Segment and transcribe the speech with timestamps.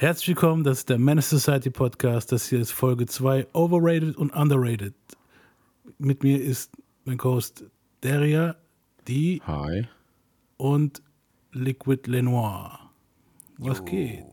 [0.00, 2.30] Herzlich willkommen, das ist der Menace Society Podcast.
[2.30, 4.94] Das hier ist Folge 2, Overrated und Underrated.
[5.98, 6.70] Mit mir ist
[7.04, 7.64] mein Co-Host
[8.04, 8.54] Deria,
[9.08, 9.88] die Hi.
[10.56, 11.02] und
[11.50, 12.78] Liquid Lenoir.
[13.56, 13.84] Was Jo.
[13.86, 14.24] geht?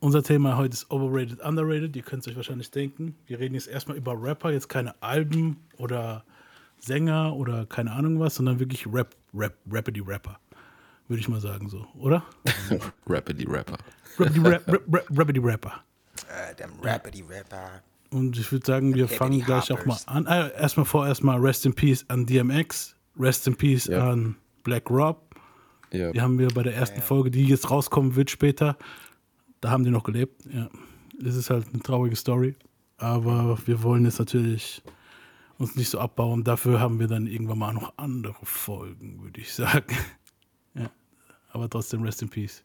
[0.00, 1.94] Unser Thema heute ist Overrated, Underrated.
[1.94, 3.14] Ihr könnt es euch wahrscheinlich denken.
[3.28, 6.24] Wir reden jetzt erstmal über Rapper, jetzt keine Alben oder
[6.80, 10.40] Sänger oder keine Ahnung was, sondern wirklich Rap, Rap, Rappity Rapper.
[11.10, 12.22] Würde ich mal sagen so, oder?
[13.08, 13.76] Rapidly Rapper.
[14.16, 15.72] Rappity Rap, Rap, Rap, Rappity Rapper.
[16.28, 17.82] Äh, dem Rappity Rapper.
[18.10, 20.26] Und ich würde sagen, wir fangen gleich auch mal an.
[20.26, 24.08] Äh, erstmal vorerst mal Rest in Peace an DMX, Rest in Peace Ja.
[24.08, 25.34] an Black Rob.
[25.90, 26.12] Ja.
[26.12, 28.78] Die haben wir bei der ersten Folge, die jetzt rauskommen wird später,
[29.60, 30.44] da haben die noch gelebt.
[30.46, 30.70] Ja.
[31.20, 32.54] Das ist halt eine traurige Story.
[32.98, 34.80] Aber wir wollen jetzt natürlich
[35.58, 36.44] uns nicht so abbauen.
[36.44, 39.96] Dafür haben wir dann irgendwann mal noch andere Folgen, würde ich sagen.
[41.50, 41.54] Ja.
[41.54, 42.62] Aber trotzdem Rest in Peace.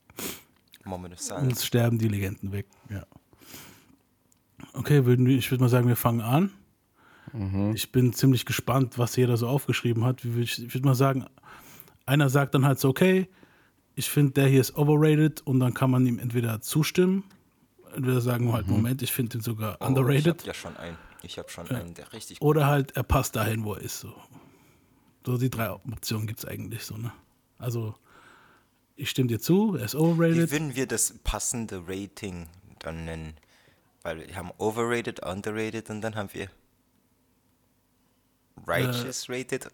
[0.83, 1.45] Moment of Silence.
[1.49, 2.67] Uns sterben die Legenden weg.
[2.89, 3.05] Ja.
[4.73, 6.51] Okay, würden wir- ich würde mal sagen, wir fangen an.
[7.73, 10.23] Ich bin ziemlich gespannt, was jeder so aufgeschrieben hat.
[10.23, 11.25] Ich, ich würde mal sagen,
[12.05, 13.27] einer sagt dann halt so, okay,
[13.95, 17.23] ich finde, der hier ist overrated und dann kann man ihm entweder zustimmen,
[17.93, 20.77] entweder sagen wir halt, Moment, ich finde ihn sogar Oh, Ich underrated hab ja schon
[20.77, 20.97] einen.
[21.23, 23.99] Ich habe schon einen, der richtig gut oder halt, er passt dahin, wo er ist.
[23.99, 24.13] So,
[25.25, 27.11] so die drei Optionen gibt es eigentlich so, ne?
[27.57, 27.95] Also,
[28.95, 30.51] ich stimme dir zu, er ist Wie overrated.
[30.51, 32.47] würden wir das passende Rating
[32.79, 33.35] dann nennen?
[34.01, 36.49] Weil wir haben overrated, underrated und dann haben wir
[38.67, 39.67] righteous rated.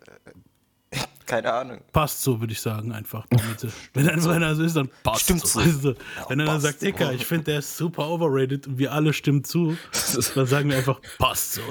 [1.32, 1.80] Keine Ahnung.
[1.94, 3.26] passt so, würde ich sagen, einfach.
[3.94, 5.62] Wenn einfach einer so ist, dann passt Stimmt so.
[5.62, 5.66] so.
[5.66, 5.96] Weißt du?
[6.28, 6.86] Wenn einer sagt, so.
[6.88, 9.78] Dicker, ich finde, der ist super overrated und wir alle stimmen zu,
[10.36, 11.62] dann sagen wir einfach, passt so.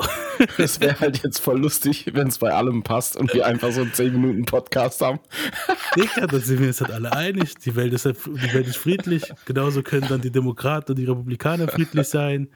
[0.57, 3.83] Das wäre halt jetzt voll lustig, wenn es bei allem passt und wir einfach so
[3.83, 5.21] einen 10 Minuten Podcast haben.
[5.95, 7.57] Dicker, da sind wir uns halt alle einig.
[7.57, 9.31] Die Welt, ist, die Welt ist friedlich.
[9.45, 12.49] Genauso können dann die Demokraten und die Republikaner friedlich sein.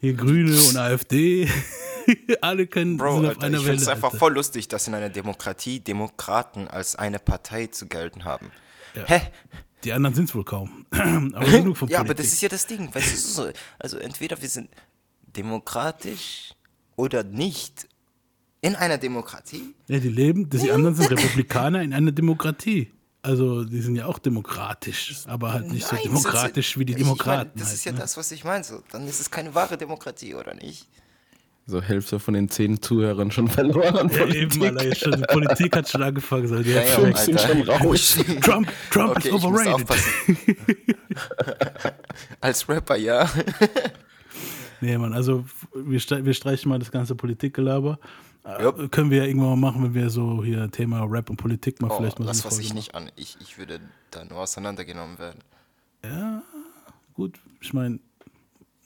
[0.00, 1.48] Hier Grüne und AfD.
[2.40, 4.94] alle können Bro, sind auf Alter, einer ich finde es einfach voll lustig, dass in
[4.94, 8.50] einer Demokratie Demokraten als eine Partei zu gelten haben.
[8.94, 9.04] Ja.
[9.06, 9.20] Hä?
[9.84, 10.86] Die anderen sind es wohl kaum.
[10.90, 12.24] aber genug von Ja, aber Politik.
[12.24, 12.94] das ist ja das Ding.
[12.94, 14.70] Weißt du, so, also entweder wir sind
[15.36, 16.54] demokratisch
[16.96, 17.86] oder nicht
[18.60, 19.74] in einer Demokratie.
[19.88, 22.90] Ja, die leben, die anderen sind Republikaner in einer Demokratie.
[23.20, 26.92] Also, die sind ja auch demokratisch, aber halt nicht so Nein, sind demokratisch wie die
[26.92, 27.50] Ich meine, Demokraten.
[27.54, 27.98] das halt, ist ja ne?
[27.98, 28.64] das, was ich meine.
[28.64, 30.86] So, dann ist es keine wahre Demokratie, oder nicht?
[31.66, 34.62] So Hälfte von den 10 Zuhörern schon verloren Ja, Politik.
[34.62, 36.46] eben, Alter, schon, die Politik hat schon angefangen.
[36.46, 38.18] So, die Ja, ja, Fünf sind schon raus.
[38.42, 39.88] Trump, Trump Okay, ist ich muss overrated.
[42.40, 43.28] Als Rapper, ja.
[44.80, 45.44] Nee, Mann, also
[45.74, 47.98] wir, wir streichen mal das ganze Politikgelaber.
[48.44, 48.92] Äh, Jupp.
[48.92, 51.90] Können wir ja irgendwann mal machen, wenn wir so hier Thema Rap und Politik mal
[51.90, 53.10] Oh, vielleicht mal das so eine fasse Folge ich nicht an.
[53.16, 55.38] Ich, ich würde da nur auseinandergenommen werden.
[56.02, 56.42] machen.
[57.14, 58.00] Gut, ich meine,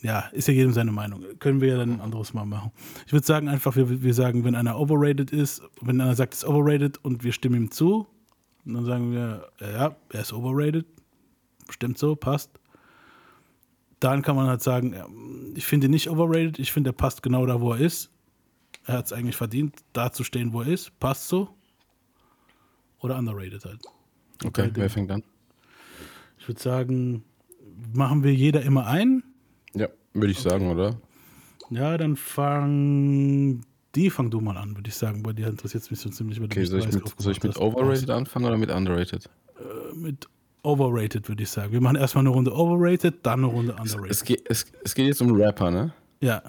[0.00, 1.24] ja, ist ja jedem seine Meinung.
[1.38, 2.70] Können wir ja dann ein anderes Mal machen.
[3.06, 6.42] Ich würde sagen einfach, wir, wir sagen, wenn einer overrated ist, wenn einer sagt, es
[6.42, 8.06] ist overrated und wir stimmen ihm zu,
[8.64, 10.86] dann sagen wir, ja, er ist overrated,
[11.70, 12.50] stimmt so, passt.
[13.98, 14.94] Dann kann man halt sagen,
[15.56, 18.10] ich finde ihn nicht overrated, ich finde, er passt genau da, wo er ist.
[18.84, 21.48] Er hat es eigentlich verdient, da zu stehen, wo er ist, passt so.
[23.00, 23.80] Oder underrated halt.
[24.44, 25.24] Okay, wer fängt an?
[26.38, 27.24] Ich würde sagen,
[27.92, 29.24] machen wir jeder immer einen.
[29.74, 30.96] Ja, würde ich sagen, oder?
[31.70, 33.60] Ja, dann fang
[33.94, 35.22] die fang du mal an, würde ich sagen.
[35.22, 37.56] Bei dir interessiert es mich so ziemlich, weil Okay, soll ich mit, soll ich mit.
[37.56, 39.28] Overrated anfangen oder mit Underrated?
[39.94, 40.28] Mit
[40.62, 41.72] Overrated, würde ich sagen.
[41.72, 44.10] Wir machen erstmal eine Runde Overrated, dann eine Runde Underrated.
[44.10, 45.92] Es geht, es, es geht jetzt um Rapper, ne?
[46.20, 46.42] ja.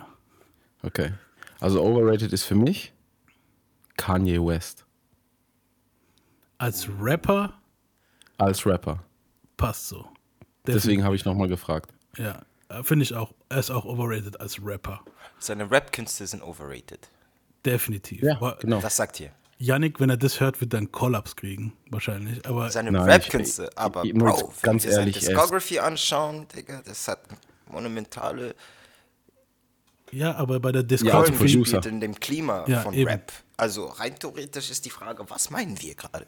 [0.81, 1.11] Okay.
[1.59, 2.93] Also Overrated ist für mich
[3.97, 4.85] Kanye West.
[6.57, 7.53] Als Rapper
[8.37, 9.03] Als Rapper.
[9.57, 10.05] passt so.
[10.65, 11.91] Deswegen habe ich nochmal gefragt.
[12.17, 12.41] Ja, äh,
[12.83, 13.33] finde ich auch.
[13.49, 15.01] Er ist auch overrated als Rapper.
[15.39, 17.09] Seine Rap-Künste sind overrated.
[17.65, 18.21] Definitiv.
[18.23, 18.81] Ja, genau.
[18.83, 19.31] Was sagt ihr?
[19.57, 22.45] Yannick, wenn er das hört, wird er einen Kollaps kriegen, wahrscheinlich.
[22.47, 25.79] Aber Seine Rap-Künste, ich- aber ich muss Bro, ganz wenn wir ehrlich, seine ist- Discography
[25.79, 27.19] anschauen, Digga, das hat
[27.69, 28.55] monumentale
[30.11, 31.59] ja, aber bei der Ja, Discography, Producer.
[31.59, 33.07] gespielt in dem Klima Ja, von eben.
[33.09, 33.31] Rap.
[33.57, 36.25] Also rein theoretisch ist die Frage, was meinen wir gerade?
[36.25, 36.27] Also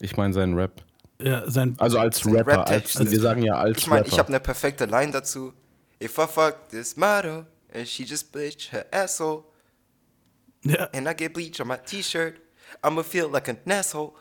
[0.00, 0.82] Ich meine seinen Rap.
[1.18, 2.58] ja, sein, Also als Sein Rapper.
[2.58, 4.28] Rap-Text Als, ist- wir sagen ja als Ich meine, ich habe Rapper.
[4.28, 5.54] eine perfekte Line dazu.
[6.02, 9.44] If I fuck this model and she just bleached her asshole
[10.62, 12.36] ja, and I get bleach on my t-shirt,
[12.82, 14.12] I'ma feel like an asshole.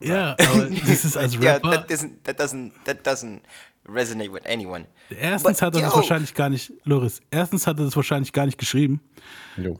[0.00, 1.70] ja, aber das ist als Yeah, Rapper.
[1.72, 3.40] that doesn't, that doesn't, that doesn't
[3.86, 4.86] resonate with anyone.
[5.10, 8.32] Erstens But, hat er das yo, wahrscheinlich gar nicht, Loris, erstens hat er das wahrscheinlich
[8.32, 9.00] gar nicht geschrieben.
[9.56, 9.78] Jo.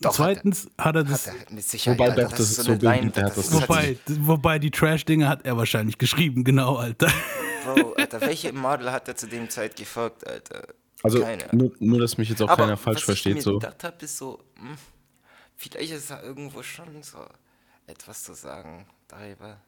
[0.00, 2.70] Doch, Zweitens hat er das, Hat er mit Sicherheit, Wobei Alter, doch, das ist so
[2.70, 5.98] eine bildend, Line, der hat das das ist- wobei, wobei die Trash-Dinge hat er wahrscheinlich
[5.98, 7.10] geschrieben, genau, Alter.
[7.64, 10.62] Bro, Alter, welche Model hat er zu dem Zeit gefolgt, Alter?
[11.02, 13.30] Also nur, nur, dass mich jetzt auch Aber keiner falsch was versteht.
[13.32, 13.58] ich mir So.
[13.58, 14.76] gedacht habe, ist so, hm,
[15.56, 17.18] vielleicht ist da irgendwo schon so
[17.86, 19.60] etwas zu sagen darüber.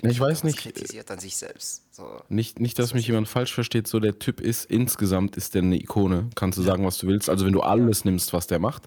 [0.00, 1.82] Ich weiß was nicht, kritisiert an sich selbst.
[1.94, 2.22] So.
[2.30, 5.76] Nicht, nicht, dass mich jemand falsch versteht, so der Typ ist insgesamt ist der eine
[5.76, 6.30] Ikone.
[6.34, 7.28] Kannst du sagen, was du willst.
[7.28, 8.84] Also wenn du alles nimmst, was der macht,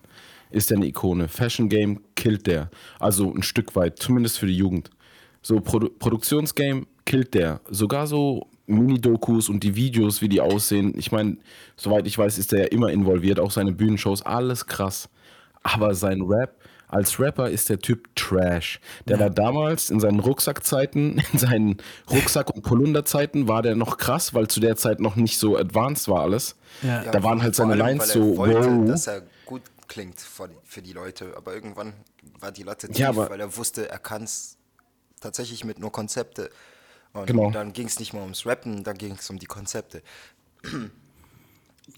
[0.50, 1.28] ist der eine Ikone.
[1.28, 2.72] Fashion Game killt der.
[3.00, 4.90] Also ein Stück weit, zumindest für die Jugend.
[5.46, 7.62] So Produ Produktionsgame killt der.
[7.70, 10.98] Sogar so Mini-Dokus und die Videos, wie die aussehen.
[10.98, 11.38] Ich meine,
[11.78, 15.08] soweit ich weiß, ist der ja immer involviert, auch seine Bühnenshows, alles krass.
[15.62, 16.56] Aber sein Rap,
[16.88, 18.80] als Rapper ist der Typ Trash.
[19.08, 21.78] Der war damals in seinen Rucksackzeiten, in seinen
[22.10, 26.08] Rucksack- und Polunderzeiten war der noch krass, weil zu der Zeit noch nicht so advanced
[26.08, 26.56] war alles.
[26.82, 27.04] Ja.
[27.04, 28.88] da waren halt seine allem, Lines er so, wollte, wow.
[28.88, 31.94] dass er gut klingt für die, für die Leute, aber irgendwann
[32.40, 34.55] war die Latte tief, Ja, aber- weil er wusste, er kann es
[35.22, 36.50] tatsächlich mit nur Konzepte.
[37.14, 37.50] Und Genau.
[37.52, 40.02] dann ging es nicht mehr ums Rappen, dann ging es um die Konzepte.
[40.74, 40.92] Und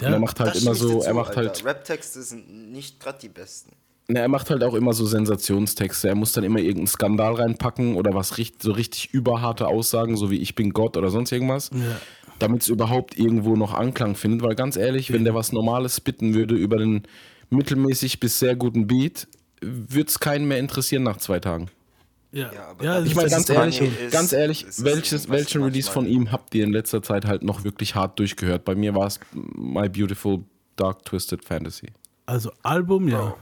[0.01, 1.41] er macht halt immer so, dir er macht Alter.
[1.49, 3.71] halt, Rap-Texte sind nicht gerade die besten.
[4.09, 6.07] na, er macht halt auch immer so Sensationstexte.
[6.09, 10.29] Er muss dann immer irgendeinen Skandal reinpacken oder was richtig, so richtig überharte Aussagen, so
[10.31, 11.69] wie ich bin Gott oder sonst irgendwas.
[11.73, 11.99] Ja.
[12.39, 16.35] damit es überhaupt irgendwo noch Anklang findet, weil ganz ehrlich, wenn der was Normales bitten
[16.35, 17.01] würde über den
[17.49, 19.27] mittelmäßig bis sehr guten Beat,
[19.59, 21.71] würde es keinen mehr interessieren nach zwei Tagen.
[22.31, 25.89] Ja, Ja, aber ja, Ich meine, ganz ehrlich, ist- ganz ehrlich, ist welches, welchen Release
[25.89, 28.65] von ihm habt ihr in letzter Zeit halt noch wirklich hart durchgehört?
[28.65, 30.43] Bei mir war es My Beautiful
[30.75, 31.87] Dark Twisted Fantasy.
[32.25, 33.35] Also Album, ja.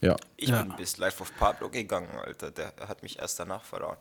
[0.00, 0.16] Ja.
[0.36, 0.62] Ich Ja.
[0.62, 2.50] bin bis Life of Pablo gegangen, Alter.
[2.52, 3.96] Der hat mich erst danach verloren.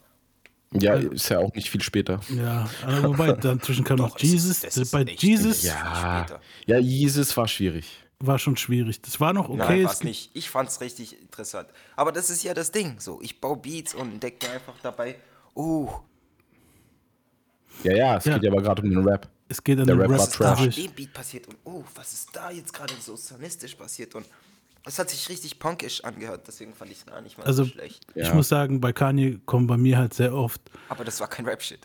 [0.71, 2.19] Ja, ist ja auch nicht viel später.
[2.29, 4.61] Ja, aber wobei, dazwischen kam noch Jesus.
[4.91, 6.41] Bei Jesus Ja, später.
[6.67, 8.05] ja, Jesus war schwierig.
[8.21, 9.01] War schon schwierig.
[9.01, 9.57] Das war noch okay.
[9.57, 10.31] Nein, es war's nicht.
[10.33, 11.69] Ich fand's richtig interessant.
[11.95, 12.99] Aber das ist ja das Ding.
[12.99, 15.15] So, ich baue Beats und entdecke mir einfach dabei,
[15.55, 15.89] oh,
[17.83, 18.33] Ja, ja, es Ja.
[18.33, 19.29] geht ja aber gerade um den Rap.
[19.47, 21.55] Es geht an Der den Rap war Rap was ist da dem Beat passiert und
[21.63, 24.25] oh, was ist da jetzt gerade so sonistisch passiert und
[24.85, 27.69] es hat sich richtig punkisch angehört, deswegen fand ich es gar nicht mal Also so
[27.69, 28.05] schlecht.
[28.15, 28.33] ich Ja.
[28.33, 31.79] muss sagen, bei Kanye kommen bei mir halt sehr oft Aber das war kein Rap-Shit.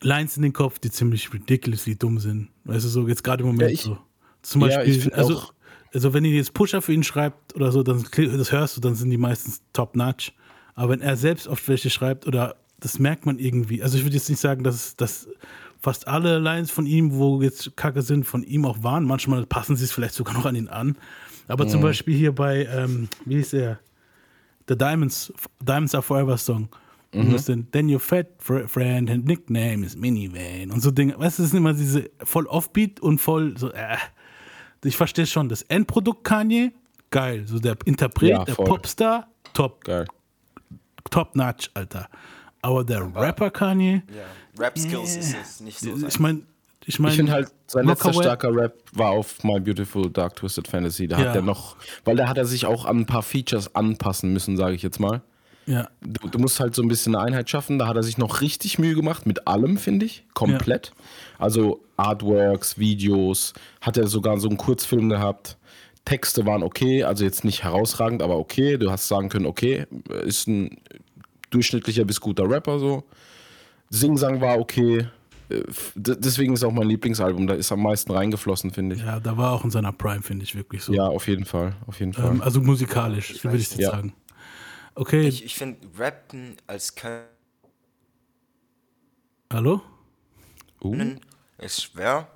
[0.00, 2.50] Lines in den Kopf, die ziemlich ridiculously dumm sind.
[2.64, 3.98] Weißt du, so jetzt gerade im Moment Ja, ich- so.
[4.42, 5.52] Zum Ja, Beispiel, also, auch-
[5.98, 8.94] also wenn ihr jetzt Pusher für ihn schreibt oder so, dann das hörst du, dann
[8.94, 10.32] sind die meistens top-notch.
[10.76, 13.82] Aber wenn er selbst oft welche schreibt oder das merkt man irgendwie.
[13.82, 15.26] Also ich würde jetzt nicht sagen, dass, dass
[15.80, 19.06] fast alle Lines von ihm, wo jetzt Kacke sind, von ihm auch waren.
[19.06, 20.96] Manchmal passen sie es vielleicht sogar noch an ihn an.
[21.48, 23.80] Aber zum Beispiel hier bei, ähm, wie hieß er?
[24.68, 26.68] The Diamonds, Diamonds Are Forever Song.
[27.12, 31.18] Und das denn, then your fat fr friend and nickname is Minivan und so Dinge.
[31.18, 33.96] Weißt du, das sind immer diese voll Offbeat und voll so, äh.
[34.84, 36.72] Ich verstehe schon, das Endprodukt Kanye,
[37.10, 37.44] geil.
[37.46, 38.54] So der Interpret, Ja, der.
[38.54, 40.06] Popstar, top, Geil.
[41.10, 42.08] top notch, Alter.
[42.62, 44.62] Aber der Rapper Kanye, Ja.
[44.62, 45.94] Rap-Skills ist es nicht so.
[46.06, 46.42] ich meine,
[46.84, 50.66] ich meine, Ich finde halt, sein letzter starker Rap war auf My Beautiful Dark Twisted
[50.66, 51.06] Fantasy.
[51.06, 51.28] Da Ja.
[51.28, 54.56] hat er noch, weil da hat er sich auch an ein paar Features anpassen müssen,
[54.56, 55.22] sage ich jetzt mal.
[55.68, 57.78] Ja, Du, du musst halt so ein bisschen eine Einheit schaffen.
[57.78, 60.24] Da hat er sich noch richtig Mühe gemacht, mit allem, finde ich.
[60.34, 60.92] Komplett.
[61.38, 65.56] Also Artworks, Videos, hat er sogar so einen Kurzfilm gehabt.
[66.04, 68.78] Texte waren okay, also jetzt nicht herausragend, aber okay.
[68.78, 69.84] Du hast sagen können, okay,
[70.24, 70.78] ist ein
[71.50, 73.04] durchschnittlicher bis guter Rapper so.
[73.90, 75.06] Singsang war okay.
[75.50, 75.62] Äh,
[75.94, 77.46] Deswegen ist auch mein Lieblingsalbum.
[77.46, 79.02] Da ist am meisten reingeflossen, finde ich.
[79.02, 80.92] ja, da war auch in seiner Prime, finde ich wirklich so.
[80.92, 81.74] Ja, auf jeden Fall.
[81.86, 82.30] Auf jeden Fall.
[82.32, 83.90] Ähm, also musikalisch, würde ich jetzt nicht.
[83.90, 84.12] sagen.
[84.98, 86.94] Okay, Ich, ich finde, Rappen als
[89.52, 89.80] hallo?
[90.82, 91.20] uh, Können
[91.58, 92.28] ist schwer,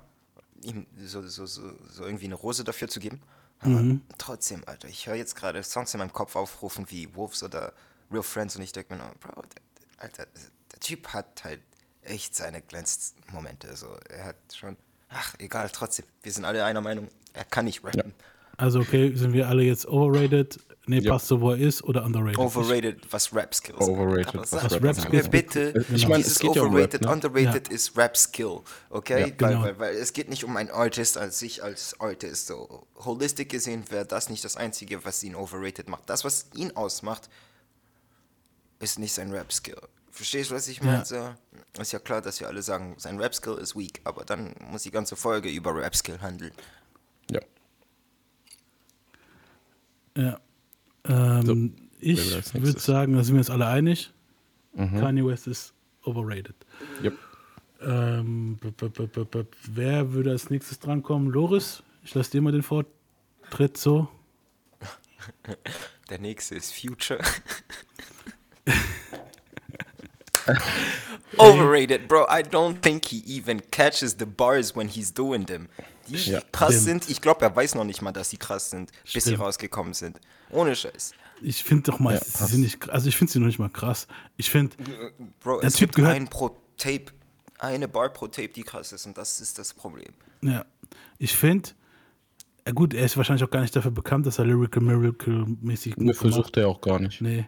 [0.63, 3.21] ihm so, so, so, so irgendwie eine Rose dafür zu geben.
[3.59, 3.81] Aber
[4.17, 7.73] trotzdem, Alter, ich höre jetzt gerade Songs in meinem Kopf aufrufen wie Wolves oder
[8.11, 9.61] Real Friends und ich denke mir, nur, Bro, der,
[9.97, 10.25] Alter,
[10.71, 11.61] der Typ hat halt
[12.01, 13.75] echt seine Glänzmomente.
[13.75, 14.77] So, er hat schon,
[15.09, 18.13] ach, egal, trotzdem, wir sind alle einer Meinung, er kann nicht rappen.
[18.57, 20.59] Also okay, sind wir alle jetzt overrated?
[20.85, 21.13] Nee, Ja.
[21.13, 22.37] passt so, wo er ist oder underrated?
[22.39, 26.93] Overrated, was Rap-Skills Overrated, was Rap-Skills bitte, Ich meine, es dieses geht ja um Rap,
[26.93, 27.11] Overrated, ne?
[27.11, 28.59] Underrated ist Rap-Skill,
[28.89, 29.19] okay?
[29.19, 29.63] Ja, weil, genau.
[29.63, 32.47] weil, weil es geht nicht um einen Artist als sich als Artist.
[32.47, 32.85] So.
[32.97, 36.09] Holistic gesehen wäre das nicht das Einzige, was ihn overrated macht.
[36.09, 37.29] Das, was ihn ausmacht,
[38.79, 39.79] ist nicht sein Rap-Skill.
[40.11, 40.97] Verstehst du, was ich meine?
[40.97, 41.05] Ja.
[41.05, 44.83] So, ist ja klar, dass wir alle sagen, sein Rap-Skill ist weak, aber dann muss
[44.83, 46.51] die ganze Folge über Rap-Skill handeln.
[47.31, 47.39] ja.
[50.15, 50.39] Ja.
[51.07, 54.11] Ähm, will ich würde sagen, da sind wir uns alle einig.
[54.73, 54.99] Mhm.
[54.99, 56.55] Kanye West ist overrated.
[57.03, 57.17] Yep.
[57.81, 61.29] Ähm, b- b- b- b- b- wer würde als nächstes drankommen?
[61.29, 64.07] Loris, ich lasse dir mal den Vortritt so.
[66.09, 67.19] Der nächste ist Future.
[71.37, 72.25] Overrated, bro.
[72.29, 75.67] I don't think he even catches the bars when he's doing them.
[76.07, 76.41] Die Ja.
[76.51, 77.03] krass Stimmt.
[77.03, 77.09] sind.
[77.09, 79.39] Ich glaube, er weiß noch nicht mal, dass sie krass sind, bis sie Stimmt.
[79.39, 80.19] rausgekommen sind.
[80.49, 81.13] Ohne Scheiß.
[81.41, 83.69] Ich finde doch mal, Ja, sie sind nicht, also ich finde sie noch nicht mal
[83.69, 84.07] krass.
[84.37, 84.75] Ich finde,
[85.41, 87.05] Bro, Der es Typ gibt gehört- ein pro Tape,
[87.59, 89.05] eine Bar pro Tape, die krass ist.
[89.05, 90.13] Und das ist das Problem.
[90.41, 90.65] ja,
[91.17, 91.69] ich finde,
[92.67, 95.97] ja gut, er ist wahrscheinlich auch gar nicht dafür bekannt, dass er Lyrical Miracle mäßig
[95.97, 97.21] Mir versucht er auch gar nicht.
[97.21, 97.45] Nee.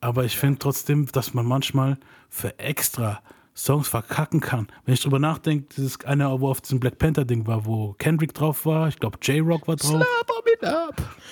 [0.00, 1.98] Aber ich finde trotzdem, dass man manchmal
[2.30, 3.20] für extra
[3.56, 4.68] Songs verkacken kann.
[4.84, 8.32] Wenn ich drüber nachdenke, dieses eine, wo auf diesem Black Panther Ding war, wo Kendrick
[8.32, 10.04] drauf war, ich glaube J-Rock war drauf.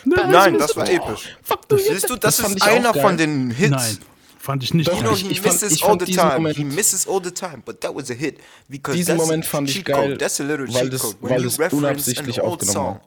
[0.04, 1.36] Nein, das war episch.
[1.42, 3.02] Fuck du Siehst du, das, fand ist einer geil.
[3.02, 3.70] von den Hits.
[3.70, 3.98] Nein,
[4.38, 4.90] fand ich nicht.
[4.92, 6.34] You know, Ich- he ich fand- misses ich all fand the diesen time.
[6.34, 8.38] Moment- he misses all the time, but that was a hit.
[8.68, 10.18] Because Diesen Moment fand ich geil, Code.
[10.18, 11.16] That's a little weil das- code.
[11.20, 13.00] weil das reference unabsichtlich an old aufgenommen song, war.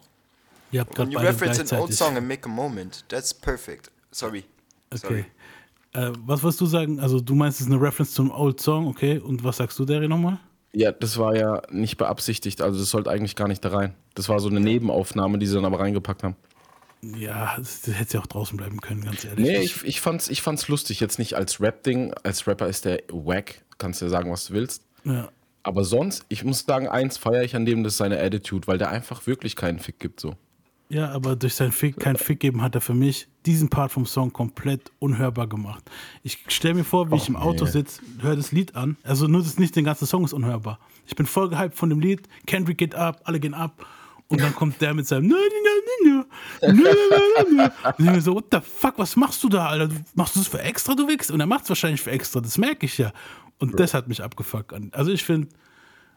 [0.72, 1.98] Ihr habt when gerade you beide reference an old gleichzeitig.
[1.98, 3.92] song and make a moment, that's perfect.
[4.12, 4.46] Sorry.
[4.94, 5.26] Sorry.
[5.94, 7.00] Äh, was wolltest du sagen?
[7.00, 9.18] Also du meinst, es ist eine Reference zum Old Song, okay?
[9.18, 10.40] Und was sagst du, Derry, nochmal?
[10.72, 13.96] Ja, das war ja nicht beabsichtigt, also das sollte eigentlich gar nicht da rein.
[14.14, 16.36] Das war so eine Nebenaufnahme, die sie dann aber reingepackt haben.
[17.02, 19.46] Ja, das, das hätte ja auch draußen bleiben können, ganz ehrlich.
[19.46, 22.14] Nee, ich, ich, fand's, ich fand's lustig, jetzt nicht als Rap-Ding.
[22.24, 24.84] Als Rapper ist der wack, kannst ja sagen, was du willst.
[25.04, 25.30] ja.
[25.62, 28.78] Aber sonst, ich muss sagen, eins feiere ich an dem, das ist seine Attitude, weil
[28.78, 30.36] der einfach wirklich keinen Fick gibt so.
[30.92, 34.08] Ja, aber durch sein Fick, kein Fick geben hat er für mich diesen Part vom
[34.08, 35.84] Song komplett unhörbar gemacht.
[36.24, 37.72] Ich stelle mir vor, wie ich im Auto nee.
[37.72, 38.98] sitze, höre das Lied an.
[39.04, 40.80] Also nur das nicht, den ganzen Song ist unhörbar.
[41.06, 42.28] Ich bin voll gehypt von dem Lied.
[42.48, 43.86] Kendrick geht ab, alle gehen ab.
[44.30, 45.42] Und dann kommt der mit seinem Nö, nö,
[46.04, 46.24] nö,
[46.64, 47.64] nö, nö, nö, nö.
[47.90, 49.94] Und ich denk mir so, what the fuck, was machst du da, Alter?
[50.16, 51.30] Machst du das für extra, du wichst?
[51.30, 53.12] Und er macht es wahrscheinlich für extra, das merke ich ja.
[53.60, 54.74] Und das hat mich abgefuckt.
[54.94, 55.50] Also ich finde,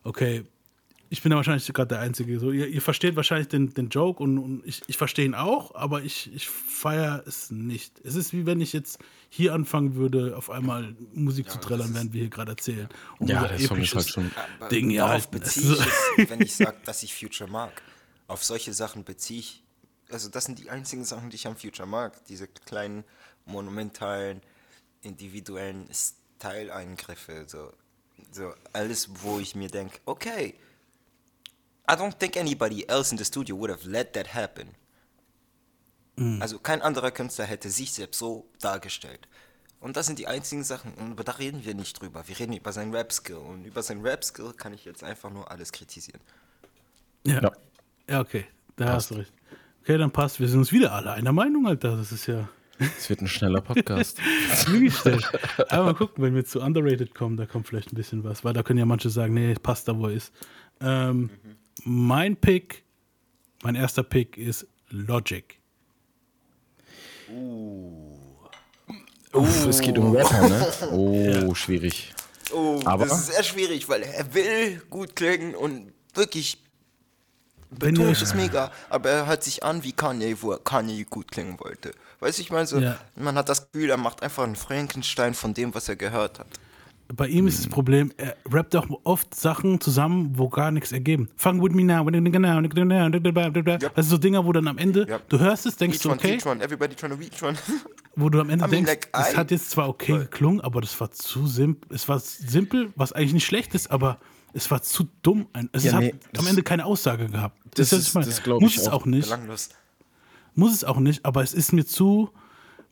[0.05, 0.45] okay,
[1.13, 2.41] ich bin da wahrscheinlich gerade der Einzige.
[2.41, 5.75] So, ihr, ihr versteht wahrscheinlich den, den Joke und, und ich, ich verstehe ihn auch,
[5.75, 8.01] aber ich, ich feiere es nicht.
[8.03, 12.15] Es ist wie wenn ich jetzt hier anfangen würde, auf einmal Musik zu trällern, während
[12.15, 12.89] wir hier gerade erzählen.
[13.19, 14.31] Und Ja, der Song ist halt schon.
[14.71, 15.81] Ding hier darauf beziehe ich
[16.17, 17.83] es, wenn ich sage, dass ich Future mag.
[18.27, 19.63] Auf solche Sachen beziehe ich,
[20.11, 22.25] also das sind die einzigen Sachen, die ich am Future mag.
[22.29, 23.05] Diese kleinen,
[23.45, 24.41] monumentalen,
[25.03, 27.45] individuellen Style-Eingriffe.
[27.49, 27.71] So,
[28.31, 30.55] so alles, wo ich mir denke, okay,
[31.93, 34.69] I don't think anybody else in the studio would have let that happen.
[36.41, 39.29] Also kein anderer Künstler hätte sich selbst so dargestellt.
[39.81, 40.93] Und das sind die einzigen Sachen.
[40.95, 42.23] Und da reden wir nicht drüber.
[42.29, 43.37] Wir reden über seinen Rap-Skill.
[43.37, 46.21] Und über seinen Rap-Skill kann ich jetzt einfach nur alles kritisieren.
[47.27, 47.43] Ja.
[47.43, 47.53] Ja.
[48.09, 48.45] ja, okay,
[48.77, 49.33] da hast du recht.
[49.83, 50.39] Okay, dann passt.
[50.39, 51.97] Wir sind uns wieder alle einer Meinung, Alter.
[51.97, 52.49] Das ist ja
[52.97, 54.19] Es wird ein schneller Podcast.
[55.69, 58.45] Aber mal gucken, wenn wir zu Underrated kommen, da kommt vielleicht ein bisschen was.
[58.45, 60.33] Weil da können ja manche sagen, nee, passt da, wo er ist.
[60.81, 61.31] Ähm,
[61.85, 62.85] Mein Pick,
[63.63, 65.59] mein erster Pick ist Logic.
[69.33, 70.73] Uff, es geht um Rapper, ne?
[70.93, 72.13] Oh, schwierig.
[72.53, 76.59] Oh, Aber- das ist sehr schwierig, weil er will gut klingen und wirklich
[77.83, 81.59] ihr- es mega, aber er hört sich an wie Kanye, wo er Kanye gut klingen
[81.59, 81.93] wollte.
[82.21, 82.99] Weißt du, ich meine so, Ja.
[83.17, 86.47] man hat das Gefühl, er macht einfach einen Frankenstein von dem, was er gehört hat.
[87.15, 91.29] Bei ihm ist das Problem, er rappt auch oft Sachen zusammen, wo gar nichts ergeben.
[91.37, 92.07] Fang with me now.
[93.95, 95.21] Also so Dinger, wo dann am Ende, Ja.
[95.29, 97.55] du hörst es, denkst Each du, one, okay, each one, everybody trying to reach one.
[98.17, 100.61] wo du am Ende I mean, denkst, like, es I- hat jetzt zwar okay geklungen,
[100.61, 101.95] aber das war zu simpel.
[101.95, 104.19] Es war simpel, was eigentlich nicht schlecht ist, aber
[104.55, 105.47] es war zu dumm.
[105.55, 107.59] Ja, es nee, hat das- am Ende keine Aussage gehabt.
[107.75, 109.03] Das was ist- das glaub Muss ich es auch.
[109.03, 109.25] auch nicht.
[109.29, 109.71] Belanglos.
[110.55, 112.31] Muss es auch nicht, aber es ist mir zu.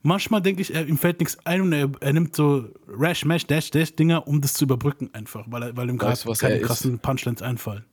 [0.02, 3.46] Manchmal denke ich, er, ihm fällt nichts ein und er, er nimmt so Rash, Mash,
[3.46, 6.60] Dash, Dash Dinger, um das zu überbrücken einfach, weil, er, weil ihm gerade keine er
[6.60, 6.66] ist?
[6.66, 7.84] krassen Punchlines einfallen.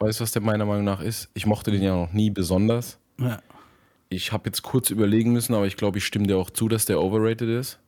[0.00, 1.30] Weißt du, was der meiner Meinung nach ist?
[1.32, 2.98] Ich mochte den ja noch nie besonders.
[3.18, 3.40] Ja.
[4.10, 6.84] Ich habe jetzt kurz überlegen müssen, aber ich glaube, ich stimme dir auch zu, dass
[6.84, 7.78] der overrated ist.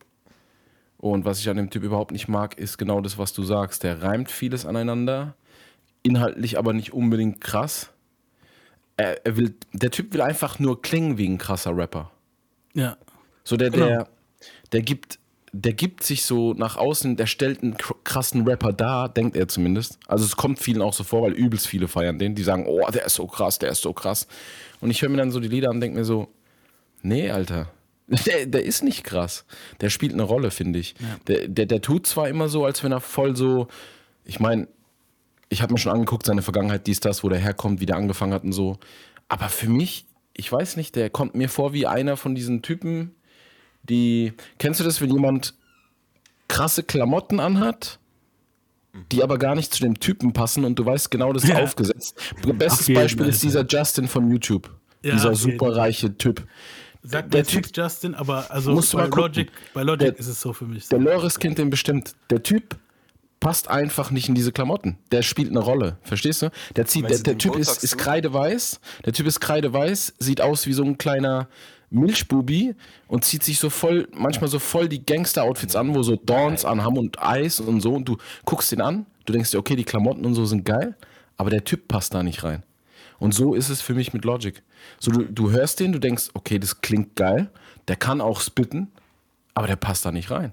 [0.97, 3.83] Und was ich an dem Typ überhaupt nicht mag, ist genau das, was du sagst.
[3.83, 5.35] Der reimt vieles aneinander,
[6.02, 7.92] inhaltlich aber nicht unbedingt krass.
[8.97, 12.11] Er, er will, der Typ will einfach nur klingen wie ein krasser Rapper.
[12.73, 12.97] ja.
[13.47, 13.87] So der, Genau.
[13.87, 14.09] der,
[14.73, 15.19] der gibt,
[15.53, 19.47] der gibt sich so nach außen, der stellt einen kr- krassen Rapper dar, denkt er
[19.47, 19.99] zumindest.
[20.09, 22.85] Also es kommt vielen auch so vor, weil übelst viele feiern den, die sagen, oh,
[22.91, 24.26] der ist so krass, der ist so krass.
[24.81, 26.29] Und ich höre mir dann so die Lieder an und denke mir so,
[27.03, 27.71] nee, Alter,
[28.26, 29.45] der, der ist nicht krass.
[29.81, 30.95] Der spielt eine Rolle, finde ich.
[31.29, 33.69] Der, der, der tut zwar immer so, als wenn er voll so,
[34.25, 34.67] ich meine,
[35.49, 38.35] ich habe mir schon angeguckt, seine Vergangenheit, dies, das, wo der herkommt, wie der angefangen
[38.35, 38.79] hat und so.
[39.29, 43.15] Aber für mich, ich weiß nicht, der kommt mir vor wie einer von diesen Typen,
[43.88, 44.33] die.
[44.59, 45.55] Kennst du das, wenn jemand
[46.49, 47.99] krasse Klamotten anhat,
[49.12, 51.62] die aber gar nicht zu dem Typen passen und du weißt genau, das ist Ja.
[51.62, 52.16] aufgesetzt?
[52.47, 54.71] Auf Bestes jeden, Beispiel ist dieser Justin von YouTube.
[55.02, 55.52] Ja, dieser jeden.
[55.52, 56.47] superreiche Typ.
[57.02, 59.07] Sagt Der nichts, Justin, aber also Musst du bei.
[59.07, 60.88] Logic, bei Logic Der- ist es so für mich.
[60.88, 61.05] Der So.
[61.05, 62.14] Loris kennt den bestimmt.
[62.31, 62.76] Der Typ
[63.38, 64.99] passt einfach nicht in diese Klamotten.
[65.12, 66.50] Der spielt eine Rolle, verstehst du?
[66.75, 70.73] Der zieht, der, der Typ ist, ist kreideweiß, der Typ ist kreideweiß, sieht aus wie
[70.73, 71.49] so ein kleiner
[71.90, 72.75] Milchbubi
[73.09, 76.99] und zieht sich so voll, manchmal so voll die Gangster-Outfits an, wo so Dawns anhaben
[76.99, 80.25] und Eis und so und du guckst ihn an, du denkst dir, okay, die Klamotten
[80.26, 80.97] und so sind geil,
[81.37, 82.62] aber der Typ passt da nicht rein.
[83.19, 84.62] Und so ist es für mich mit Logic.
[85.00, 87.50] So, du, du hörst den, du denkst, okay, das klingt geil,
[87.88, 88.90] der kann auch spitten,
[89.55, 90.52] aber der passt da nicht rein.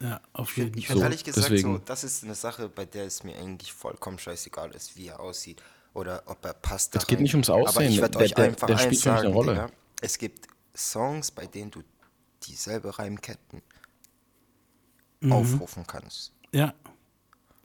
[0.00, 0.96] Ja, auf jeden Ich Fall.
[0.96, 1.74] hätte So, ehrlich gesagt, deswegen.
[1.74, 5.20] so, das ist eine Sache, bei der es mir eigentlich vollkommen scheißegal ist, wie er
[5.20, 5.62] aussieht
[5.94, 6.96] oder ob er passt.
[6.96, 9.00] Es geht nicht ums Aber Aussehen, ich werde der- euch der- einfach der eins spielt
[9.00, 9.52] für mich eine sagen, Rolle.
[9.52, 9.70] Digga.
[10.00, 11.82] Es gibt Songs, bei denen du
[12.44, 13.62] dieselbe Reimketten
[15.20, 15.32] Mhm.
[15.32, 16.32] aufrufen kannst.
[16.52, 16.74] Ja.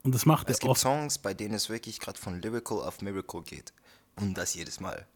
[0.04, 0.80] Und das macht Es er gibt oft.
[0.80, 3.72] Songs, bei denen es wirklich gerade von Lyrical auf Miracle geht.
[4.16, 5.06] Und das jedes Mal.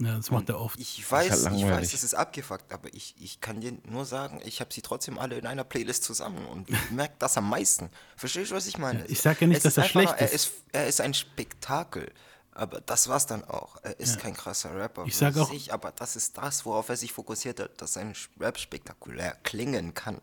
[0.00, 0.78] Ja, das macht er oft.
[0.78, 4.40] Ich weiß, halt ich weiß, es ist abgefuckt, aber ich, ich kann dir nur sagen,
[4.44, 7.90] ich habe sie trotzdem alle in einer Playlist zusammen und ich merke das am meisten.
[8.16, 9.04] Verstehst du, was ich meine?
[9.06, 10.46] ich sag ja nicht, Es dass er einfach schlecht nur- er ist.
[10.46, 10.52] ist.
[10.70, 12.12] Er ist ein Spektakel.
[12.58, 13.76] Aber das war's dann auch.
[13.82, 15.04] Er ist kein krasser Rapper.
[15.06, 17.92] Ich für sag auch- Sich, aber das ist das, worauf er sich fokussiert hat, dass
[17.92, 20.18] sein Rap spektakulär klingen kann.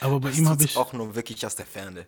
[0.00, 0.76] Aber bei Das ihm habe ich.
[0.76, 2.04] auch nur wirklich aus der Ferne.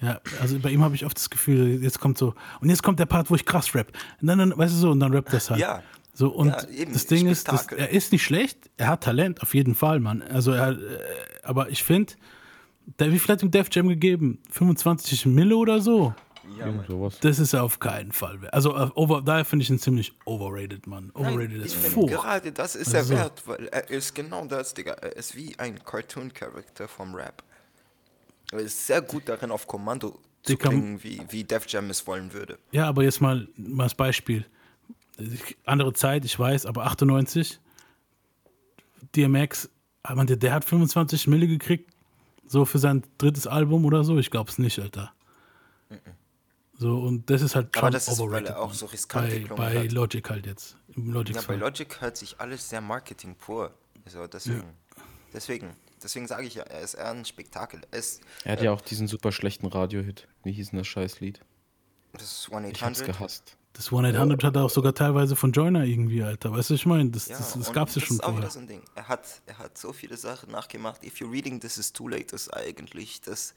[0.00, 2.98] Ja, also bei ihm habe ich oft das Gefühl, jetzt kommt so, und jetzt kommt
[2.98, 3.92] der Part, wo ich krass rap.
[4.20, 5.60] Und dann, dann weißt du so, und dann rappt das halt.
[5.60, 5.82] Ja.
[6.12, 9.40] So, und Ja, eben, das Ding ist, das, er ist nicht schlecht, er hat Talent,
[9.42, 10.22] auf jeden Fall, Mann.
[10.22, 10.98] Also er, äh,
[11.44, 12.14] aber ich finde,
[12.98, 14.42] wie viel hat ihm Def Jam gegeben?
[14.50, 16.14] 25 Mille oder so?
[16.58, 17.18] Irgend sowas.
[17.20, 18.40] Das ist er auf keinen Fall.
[18.42, 18.54] wert.
[18.54, 21.10] Also äh, over, daher finde ich ihn ziemlich overrated, Mann.
[21.14, 22.06] Overrated ist vor.
[22.06, 24.92] gerade das ist Also er wert, weil er ist genau das, Digga.
[24.92, 27.42] Er ist wie ein Cartoon-Charakter vom Rap.
[28.52, 32.32] Er ist sehr gut darin, auf Kommando zu klingen, wie, wie Def Jam es wollen
[32.32, 32.58] würde.
[32.70, 34.46] Ja, aber jetzt mal, mal als Beispiel.
[35.64, 37.58] Andere Zeit, ich weiß, aber 98,
[39.16, 39.70] DMX,
[40.02, 41.90] ah, man, der, der hat 25 Mille gekriegt,
[42.46, 44.18] so für sein drittes Album oder so.
[44.18, 45.12] Ich glaube es nicht, Alter.
[46.78, 48.48] So, und das ist halt Aber schon das ist, weil overrated.
[48.50, 49.92] er auch so riskante bei, bei hat.
[49.92, 50.76] Logic halt jetzt.
[50.94, 51.56] Im Logic Ja, bei.
[51.56, 53.72] Logic hört sich alles sehr Marketing pur.
[54.04, 54.74] Also deswegen,
[55.32, 57.80] deswegen, deswegen sage ich ja, er ist eher ein Spektakel.
[57.90, 60.28] Er ist, Er hat ja auch diesen super schlechten Radio-Hit.
[60.44, 61.40] Wie hieß denn das Scheißlied?
[62.12, 63.04] das ist Ich hab's 1-800.
[63.06, 63.56] gehasst.
[63.72, 66.50] Das 1-800 hat er auch sogar teilweise von Joyner irgendwie, Alter.
[66.52, 67.10] Weißt du, was ich meine?
[67.10, 68.42] Das, Ja, das, das gab's ja das schon ist auch vorher.
[68.42, 68.82] wieder so ein Ding.
[68.94, 71.04] Er hat, er hat so viele Sachen nachgemacht.
[71.04, 73.54] If you're reading This is too late ist eigentlich das,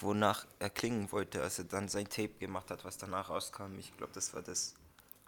[0.00, 3.78] wonach er klingen wollte, als er dann sein Tape gemacht hat, was danach rauskam.
[3.78, 4.74] Ich glaube, das war das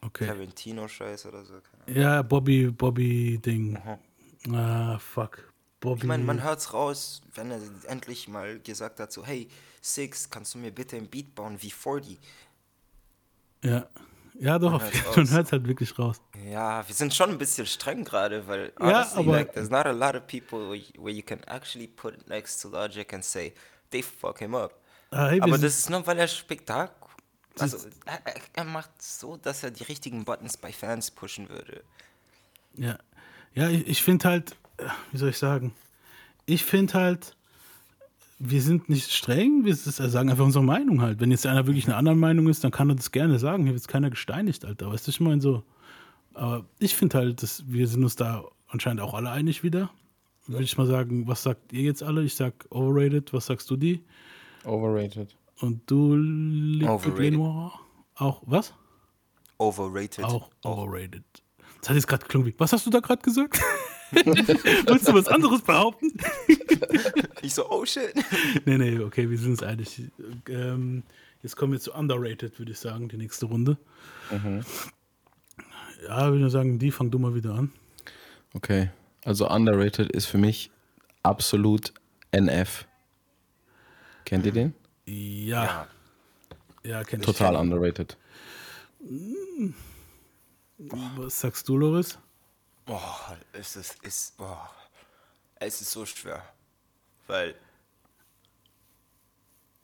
[0.01, 0.27] Okay.
[0.27, 1.55] Tarantino-Scheiß oder so.
[1.87, 3.77] Ja, Bobby, Bobby Ding.
[4.53, 5.53] Ah, fuck.
[5.81, 6.01] Bobby.
[6.03, 9.49] Ich meine, man hört's raus, wenn er endlich mal gesagt hat, so, hey,
[9.81, 12.19] Six, kannst du mir bitte ein Beat bauen wie 40?
[13.65, 13.87] Ja.
[14.41, 16.21] Ja, doch, Man hört's man hört halt wirklich raus.
[16.49, 19.91] Ja, wir sind schon ein bisschen streng gerade, weil Ja, aber- like, there's not a
[19.91, 23.53] lot of people where you- where you can actually put next to Logic and say,
[23.91, 24.75] they fuck him up.
[25.11, 27.09] Ah, hey, Aber das ist nur, weil er Spektakel.
[27.59, 28.21] Also, er,
[28.55, 31.83] er- macht so, dass er die richtigen Buttons bei Fans pushen würde.
[32.75, 32.99] Ja,
[33.55, 35.75] ja ich, ich finde halt, äh, wie soll ich sagen,
[36.47, 37.37] ich finde halt,
[38.39, 41.19] wir sind nicht streng, wir sagen einfach unsere Meinung halt.
[41.21, 43.65] Wenn jetzt einer wirklich eine andere Meinung ist, dann kann er das gerne sagen.
[43.65, 44.93] Hier wird keiner gesteinigt, Alter.
[44.93, 45.65] Weißt du, ich meine so.
[46.35, 49.91] Aber ich finde halt, dass wir sind uns da anscheinend auch alle einig wieder.
[50.49, 52.25] Würde ich mal sagen, was sagt ihr jetzt alle?
[52.25, 54.03] Ich sag overrated, was sagst du die?
[54.65, 55.37] Overrated.
[55.61, 57.23] Und du, Liquid.
[57.23, 57.79] Lenoir?
[58.15, 58.73] Auch, was?
[59.59, 60.25] Overrated.
[60.25, 61.23] Auch overrated.
[61.81, 63.61] Das hat jetzt gerade geklungen wie, was hast du da gerade gesagt?
[64.13, 66.13] Wolltest du was anderes behaupten?
[67.41, 68.13] Ich so, oh shit.
[68.67, 70.03] nee, nee, okay, wir sind uns einig.
[70.49, 71.05] Ähm,
[71.41, 73.79] jetzt kommen wir zu underrated, würde ich sagen, die nächste Runde.
[76.09, 77.73] Ja, würde ich sagen, die fang du mal wieder an.
[78.55, 78.91] Okay.
[79.25, 80.71] Also underrated ist für mich
[81.23, 81.93] absolut
[82.31, 82.87] NF.
[84.25, 84.75] Kennt ihr den?
[85.07, 85.89] Ja.
[86.85, 87.27] Ja, kenn ich.
[87.27, 88.17] Total underrated.
[90.79, 92.19] Was sagst du, Loris?
[92.85, 94.71] Boah, es ist, ist, boah,
[95.57, 96.43] es ist so schwer.
[97.27, 97.55] Weil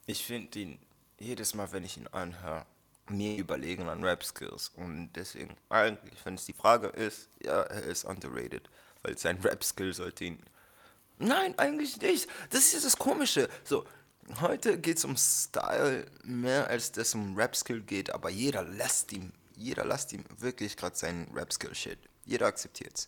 [0.06, 0.78] ich finde ihn
[1.18, 2.64] jedes Mal, wenn ich ihn anhöre,
[3.08, 4.72] mir überlegen an Rap-Skills.
[4.76, 8.68] Und deswegen, eigentlich, wenn es die Frage ist, ja, er ist underrated.
[9.04, 10.38] Weil sein Rap-Skill sollte ihn.
[11.18, 12.26] Nein, eigentlich nicht.
[12.50, 13.48] Das ist das Komische.
[13.62, 13.84] So,
[14.40, 19.32] heute geht es um Style mehr, als das um Rap-Skill geht, aber jeder lässt ihm,
[19.54, 21.98] jeder lässt ihm wirklich gerade seinen Rap-Skill-Shit.
[22.24, 23.06] Jeder akzeptiert's.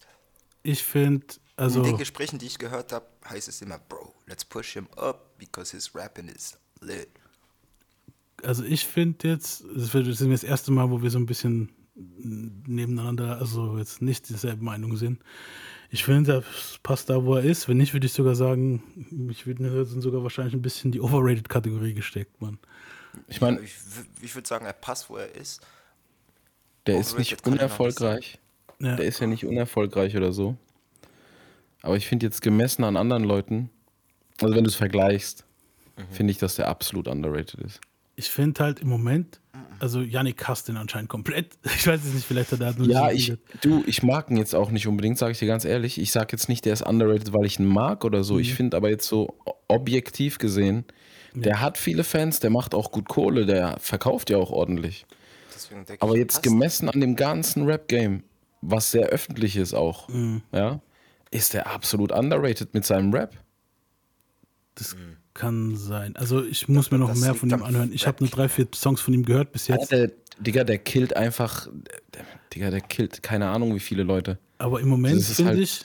[0.62, 4.44] Ich finde, also, In den Gesprächen, die ich gehört habe, heißt es immer, Bro, let's
[4.44, 7.08] push him up because his rapping is lit.
[8.42, 13.38] also ich finde jetzt, das ist das erste Mal, wo wir so ein bisschen nebeneinander,
[13.38, 15.22] also jetzt nicht dieselbe Meinung sind.
[15.90, 17.68] Ich finde, das passt da, wo er ist.
[17.68, 18.82] Wenn nicht, würde ich sogar sagen,
[19.30, 22.58] ich würde sind sogar wahrscheinlich ein bisschen die Overrated-Kategorie gesteckt, Mann.
[23.28, 23.74] Ich meine, Ich,
[24.20, 25.60] ich würde sagen, er passt, wo er ist.
[26.86, 28.38] der ist Overrated nicht unerfolgreich.
[28.78, 28.96] Ja.
[28.96, 30.56] Der ist ja nicht unerfolgreich oder so.
[31.82, 33.70] Aber ich finde jetzt gemessen an anderen Leuten,
[34.40, 35.44] also wenn du es vergleichst,
[36.10, 37.80] finde ich, dass der absolut underrated ist.
[38.16, 39.40] Ich finde halt im Moment,
[39.80, 41.56] also Yannick hasst den anscheinend komplett.
[41.76, 44.54] Ich weiß es nicht, vielleicht hat er nur Ja, ich, du, ich mag ihn jetzt
[44.54, 46.00] auch nicht unbedingt, sage ich dir ganz ehrlich.
[46.00, 48.38] Ich sage jetzt nicht, der ist underrated, weil ich ihn mag oder so.
[48.38, 49.36] Ich finde aber jetzt so
[49.68, 50.84] objektiv gesehen,
[51.34, 55.06] der hat viele Fans, der macht auch gut Kohle, der verkauft ja auch ordentlich.
[56.00, 58.22] Aber jetzt gemessen an dem ganzen Rap-Game,
[58.62, 60.08] was sehr öffentlich ist auch,
[60.52, 60.80] ja,
[61.30, 63.34] ist der absolut underrated mit seinem Rap.
[64.76, 64.96] Das
[65.34, 66.14] kann sein.
[66.16, 67.90] Also ich muss mir noch das mehr von ihm anhören.
[67.92, 69.90] Ich habe nur drei, vier Songs von ihm gehört bis jetzt.
[69.90, 71.66] der, Digga, der killt einfach,
[72.14, 74.38] der, Digga, der killt keine Ahnung wie viele Leute.
[74.58, 75.80] Aber im Moment Das finde halt- ich,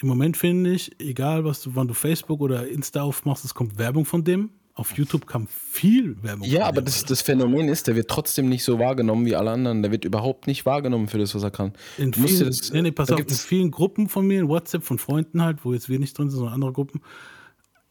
[0.00, 3.76] im Moment finde ich, egal was du, wann du Facebook oder Insta aufmachst, es kommt
[3.78, 4.50] Werbung von dem.
[4.74, 7.08] Auf YouTube kam viel Werbung Ja, von aber dem, das, Alter.
[7.08, 9.82] das Phänomen ist, der wird trotzdem nicht so wahrgenommen wie alle anderen.
[9.82, 11.72] Der wird überhaupt nicht wahrgenommen für das, was er kann.
[11.96, 15.00] in vielen, das- nee, nee, pass auf, in vielen Gruppen von mir, in WhatsApp von
[15.00, 17.00] Freunden halt, wo jetzt wir nicht drin sind, sondern andere Gruppen,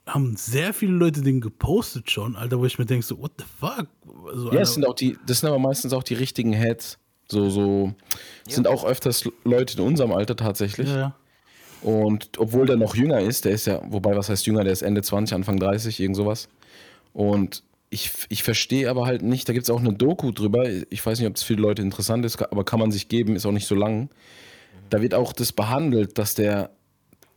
[0.07, 3.45] haben sehr viele Leute den gepostet schon, Alter, wo ich mir denke, so, what the
[3.59, 3.87] fuck?
[4.27, 6.97] Also, Ja, es sind auch die, das sind aber meistens auch die richtigen Heads.
[7.29, 7.93] So, so,
[8.47, 10.87] sind auch öfters Leute in unserem Alter tatsächlich.
[10.89, 11.15] ja, ja.
[11.81, 14.81] Und obwohl der noch jünger ist, der ist ja, wobei, was heißt jünger, der ist
[14.81, 16.49] Ende 20, Anfang 30, irgend sowas.
[17.13, 21.05] Und ich, ich verstehe aber halt nicht, da gibt es auch eine Doku drüber, ich
[21.05, 23.45] weiß nicht, ob es für die Leute interessant ist, aber kann man sich geben, ist
[23.45, 24.09] auch nicht so lang.
[24.89, 26.71] Da wird auch das behandelt, dass der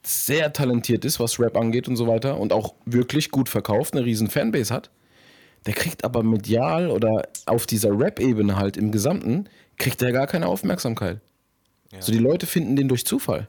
[0.03, 4.05] sehr talentiert ist, was Rap angeht und so weiter und auch wirklich gut verkauft, eine
[4.05, 4.91] riesen Fanbase hat.
[5.67, 10.47] Der kriegt aber medial oder auf dieser Rap-Ebene halt im Gesamten, kriegt er gar keine
[10.47, 11.21] Aufmerksamkeit.
[11.99, 13.49] So die Leute finden den durch Zufall.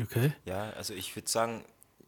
[0.00, 0.32] Okay.
[0.44, 1.64] Ja, also ich würde sagen,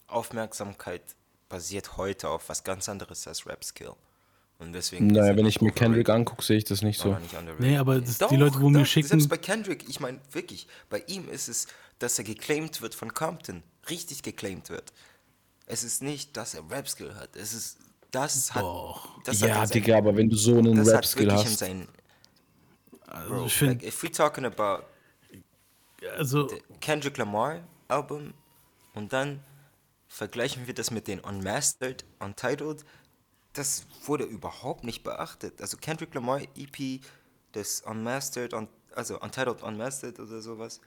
[0.07, 1.03] Aufmerksamkeit
[1.49, 3.93] basiert heute auf was ganz anderes als Rap-Skill.
[4.59, 5.11] Und deswegen.
[5.11, 7.11] ist Naja, wenn ich mir Kendrick angucke, sehe ich das nicht so.
[7.13, 7.35] aber nicht.
[7.61, 10.19] Nee, aber das- die Doch, Leute, wo mir doch, schicken- Selbst bei Kendrick, ich meine
[10.33, 11.67] wirklich, bei ihm ist es,
[11.99, 13.63] dass er geclaimed wird von Compton.
[13.89, 14.93] Richtig geclaimed wird.
[15.67, 17.37] Es ist nicht, dass er Rap-Skill hat.
[17.37, 17.79] Es ist.
[18.11, 18.63] Das hat.
[18.63, 19.21] Doch.
[19.25, 21.59] Das hat Ja, sein- Digga, aber wenn du so einen hat Rap-Skill hast.
[21.59, 21.89] sein.
[23.07, 24.85] Also Bro, ich finde, like, if we talking about
[26.17, 26.49] also
[26.81, 28.35] Kendrick Lamar Album
[28.95, 29.41] und dann
[30.09, 32.85] vergleichen wir das mit den Unmastered, Untitled,
[33.55, 35.61] das wurde überhaupt nicht beachtet.
[35.61, 37.01] Also Kendrick Lamar EP,
[37.53, 40.81] das Unmastered, un, also Untitled Unmastered oder sowas.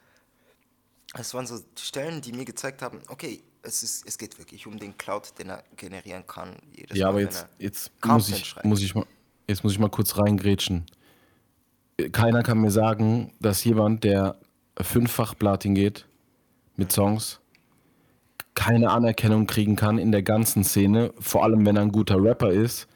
[1.17, 4.78] Es waren so Stellen, die mir gezeigt haben, okay, es, ist, es geht wirklich um
[4.78, 6.56] den Cloud, den er generieren kann.
[6.93, 8.65] Ja, Mal, aber jetzt, jetzt muss ich, schreibt.
[8.65, 9.06] muss ich mal,
[9.48, 10.86] jetzt muss ich mal kurz reingrätschen.
[12.12, 14.38] Keiner kann mir sagen, dass jemand, der
[14.80, 16.08] fünffach Platin geht
[16.78, 17.41] mit Songs,
[18.54, 22.52] keine Anerkennung kriegen kann in der ganzen Szene, vor allem wenn er ein guter Rapper
[22.52, 22.88] ist,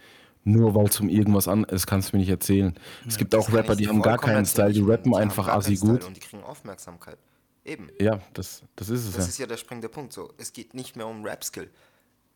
[0.45, 2.73] nur weil es um irgendwas an ist, kannst du mir nicht erzählen.
[3.08, 6.06] Es gibt auch Rapper, die haben gar keinen Style, die rappen einfach assi gut.
[6.06, 7.17] Und die kriegen Aufmerksamkeit.
[7.65, 7.89] Eben.
[7.99, 9.30] Ja, das, das ist es Das ja.
[9.30, 10.13] ist ja der springende Punkt.
[10.13, 11.69] So, es geht nicht mehr um Rap-Skill.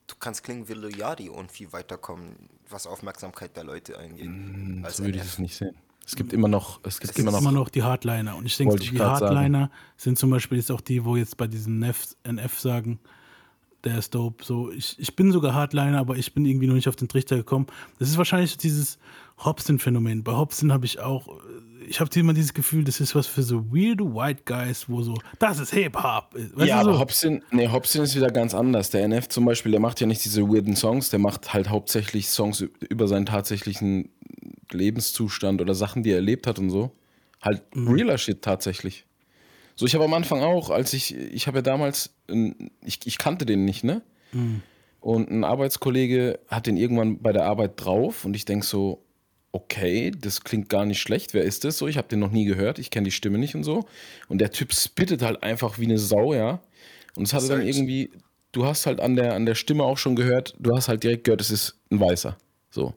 [0.07, 4.29] Du kannst klingen wie Lil Yachty und viel weiterkommen, was Aufmerksamkeit der Leute angeht.
[4.85, 5.75] als So würde ich es nicht sehen.
[6.05, 8.37] Es gibt immer noch, es gibt es immer noch, immer noch die Hardliner.
[8.37, 9.35] Und ich denke, ich die grad sagen.
[9.35, 12.99] Hardliner sind zum Beispiel jetzt auch die, wo jetzt bei diesem NF, NF sagen,
[13.83, 14.43] der ist dope.
[14.45, 17.35] So, ich, ich bin sogar Hardliner, aber ich bin irgendwie noch nicht auf den Trichter
[17.35, 17.67] gekommen.
[17.99, 18.99] Das ist wahrscheinlich dieses
[19.39, 20.23] Hobson-Phänomen.
[20.23, 23.43] Bei Hobson habe ich auch, äh, ich habe immer dieses Gefühl, das ist was für
[23.43, 26.35] so weirde White Guys, wo so, das ist Hip-Hop.
[26.57, 26.99] Ja, aber so?
[26.99, 28.89] Hobson, nee, Hobson ist wieder ganz anders.
[28.89, 32.29] Der NF zum Beispiel, der macht ja nicht diese weirden Songs, der macht halt hauptsächlich
[32.29, 34.09] Songs über seinen tatsächlichen
[34.71, 36.91] Lebenszustand oder Sachen, die er erlebt hat und so.
[37.41, 39.05] Halt realer Shit tatsächlich.
[39.75, 42.15] So, ich habe am Anfang auch, als ich, ich habe ja damals,
[42.83, 44.01] ich, ich kannte den nicht, ne?
[44.99, 49.03] Und ein Arbeitskollege hat den irgendwann bei der Arbeit drauf und ich denke so,
[49.51, 51.33] okay, das klingt gar nicht schlecht.
[51.33, 51.87] Wer ist das so?
[51.87, 53.85] Ich habe den noch nie gehört, ich kenne die Stimme nicht und so.
[54.27, 56.59] Und der Typ spittet halt einfach wie eine Sau, ja.
[57.15, 58.11] Und es hatte dann irgendwie,
[58.51, 61.23] du hast halt an der, an der Stimme auch schon gehört, du hast halt direkt
[61.23, 62.37] gehört, es ist ein Weißer.
[62.69, 62.93] So.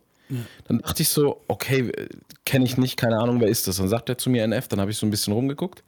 [0.64, 1.90] Dann dachte ich so, okay,
[2.44, 3.78] kenne ich nicht, keine Ahnung, wer ist das?
[3.78, 5.82] Dann sagt er zu mir NF, dann habe ich so ein bisschen rumgeguckt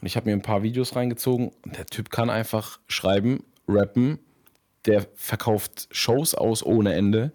[0.00, 4.18] und ich habe mir ein paar Videos reingezogen und der Typ kann einfach schreiben, rappen,
[4.86, 7.32] der verkauft Shows aus ohne Ende.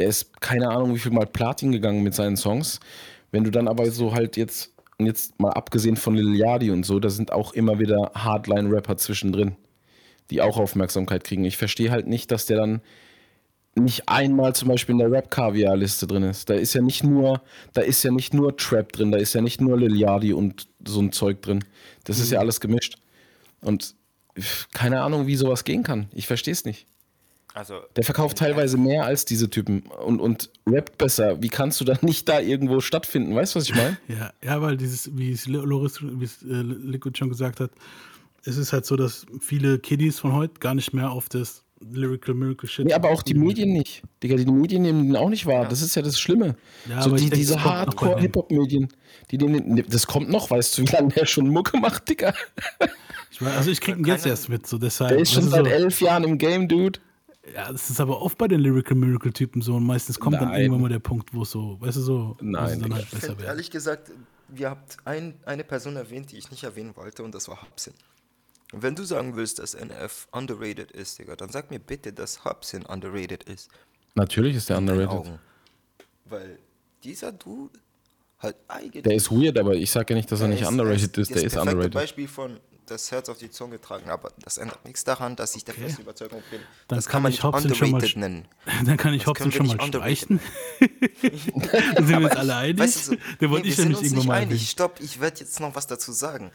[0.00, 2.80] Der ist keine Ahnung, wie viel Mal Platin gegangen mit seinen Songs.
[3.32, 6.98] Wenn du dann aber so halt jetzt, jetzt mal abgesehen von Lil Yachty und so,
[6.98, 9.56] da sind auch immer wieder Hardline-Rapper zwischendrin,
[10.30, 11.44] die auch Aufmerksamkeit kriegen.
[11.44, 12.80] Ich verstehe halt nicht, dass der dann
[13.74, 16.48] nicht einmal zum Beispiel in der Rap-Kaviar-Liste drin ist.
[16.48, 17.42] Da ist ja nicht nur,
[17.74, 20.66] da ist ja nicht nur Trap drin, da ist ja nicht nur Lil Yachty und
[20.82, 21.62] so ein Zeug drin.
[22.04, 22.96] Das ist ja alles gemischt.
[23.60, 23.94] Und
[24.72, 26.08] keine Ahnung, wie sowas gehen kann.
[26.14, 26.86] Ich verstehe es nicht.
[27.54, 31.42] Also, Der verkauft teilweise mehr als diese Typen und, und rappt besser.
[31.42, 33.34] Wie kannst du dann nicht da irgendwo stattfinden?
[33.34, 33.98] Weißt du, was ich meine?
[34.08, 37.70] Ja, ja, weil dieses, wie es Loris, wie es äh, Liquid schon gesagt hat,
[38.44, 42.34] es ist halt so, dass viele Kiddies von heute gar nicht mehr auf das Lyrical
[42.34, 42.86] Miracle Shit.
[42.86, 44.02] Nee, aber auch die Medien nicht.
[44.22, 45.66] Digga, die Medien nehmen den auch nicht wahr.
[45.66, 46.56] Das ist ja das Schlimme.
[46.88, 47.62] Ja, so die, denk, diese.
[47.62, 48.88] Hardcore-Hip-Hop-Medien,
[49.30, 52.34] die den, das kommt noch, weißt du, wie lange der schon Mucke macht, Digga?
[53.30, 55.10] Ich weiß, also ich krieg ihn jetzt erst mit, so deshalb.
[55.10, 57.00] Der ist schon du, seit so, elf Jahren im Game, Dude.
[57.54, 60.48] Ja, das ist aber oft bei den Lyrical Miracle Typen so und meistens kommt dann
[60.48, 60.62] Nein.
[60.62, 63.10] irgendwann mal der Punkt, wo es so, weißt du, so, Nein, sie dann halt ich
[63.10, 63.48] besser find, werden.
[63.48, 64.10] ehrlich gesagt,
[64.56, 67.94] ihr habt ein, eine Person erwähnt, die ich nicht erwähnen wollte, und das war Hobson.
[68.72, 72.44] Und wenn du sagen willst, dass NF underrated ist, Digga, dann sag mir bitte, dass
[72.44, 73.68] Hobson underrated ist.
[74.14, 75.08] Natürlich ist deinen underrated.
[75.08, 75.38] Augen.
[76.24, 76.58] Weil
[77.02, 77.78] dieser Dude
[78.38, 79.02] hat eigentlich.
[79.02, 81.30] Der ist weird, aber ich sage ja nicht, dass er nicht underrated ist.
[81.30, 81.94] Der ist das perfekte underrated.
[81.94, 85.64] Beispiel von das Herz auf die Zunge tragen, aber das ändert nichts daran, dass ich
[85.64, 86.60] der festen Überzeugung bin.
[86.88, 88.48] Dann das kann kann man ich nicht Hobson schon mal underrated nennen.
[88.84, 90.40] Dann kann ich Das Hobson schon mal underrated streichen.
[91.96, 92.78] dann sind wir uns alle einig.
[92.78, 94.70] Weißt du, so, nee, ich wir ja sind nicht uns nicht einig.
[94.70, 96.50] Stopp, ich werde jetzt noch was dazu sagen.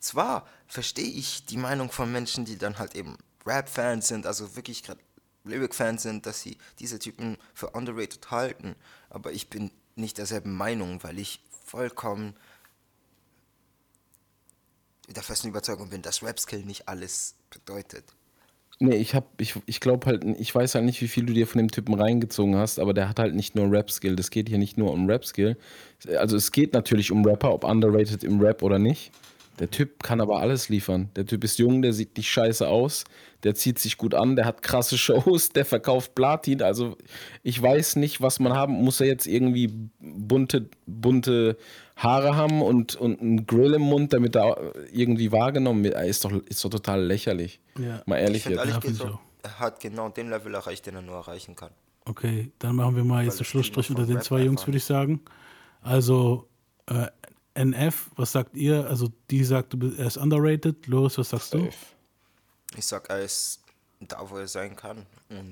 [0.00, 4.82] Zwar verstehe ich die Meinung von Menschen, die dann halt eben Rap-Fans sind, also wirklich
[4.82, 5.00] gerade
[5.44, 8.74] Lyric-Fans sind, dass sie diese Typen für underrated halten,
[9.10, 12.34] aber ich bin nicht derselben Meinung, weil ich vollkommen
[15.14, 18.04] der festen Überzeugung bin, dass Rap-Skill nicht alles bedeutet.
[18.80, 21.48] Nee, ich hab, ich, ich glaube halt, ich weiß halt nicht, wie viel du dir
[21.48, 24.14] von dem Typen reingezogen hast, aber der hat halt nicht nur Rap-Skill.
[24.14, 25.56] Das geht hier nicht nur um Rap-Skill.
[26.16, 29.10] Also es geht natürlich um Rapper, ob underrated im Rap oder nicht.
[29.58, 31.10] Der Typ kann aber alles liefern.
[31.16, 33.02] Der Typ ist jung, der sieht nicht scheiße aus,
[33.42, 36.62] der zieht sich gut an, der hat krasse Shows, der verkauft Platin.
[36.62, 36.96] Also
[37.42, 39.00] ich weiß nicht, was man haben muss.
[39.00, 41.56] Er jetzt irgendwie bunte, bunte
[41.98, 46.00] Haare haben und, und einen Grill im Mund, damit er irgendwie wahrgenommen wird.
[46.06, 47.60] Ist doch, ist doch total lächerlich.
[47.76, 48.02] Ja.
[48.06, 48.66] Mal Ich ehrlich finde, jetzt.
[48.66, 49.20] Ja, ehrlich ich gesagt, auch.
[49.42, 51.70] er hat genau den Level erreicht, den er nur erreichen kann.
[52.04, 54.78] Okay, dann machen wir mal jetzt Weil einen es Schlussstrich unter den zwei Jungs, würde
[54.78, 55.20] ich sagen.
[55.82, 56.48] Also,
[56.86, 57.08] äh,
[57.54, 58.88] NF, was sagt ihr?
[58.88, 60.86] Also, die sagt, er ist underrated.
[60.86, 61.68] Loris, was sagst du?
[62.76, 63.60] Ich sag, er ist
[64.00, 65.04] da, wo er sein kann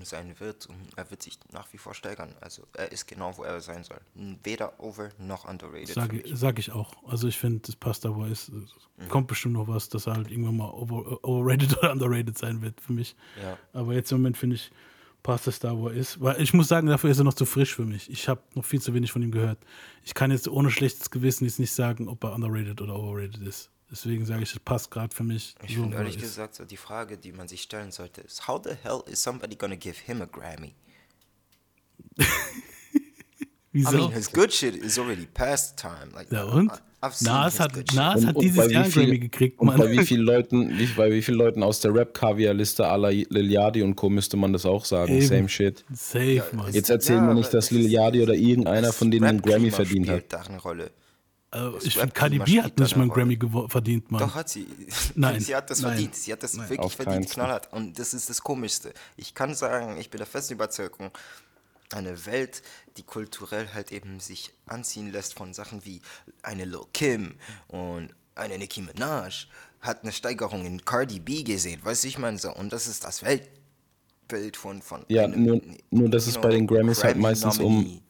[0.05, 2.35] sein wird und er wird sich nach wie vor steigern.
[2.41, 4.01] Also er ist genau, wo er sein soll.
[4.43, 5.95] Weder over noch underrated.
[5.95, 6.95] Sage sag ich auch.
[7.07, 8.49] Also, ich finde, das passt da, wo er ist.
[8.49, 12.63] Es Kommt bestimmt noch was, dass er halt irgendwann mal over, overrated oder underrated sein
[12.63, 13.15] wird für mich.
[13.41, 13.59] Ja.
[13.75, 14.71] Aber jetzt im Moment finde ich,
[15.23, 16.21] passt es da, wo er ist.
[16.21, 18.11] Weil ich muss sagen, dafür ist er noch zu frisch für mich.
[18.11, 19.59] Ich habe noch viel zu wenig von ihm gehört.
[20.05, 23.71] Ich kann jetzt ohne schlechtes Gewissen jetzt nicht sagen, ob er underrated oder overrated ist.
[23.91, 25.55] Deswegen sage ich, es passt gerade für mich.
[25.65, 26.23] Ich so, finde ehrlich ist.
[26.23, 29.55] gesagt, so die Frage, die man sich stellen sollte, ist: How the hell is somebody
[29.57, 30.75] gonna give him a Grammy?
[33.73, 33.91] Wieso?
[33.91, 36.11] I mean, his good shit is already past time.
[36.15, 36.73] Like, ja, und?
[36.73, 37.73] I- I've seen Nas hat.
[37.95, 39.77] Nas hat Und- und dieses bei wie Jahr einen Grammy gekriegt, Und Mann.
[39.79, 43.51] bei wie vielen Leuten, wie, bei wie vielen Leuten aus der Rap-Kaviar-Liste à la Lil
[43.53, 44.09] Yachty und Co.
[44.09, 45.13] müsste man das auch sagen.
[45.13, 45.27] Eben.
[45.27, 45.85] Same shit.
[45.93, 46.73] Safe, Mann.
[46.73, 49.27] Jetzt erzähl Ja, aber nicht, dass es Lil ist- Yachty oder irgendeiner das von denen
[49.27, 50.17] einen Grammy verdient hat.
[50.21, 50.91] spielt da eine Rolle.
[51.57, 53.11] Also, ich finde, Cardi B hat nicht mal einen.
[53.11, 53.39] Grammy
[53.69, 54.21] verdient, Mann.
[54.21, 54.67] Doch hat sie.
[55.15, 55.41] Nein.
[55.41, 55.93] Sie hat das Nein.
[55.93, 56.15] verdient.
[56.15, 56.69] Sie hat das Nein.
[56.69, 57.73] wirklich Auf verdient, knallhart.
[57.73, 58.93] Und das ist das Komischste.
[59.17, 61.11] Ich kann sagen, ich bin der festen Überzeugung,
[61.93, 62.63] eine Welt,
[62.97, 66.01] die kulturell halt eben sich anziehen lässt von Sachen wie
[66.43, 67.37] eine Lil Kim
[67.69, 69.47] und eine Nicki Minaj,
[69.81, 71.81] hat eine Steigerung in Cardi B gesehen.
[71.83, 72.53] Weißt du, ich meine so.
[72.53, 74.83] Und das ist das Weltbild von.
[74.83, 78.01] von Ja, einem, nur, nur dass es bei den Grammys halt meistens um.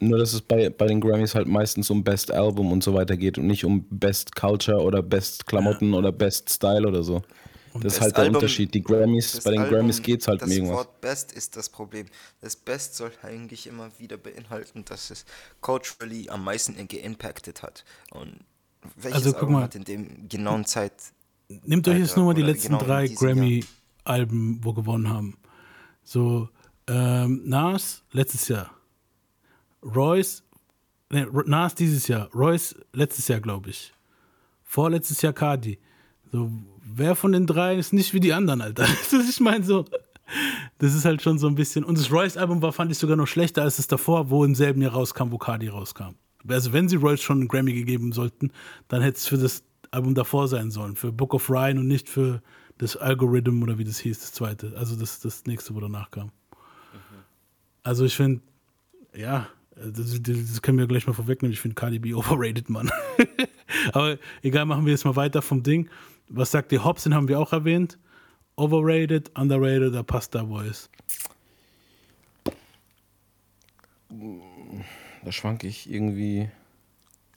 [0.00, 3.16] Nur dass es bei, bei den Grammys halt meistens um Best Album und so weiter
[3.16, 7.22] geht und nicht um Best Culture oder Best Klamotten oder Best Style oder so.
[7.80, 8.72] Das ist halt der Album- Unterschied.
[8.74, 10.76] Die Grammys, Das bei den Album, Grammys geht es halt um das irgendwas.
[10.76, 12.06] Wort Best ist das Problem.
[12.40, 15.24] Das Best soll eigentlich immer wieder beinhalten, dass es
[15.60, 17.84] culturally am meisten geimpacted hat.
[18.12, 18.40] Und
[18.96, 19.62] welches Also, guck Album mal.
[19.64, 20.92] hat in dem genauen Zeit
[21.64, 23.06] Nehmt euch jetzt nur mal die letzten genau drei.
[23.08, 25.36] Grammy-Alben, wo gewonnen haben.
[26.02, 26.48] So,
[26.88, 28.70] ähm, Nas letztes Jahr.
[29.84, 30.42] Royce,
[31.10, 32.28] ne, Ro- Nas dieses Jahr.
[32.34, 33.92] Royce letztes Jahr, glaube ich.
[34.62, 35.78] Vorletztes Jahr Cardi.
[36.32, 36.50] So,
[36.82, 38.84] wer von den drei ist nicht wie die anderen, Alter?
[39.10, 39.84] Das ist, ich meine, so.
[40.78, 41.84] Das ist halt schon so ein bisschen.
[41.84, 44.80] Und das Royce-Album war, fand ich sogar noch schlechter als das davor, wo im selben
[44.80, 46.14] Jahr rauskam, wo Cardi rauskam.
[46.48, 48.50] Also, wenn sie Royce schon einen Grammy gegeben sollten,
[48.88, 50.96] dann hätte es für das Album davor sein sollen.
[50.96, 52.42] Für Book of Ryan und nicht für
[52.78, 54.72] das Algorithm oder wie das hieß, das zweite.
[54.76, 56.32] Also, das, das nächste, wo danach kam.
[57.82, 58.40] Also, ich finde,
[59.14, 61.52] ja, das, das können wir gleich mal vorwegnehmen.
[61.52, 62.90] Ich finde Cardi B overrated, Mann.
[63.92, 65.88] Aber egal, machen wir jetzt mal weiter vom Ding.
[66.28, 66.84] Was sagt ihr?
[66.84, 67.98] Hobson haben wir auch erwähnt.
[68.56, 70.88] Overrated, underrated, da passt da, wo er ist.
[75.24, 76.48] Da schwank ich irgendwie.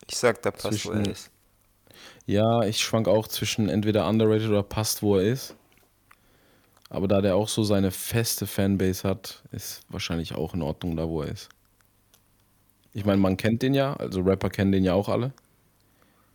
[0.07, 1.31] Ich sag, da passt, wo er ist.
[2.27, 5.55] Ja, ich schwank auch zwischen entweder underrated oder passt, wo er ist.
[6.89, 11.09] Aber da der auch so seine feste Fanbase hat, ist wahrscheinlich auch in Ordnung da,
[11.09, 11.49] wo er ist.
[12.97, 15.31] Ich meine, man kennt den ja, also Rapper kennen den ja auch alle.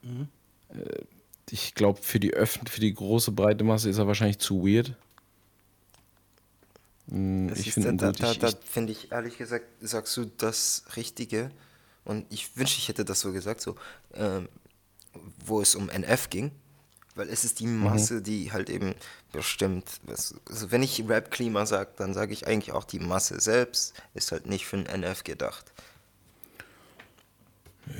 [0.02, 0.28] Mhm.
[0.70, 1.02] Äh,
[1.50, 4.96] Ich glaube, für die Öffn für die große breite Masse ist er wahrscheinlich zu weird.
[7.06, 11.50] Mm, Das Ich finde da, da, da finde ich ehrlich gesagt, sagst du das Richtige.
[12.04, 13.76] Und ich wünsche, ich hätte das so gesagt, so,
[14.14, 14.48] ähm,
[15.44, 16.52] wo es um NF ging.
[17.14, 17.84] Weil es ist die Mhm.
[17.84, 18.94] Masse, die halt eben
[19.32, 19.84] bestimmt,
[20.48, 24.46] also wenn ich Rap-Klima sage, dann sage ich eigentlich auch, die Masse selbst ist halt
[24.46, 25.72] nicht für ein NF gedacht.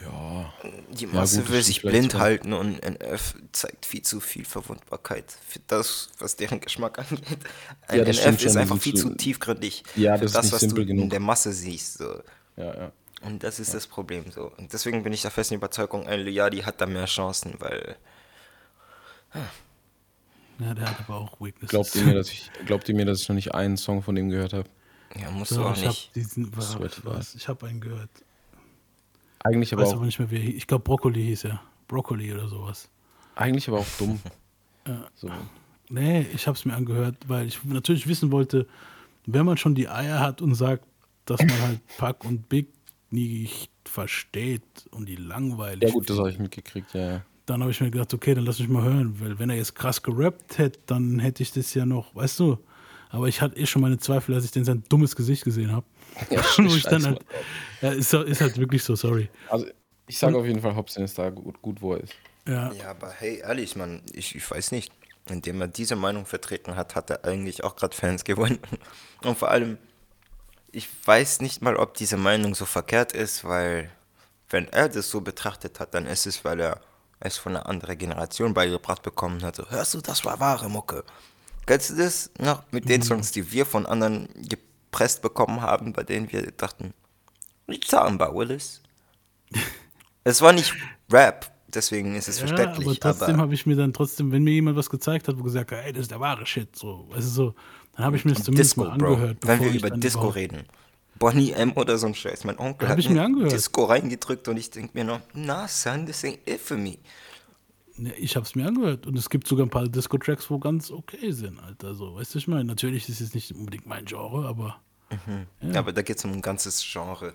[0.05, 0.53] Ja,
[0.93, 5.25] Die Ja, Masse gut, will sich blind halten und NF zeigt viel zu viel Verwundbarkeit
[5.49, 7.39] für das, was deren Geschmack angeht.
[7.89, 10.69] Ein Ja, NF ist einfach viel zu zu- tiefgründig Ja, für das ist das, was
[10.75, 11.11] du in genug.
[11.11, 11.99] der Masse siehst.
[11.99, 12.23] So.
[12.57, 12.93] ja, ja.
[13.23, 14.51] Und das ist das Problem so.
[14.57, 17.97] Und deswegen bin ich der festen Überzeugung, ein Liadi hat da mehr Chancen, weil
[20.59, 21.71] Ja, der hat aber auch Weaknesses.
[21.71, 24.15] Glaubt ihr mir, dass ich, glaubt ihr mir, dass ich noch nicht einen Song von
[24.15, 24.69] dem gehört habe?
[25.21, 26.15] ja, musst du so, auch ich nicht.
[26.17, 28.11] diesen, was, Sweat was, ich habe einen gehört.
[29.45, 30.51] Eigentlich Ich aber weiß auch, aber nicht mehr, wie.
[30.51, 31.61] Ich glaube, Brokkoli hieß er.
[31.89, 32.89] Brokkoli oder sowas.
[33.35, 34.19] eigentlich aber auch dumm.
[35.15, 35.31] So.
[35.91, 38.67] Nee, ich habe es mir angehört, weil ich natürlich wissen wollte,
[39.27, 40.85] wenn man schon die Eier hat und sagt,
[41.25, 42.67] dass man halt Pack und Big
[43.11, 47.23] nicht versteht und die langweilig Ja gut, das habe ich mitgekriegt, ja, ja.
[47.47, 49.77] dann habe ich mir gedacht, okay, dann lass mich mal hören, weil wenn er jetzt
[49.77, 52.59] krass gerappt hätte, dann hätte ich das ja noch, weißt du.
[53.13, 55.87] Aber ich hatte eh schon meine Zweifel, als ich den sein dummes Gesicht gesehen habe.
[56.31, 57.25] Ja, Wo ich dann halt,
[57.81, 59.31] ja, ist, ist halt wirklich so, sorry.
[59.49, 59.67] Also
[60.07, 62.13] ich sage auf jeden Fall, Hobson ist da gut, gut wo er ist.
[62.47, 64.93] Ja, Ja, aber hey, ehrlich, man, ich, ich weiß nicht.
[65.31, 68.59] Indem er diese Meinung vertreten hat, hat er eigentlich auch gerade Fans gewonnen.
[69.23, 69.79] Und vor allem,
[70.73, 73.91] ich weiß nicht mal, ob diese Meinung so verkehrt ist, weil
[74.51, 76.81] wenn er das so betrachtet hat, dann ist es, weil er
[77.21, 79.57] es von einer anderen Generation beigebracht bekommen hat.
[79.57, 81.05] So, hörst du, das war wahre Mucke.
[81.67, 86.03] Kennst du das noch mit den Songs, die wir von anderen gepresst bekommen haben, bei
[86.03, 86.93] denen wir dachten,
[87.69, 88.81] you talking about, Willis?
[90.25, 90.75] es war nicht
[91.11, 93.01] Rap, deswegen ist es ja aber verständlich.
[93.01, 95.73] trotzdem aber habe ich mir dann trotzdem, wenn mir jemand was gezeigt hat, wo gesagt
[95.73, 97.55] hat, ey, das ist der wahre Shit, so, du, so,
[97.97, 99.15] dann habe ich mir das zumindest Disco, mal Bro.
[99.15, 99.39] angehört.
[99.43, 100.65] Wenn bevor wir über Disco reden.
[101.19, 102.45] Bonnie M oder so ein Scheiß.
[102.45, 103.53] Mein Onkel hat ich mir angehört.
[103.53, 106.99] Disco reingedrückt und ich denke mir noch, na, son, this ain't it for me.
[107.97, 110.91] Ja, ich habe es mir angehört und es gibt sogar ein paar Disco-Tracks, wo ganz
[110.91, 111.95] okay sind, Alter.
[111.95, 114.81] So, weißt du, ich meine, natürlich ist es nicht unbedingt mein Genre, aber
[115.61, 115.79] Ja.
[115.81, 117.33] Aber da geht es um ein ganzes Genre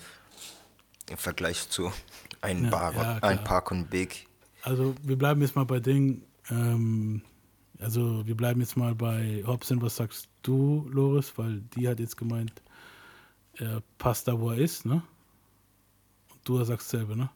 [1.09, 1.91] im Vergleich zu
[2.41, 3.43] ein, Ja, Bar, ein.
[3.43, 4.27] Park und Big.
[4.63, 6.23] also wir bleiben jetzt mal bei Ding.
[6.49, 7.21] Ähm,
[7.79, 9.81] also wir bleiben jetzt mal bei Hobson.
[9.81, 11.33] Was sagst du, Loris?
[11.37, 12.51] Weil die hat jetzt gemeint,
[13.53, 15.03] er passt da, wo er ist, ne?
[16.33, 17.29] Und du sagst selber, ne?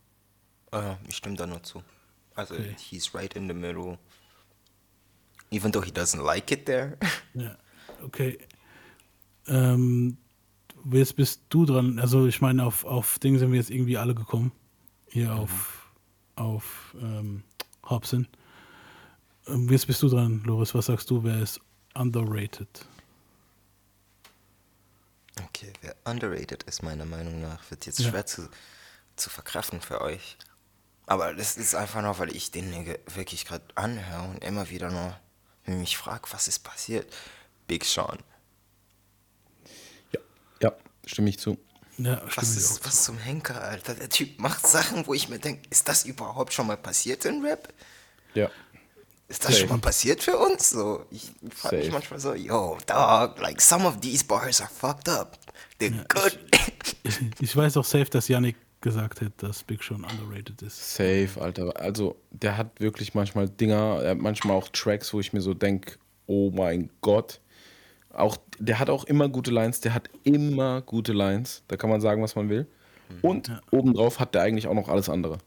[0.72, 1.84] Äh, ich stimme da nur zu.
[2.42, 2.76] Also, Okay.
[2.90, 4.00] he's right in the middle.
[5.52, 6.98] Even though he doesn't like it there.
[7.36, 7.56] Ja,
[8.04, 8.38] okay.
[9.48, 10.18] Ähm,
[10.92, 12.00] jetzt bist du dran.
[12.00, 14.52] Also ich meine, auf, auf Ding sind wir jetzt irgendwie alle gekommen.
[15.08, 15.92] Hier auf,
[16.36, 17.44] auf ähm,
[17.88, 18.28] Hobson.
[19.48, 20.74] Ähm, jetzt bist du dran, Loris.
[20.74, 21.60] Was sagst du, wer ist
[21.94, 22.86] underrated?
[25.48, 28.10] Okay, wer underrated ist, meiner Meinung nach, wird jetzt Ja.
[28.10, 28.50] schwer zu,
[29.16, 30.38] zu verkraften für euch.
[31.12, 32.72] Aber das ist einfach nur, weil ich den
[33.14, 35.14] wirklich gerade anhöre und immer wieder nur
[35.66, 37.12] mich frage, was ist passiert.
[37.68, 38.20] Big Sean.
[40.14, 40.20] Ja,
[40.62, 40.74] ja,
[41.06, 41.58] stimme ich zu.
[41.98, 43.94] Ja, stimme Was ich ist was zum Henker, Alter?
[43.96, 47.46] Der Typ macht Sachen, wo ich mir denke, ist das überhaupt schon mal passiert in
[47.46, 47.74] Rap?
[48.34, 48.50] Ja.
[49.28, 50.70] Ist das schon mal passiert für uns?
[50.70, 51.92] So, ich frage mich Safe.
[51.92, 55.38] manchmal so, yo, dog, like some of these bars are fucked up.
[55.78, 56.40] They're good.
[57.42, 60.96] Ich weiß auch safe, dass Yannick gesagt hat, dass Big Sean underrated ist.
[60.96, 61.80] Safe, Alter.
[61.80, 65.54] Also, der hat wirklich manchmal Dinger, er hat manchmal auch Tracks, wo ich mir so
[65.54, 65.94] denke,
[66.26, 67.40] oh mein Gott.
[68.14, 71.64] Auch, der hat auch immer gute Lines, der hat immer gute Lines.
[71.68, 72.68] Da kann man sagen, was man will.
[73.22, 75.38] Und obendrauf hat der eigentlich auch noch alles andere.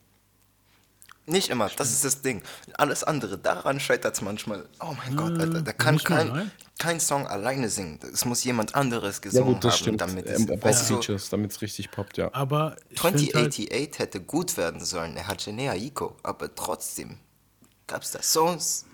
[1.26, 2.42] Nicht immer, das ist das Ding.
[2.74, 4.68] Alles andere, daran scheitert es manchmal.
[4.80, 7.98] Oh mein Gott, Alter, der kann kein, kein Song alleine singen.
[8.12, 11.90] Es muss jemand anderes gesungen haben, damit es, Ähm, weißt du, Features, damit es richtig
[11.90, 12.28] poppt, ja.
[12.34, 15.16] Aber ich find halt, 2088 hätte gut werden sollen.
[15.16, 17.18] Er hat Genea Iko, aber trotzdem
[17.86, 18.84] gab es da Songs.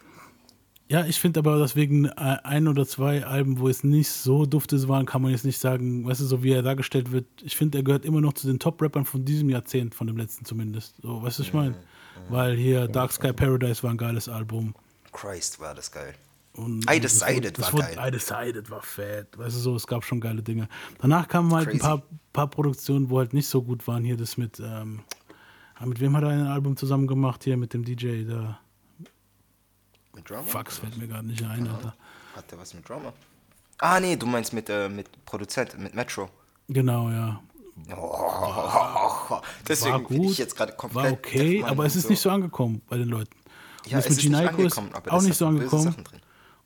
[0.90, 2.12] Ja, ich finde aber, dass wegen äh,
[2.42, 6.04] ein oder zwei Alben, wo es nicht so dufte waren, kann man jetzt nicht sagen,
[6.04, 7.26] weißt du, so wie er dargestellt wird.
[7.42, 10.44] Ich finde, er gehört immer noch zu den Top-Rappern von diesem Jahrzehnt, von dem letzten
[10.44, 10.96] zumindest.
[11.00, 11.76] So, weißt du, was ich meine?
[12.28, 14.74] Weil hier Dark Sky Paradise war ein geiles Album.
[15.12, 16.12] Christ, war das geil.
[16.54, 18.08] Und I das Decided das war wurde- geil.
[18.08, 19.38] I Decided war fett.
[19.38, 20.68] Weißt du so, es gab schon geile Dinge.
[21.00, 21.84] Danach kamen halt ein Crazy.
[21.84, 24.02] paar, paar Produktionen, wo halt nicht so gut waren.
[24.02, 25.00] Hier das mit, ähm,
[25.84, 27.44] mit wem hat er ein Album zusammen gemacht?
[27.44, 28.58] Hier mit dem DJ da.
[30.14, 30.42] Mit Drama?
[30.46, 31.94] Fax fällt mir gerade nicht ein, Alter.
[32.34, 33.12] Hat der was mit Drummer?
[33.78, 36.28] Ah, nee, du meinst mit, äh, mit Produzent, mit Metro.
[36.68, 37.40] Genau, ja.
[37.96, 41.04] Oh, deswegen War bin ich gut, jetzt gerade komplett.
[41.04, 42.08] war okay, aber es ist so.
[42.10, 43.34] nicht so angekommen bei den Leuten.
[43.84, 45.94] Und Ja, das es mit Ginaiko ist auch nicht so angekommen.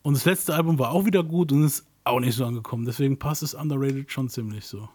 [0.03, 2.85] Und das letzte Album war auch wieder gut und ist auch nicht so angekommen.
[2.85, 4.89] Deswegen passt es underrated schon ziemlich so.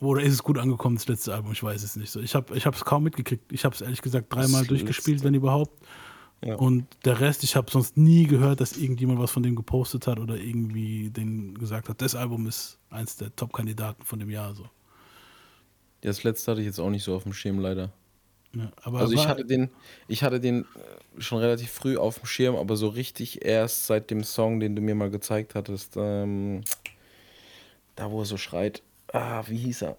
[0.00, 1.52] Oder ist es gut angekommen, das letzte Album?
[1.52, 2.20] Ich weiß es nicht so.
[2.20, 3.52] Ich habe es kaum mitgekriegt.
[3.52, 5.86] Ich habe es ehrlich gesagt dreimal durchgespielt, wenn überhaupt.
[6.44, 6.56] Ja.
[6.56, 10.18] Und der Rest, ich habe sonst nie gehört, dass irgendjemand was von dem gepostet hat
[10.18, 14.54] oder irgendwie den gesagt hat, das Album ist eins der Top-Kandidaten von dem Jahr.
[14.54, 14.64] So.
[14.64, 14.68] Ja,
[16.10, 17.90] das letzte hatte ich jetzt auch nicht so auf dem Schirm, leider.
[18.54, 19.70] Ja, aber Also ich hatte den,
[20.08, 24.10] ich hatte den äh, schon relativ früh auf dem Schirm, aber so richtig erst seit
[24.10, 26.62] dem Song, den du mir mal gezeigt hattest, ähm,
[27.96, 28.82] da wo er so schreit,
[29.12, 29.96] ah, wie hieß er?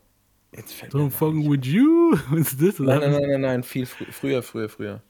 [0.56, 2.16] Jetzt fällt Don't fucking with you.
[2.32, 5.02] Nein, nein, nein, nein, nein, viel frü früher, früher, früher.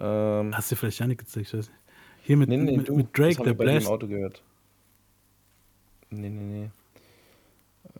[0.00, 1.46] Ähm, Hast du vielleicht Janik gezeigt?
[1.48, 1.78] Ich weiß nicht.
[2.22, 3.86] Hier mit, nee, nee, mit, du, mit Drake, der Blast.
[3.86, 4.42] Auto gehört.
[6.10, 6.70] Nee, nee, nee.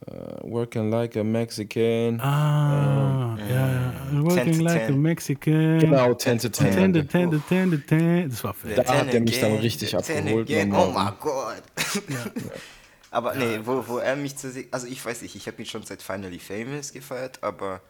[0.07, 2.20] Äh, working like a Mexican.
[2.20, 4.22] Ah, ja, ja.
[4.22, 5.03] Working to like a 10.
[5.03, 5.78] Mexican.
[5.80, 6.70] Genau, 10 to 10.
[6.70, 7.09] Tende, danke.
[7.09, 8.28] tende, tende, tende.
[8.28, 8.78] Das war fett.
[8.78, 10.51] Da hat Ten er mich dann richtig ten abgeholt.
[10.51, 11.62] Oh mein Gott.
[13.11, 14.68] Aber nee, wo, wo er mich zu sehen.
[14.70, 17.80] Also ich weiß nicht, ich habe ihn schon seit Finally Famous gefeiert, aber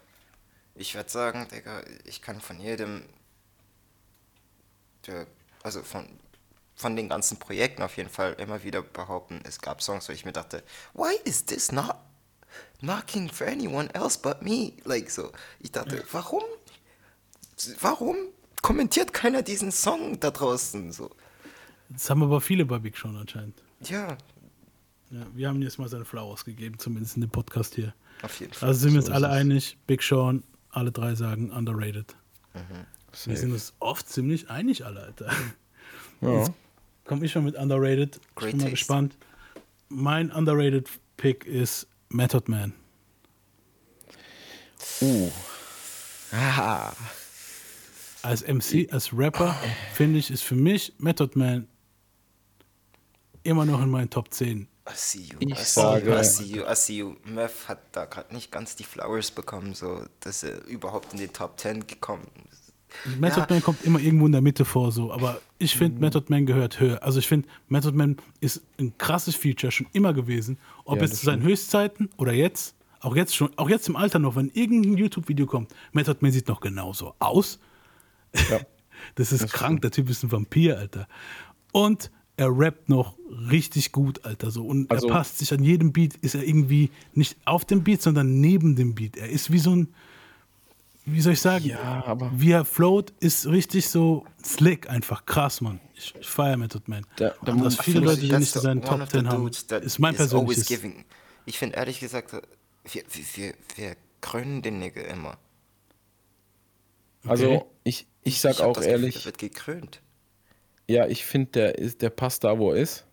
[0.77, 3.03] ich würde sagen, Digga, ich kann von jedem.
[5.63, 6.07] Also von,
[6.77, 10.25] von den ganzen Projekten auf jeden Fall immer wieder behaupten, es gab Songs, wo ich
[10.25, 10.63] mir dachte,
[10.95, 11.97] why is this not
[12.81, 14.73] knocking for anyone else but me?
[14.85, 15.33] Like so.
[15.61, 16.43] Ich dachte, warum?
[17.81, 18.17] Warum
[18.63, 20.93] kommentiert keiner diesen Song da draußen?
[20.93, 21.11] So.
[21.89, 23.61] Das haben aber viele bei Big Sean anscheinend.
[23.83, 24.17] Ja,
[25.11, 27.95] Ja, wir haben jetzt mal seine Flowers gegeben, zumindest in dem Podcast hier.
[28.23, 28.69] auf jeden Fall.
[28.69, 32.15] Also sind wir uns So alle einig, Big Sean, alle drei sagen underrated.
[32.53, 32.63] Wir
[33.25, 33.37] Safe.
[33.37, 35.33] sind uns oft ziemlich einig, alle, Alter.
[36.21, 36.45] Ja.
[37.05, 38.17] Komme ich schon mit underrated.
[38.17, 38.71] Ich Great bin mal taste.
[38.71, 39.17] gespannt.
[39.89, 42.75] Mein underrated Pick ist Method Man.
[45.01, 45.31] Uh.
[46.33, 46.93] Ah.
[48.23, 49.55] Als MC, als Rapper,
[49.95, 51.67] finde ich, ist für mich Method Man
[53.45, 54.63] immer noch in meinen Top 10.
[54.89, 55.37] I see you.
[55.41, 57.17] Ich I see sage- you, I see you, I see you.
[57.25, 61.33] Meth hat da gerade nicht ganz die Flowers bekommen, so dass er überhaupt in den
[61.33, 62.68] Top 10 gekommen ist.
[63.19, 63.47] Method Ja.
[63.51, 66.81] Man kommt immer irgendwo in der Mitte vor, so, aber ich finde, Method Man gehört
[66.81, 67.03] höher.
[67.03, 70.59] Also ich finde, Method Man ist ein krasses Feature schon immer gewesen.
[70.85, 73.97] Ob Ja, jetzt das zu seinen Höchstzeiten oder jetzt, auch jetzt schon, auch jetzt im
[73.97, 77.59] Alter noch, wenn irgendein YouTube-Video kommt, Method Man sieht noch genauso aus.
[78.51, 78.61] Ja.
[79.15, 81.07] Das ist krank, der Typ ist ein Vampir, Alter.
[81.71, 83.17] Und er rappt noch
[83.51, 84.51] richtig gut, Alter.
[84.51, 84.65] So.
[84.65, 88.03] Und Also- er passt sich an jedem Beat, ist er irgendwie nicht auf dem Beat,
[88.03, 89.17] sondern neben dem Beat.
[89.17, 89.89] Er ist wie so ein,
[91.13, 91.65] wie soll ich sagen?
[91.67, 95.81] Ja, aber- Wie er float, ist richtig so slick, einfach krass, Mann.
[95.95, 97.05] Ich, ich feiere Method Man.
[97.17, 99.19] Da- da Und dass viele Leute ich, That's nicht in the- seinen Top of the
[99.19, 100.67] 10 haben, ist mein persönliches.
[100.67, 101.05] giving.
[101.47, 102.43] Ich finde ehrlich gesagt, wir,
[102.85, 103.03] wir,
[103.35, 105.37] wir, wir krönen den Nigga immer.
[107.27, 110.01] Also, ich, ich sag hab auch das Gefühl, ehrlich, der wird gekrönt.
[110.89, 113.05] ja, ich finde, der, ist- der passt da, wo er ist.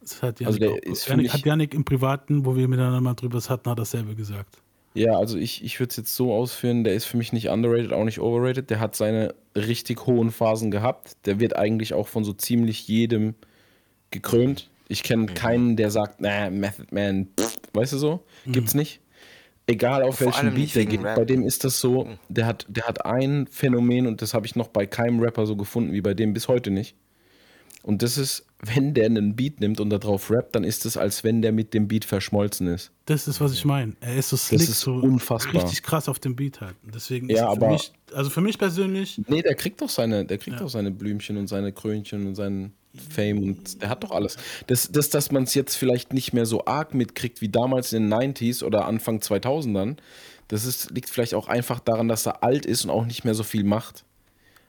[0.00, 3.00] Das hat Also Janik, der auch, ist Janik, hat Janik im Privaten, wo wir miteinander
[3.00, 4.61] mal drüber hatten, hat dasselbe gesagt.
[4.94, 7.92] Ja, also ich, ich würde es jetzt so ausführen, der ist für mich nicht underrated,
[7.92, 8.68] auch nicht overrated.
[8.70, 11.12] Der hat seine richtig hohen Phasen gehabt.
[11.24, 13.34] Der wird eigentlich auch von so ziemlich jedem
[14.10, 14.68] gekrönt.
[14.88, 15.34] Ich kenne Mhm.
[15.34, 18.20] keinen, der sagt, na, Method Man, pff, weißt du so?
[18.46, 19.00] Gibt's nicht.
[19.66, 21.02] Egal auf Vor welchen Beat der geht.
[21.02, 21.16] Rap.
[21.16, 24.56] Bei dem ist das so, der hat, der hat ein Phänomen und das habe ich
[24.56, 26.94] noch bei keinem Rapper so gefunden wie bei dem bis heute nicht.
[27.82, 31.24] Und das ist, wenn der einen Beat nimmt und darauf rappt, dann ist es, als
[31.24, 32.92] wenn der mit dem Beat verschmolzen ist.
[33.06, 33.94] Das ist, was ich meine.
[34.00, 35.62] Er ist so slick, ist so unfassbar.
[35.64, 36.76] richtig krass auf dem Beat halt.
[36.94, 40.24] Deswegen Ja, ist für aber- mich, also für mich persönlich, Nee, der kriegt doch seine,
[40.24, 40.62] der kriegt Ja.
[40.62, 42.72] doch seine Blümchen und seine Krönchen und seinen
[43.10, 44.36] Fame und der hat doch alles.
[44.68, 48.02] Das, das dass man es jetzt vielleicht nicht mehr so arg mitkriegt wie damals in
[48.02, 49.96] den 90s oder Anfang 2000ern,
[50.48, 53.34] das ist, liegt vielleicht auch einfach daran, dass er alt ist und auch nicht mehr
[53.34, 54.04] so viel macht.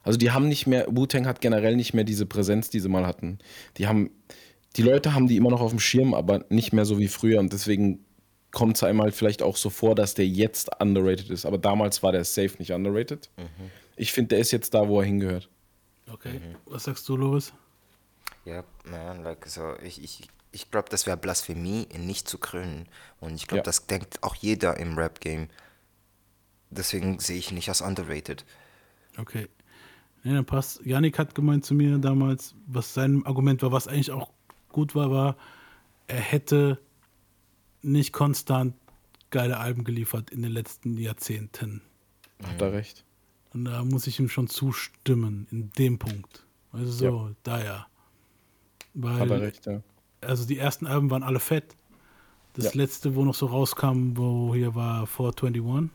[0.04, 3.08] Also die haben nicht mehr, Wu-Tang hat generell nicht mehr diese Präsenz, die sie mal
[3.08, 3.39] hatten.
[3.78, 4.12] Die haben,
[4.76, 7.39] die Leute haben die immer noch auf dem Schirm, aber nicht mehr so wie früher
[7.39, 8.04] und deswegen
[8.51, 11.45] kommt es einem halt vielleicht auch so vor, dass der jetzt underrated ist.
[11.45, 13.30] Aber damals war der safe nicht underrated.
[13.95, 15.49] Ich finde, der ist jetzt da, wo er hingehört.
[16.12, 17.51] okay, was sagst du, Loris?
[18.45, 22.88] Ja, man, like, so, ich, ich, ich glaube, das wäre Blasphemie, ihn nicht zu krönen.
[23.22, 23.64] Und ich glaube, Ja.
[23.64, 25.47] das denkt auch jeder im Rap-Game.
[26.70, 28.45] Deswegen sehe ich ihn nicht als underrated.
[29.18, 29.47] Okay.
[30.24, 30.86] Nee, dann passt.
[30.86, 34.32] Janik hat gemeint zu mir damals, was sein Argument war, was eigentlich auch
[34.69, 35.36] gut war, war,
[36.07, 36.80] er hätte
[37.82, 38.74] nicht konstant
[39.32, 41.82] geile Alben geliefert in den letzten Jahrzehnten.
[42.43, 43.03] Hat er recht.
[43.53, 46.45] Und da muss ich ihm schon zustimmen, in dem Punkt.
[46.71, 47.88] Also so, da ja.
[48.93, 49.82] Weil, Hat er recht, ja.
[50.21, 51.76] also die ersten Alben waren alle fett.
[52.53, 52.71] Das Ja.
[52.76, 55.89] letzte, wo noch so rauskam, wo hier war 421,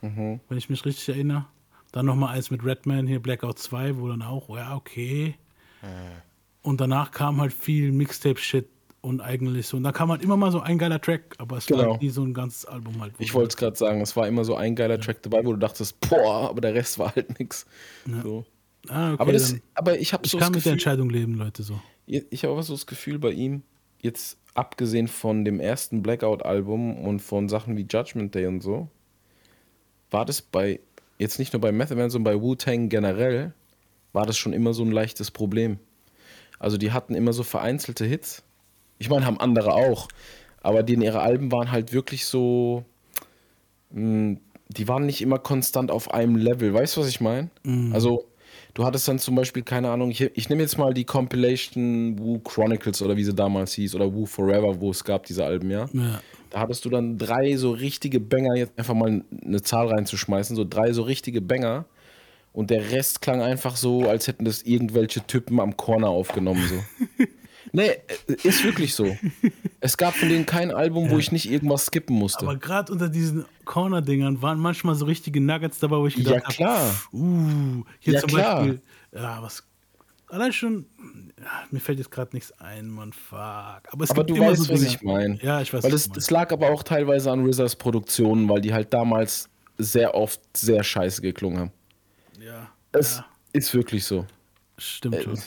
[0.00, 0.40] Mhm.
[0.48, 1.46] wenn ich mich richtig erinnere.
[1.92, 5.34] Dann nochmal eins mit Redman, hier Blackout 2, wo dann auch, ja, okay.
[6.62, 8.66] Und danach kam halt viel Mixtape-Shit
[9.02, 9.76] und eigentlich so.
[9.76, 11.90] Und da kam halt immer mal so ein geiler Track, aber es war Genau.
[11.92, 13.12] halt nie so ein ganzes Album halt.
[13.18, 15.58] Ich wollte es gerade sagen, es war immer so ein geiler Track dabei, wo du
[15.58, 17.66] dachtest, boah, aber der Rest war halt nix.
[18.22, 18.44] So.
[18.88, 21.34] Ah, okay, Aber, das, aber ich habe ich so kann das mit der Entscheidung leben,
[21.34, 21.80] Leute, so.
[22.06, 23.62] ich habe aber so das Gefühl bei ihm,
[24.00, 28.88] jetzt abgesehen von dem ersten Blackout-Album und von Sachen wie Judgment Day und so,
[30.10, 30.80] war das bei,
[31.22, 33.54] jetzt nicht nur bei Method Man, sondern bei Wu-Tang generell,
[34.12, 35.78] war das schon immer so ein leichtes Problem.
[36.58, 38.42] Also die hatten immer so vereinzelte Hits.
[38.98, 40.08] Ich meine, haben andere auch.
[40.60, 42.84] Aber die in ihre Alben waren halt wirklich so,
[43.90, 44.36] mh,
[44.68, 46.72] die waren nicht immer konstant auf einem Level.
[46.72, 47.50] Weißt du, was ich meine?
[47.92, 48.26] Also,
[48.74, 52.38] du hattest dann zum Beispiel, keine Ahnung, ich, ich nehme jetzt mal die Compilation Woo
[52.38, 55.88] Chronicles oder wie sie damals hieß oder Woo Forever, wo es gab, diese Alben, ja.
[55.92, 56.20] Ja.
[56.52, 60.66] Da hattest du dann drei so richtige Banger, jetzt einfach mal eine Zahl reinzuschmeißen, so
[60.68, 61.86] drei so richtige Banger.
[62.52, 66.62] Und der Rest klang einfach so, als hätten das irgendwelche Typen am Corner aufgenommen.
[66.68, 66.84] So.
[67.72, 68.02] nee, äh,
[68.42, 69.16] ist wirklich so.
[69.80, 72.44] Es gab von denen kein Album, wo ich nicht irgendwas skippen musste.
[72.44, 76.44] Aber gerade unter diesen Corner-Dingern waren manchmal so richtige Nuggets dabei, wo ich Ja, gedacht
[76.44, 76.94] habe, klar.
[77.14, 78.56] uh, hier Ja, zum klar.
[78.58, 78.82] Beispiel,
[79.14, 79.64] ja, was,
[80.26, 81.01] allein schon, ja,
[81.70, 83.38] mir fällt jetzt gerade nichts ein, man, fuck.
[83.38, 85.38] Aber es Aber gibt du immer weißt, so was ich meine.
[85.42, 88.72] Ja, ich weiß, Weil es, es lag aber auch teilweise an RZAs Produktionen, weil die
[88.72, 91.72] halt damals sehr oft sehr scheiße geklungen haben.
[92.44, 94.26] ja, Es ja, ist wirklich so.
[94.78, 95.38] stimmt schon.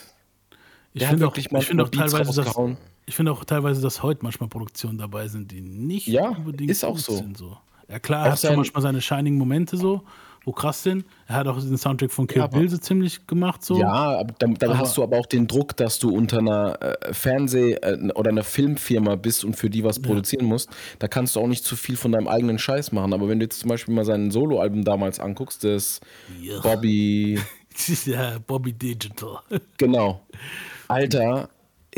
[0.94, 4.98] Ich finde auch, ich finde auch teilweise, ich finde auch teilweise, dass heute manchmal Produktionen
[4.98, 7.18] dabei sind, die nicht Ja, unbedingt ist auch so.
[7.18, 7.38] sind.
[7.38, 7.58] So.
[7.90, 10.04] Ja klar, Auch er hat sein- manchmal seine shining Momente so,
[10.46, 11.06] wo krass sind.
[11.28, 13.80] Er hat auch den Soundtrack von Kill Ja, Bill so ziemlich gemacht so.
[13.80, 16.78] Ja, aber dann, dann Aber- hast du aber auch den Druck, dass du unter einer
[16.82, 20.70] äh, Fernseh- äh, oder einer Filmfirma bist und für die was produzieren musst.
[21.00, 23.14] Da kannst du auch nicht zu viel von deinem eigenen Scheiß machen.
[23.14, 26.00] Aber wenn du jetzt zum Beispiel mal sein Soloalbum damals anguckst, das
[26.42, 26.60] Ja.
[26.62, 27.40] Bobby,
[28.06, 29.40] ja, Bobby Digital.
[29.78, 30.22] genau.
[30.88, 31.50] Alter,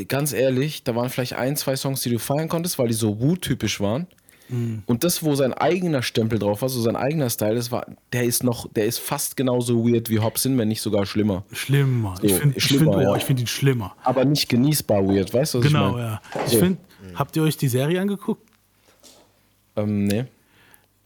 [0.07, 3.19] ganz ehrlich, da waren vielleicht ein, zwei Songs, die du feiern konntest, weil die so
[3.19, 4.07] Wu-typisch waren.
[4.49, 4.83] Mhm.
[4.85, 8.23] Und das, wo sein eigener Stempel drauf war, so sein eigener Style, das war, der
[8.23, 11.43] ist noch, der ist fast genauso weird wie Hobson, wenn nicht sogar schlimmer.
[11.51, 12.15] Schlimmer.
[12.21, 13.15] ich So, finde ich schlimmer, find, oh, ja.
[13.17, 13.95] ich find ihn schlimmer.
[14.03, 16.05] Aber nicht genießbar weird, weißt du, was Genau, ich meine?
[16.07, 16.21] ja.
[16.45, 16.59] Ich So.
[16.59, 16.77] finde,
[17.15, 18.41] habt ihr euch die Serie angeguckt?
[19.75, 20.25] Ähm, nee.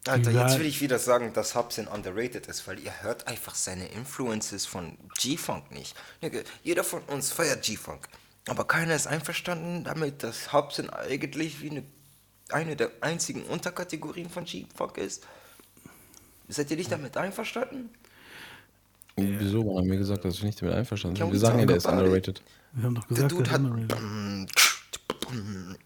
[0.08, 0.48] Alter, Ja.
[0.48, 4.66] jetzt will ich wieder sagen, dass Hobson underrated ist, weil ihr hört einfach seine Influences
[4.66, 5.96] von G-Funk nicht.
[6.64, 8.08] Jeder von uns feiert G-Funk.
[8.48, 11.84] Aber keiner ist einverstanden damit, dass Hobson eigentlich wie eine,
[12.54, 15.28] eine der einzigen Unterkategorien von G-Funk ist.
[16.48, 17.90] Seid ihr nicht damit einverstanden?
[19.16, 19.64] Wieso?
[19.64, 21.32] Man hat mir gesagt, dass ich nicht damit einverstanden bin.
[21.32, 22.42] Wir sagen ja, der ist underrated.
[22.74, 23.62] Wir haben doch Der gesagt, Dude der hat.
[23.62, 24.50] ist underrated.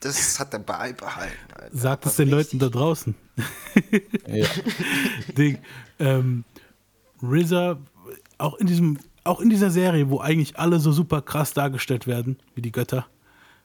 [0.00, 1.34] Das hat er beibehalten.
[1.54, 1.76] Alter.
[1.76, 2.60] Sagt es den richtig.
[2.60, 3.14] Leuten da draußen.
[4.28, 4.46] Ja.
[5.36, 5.58] Ding.
[5.98, 6.44] Ähm,
[7.22, 7.78] RZA,
[8.38, 12.38] auch in diesem, auch in dieser Serie, wo eigentlich alle so super krass dargestellt werden,
[12.54, 13.06] wie die Götter.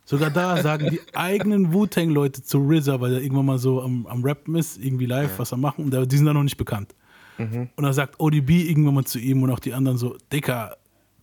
[0.06, 4.24] Sogar da sagen die eigenen Wu-Tang-Leute zu RZA, weil er irgendwann mal so am, am
[4.24, 6.94] Rappen ist, irgendwie live, was er machen, und die sind da noch nicht bekannt.
[7.38, 10.78] Und dann sagt ODB irgendwann mal zu ihm und auch die anderen so, Dicker,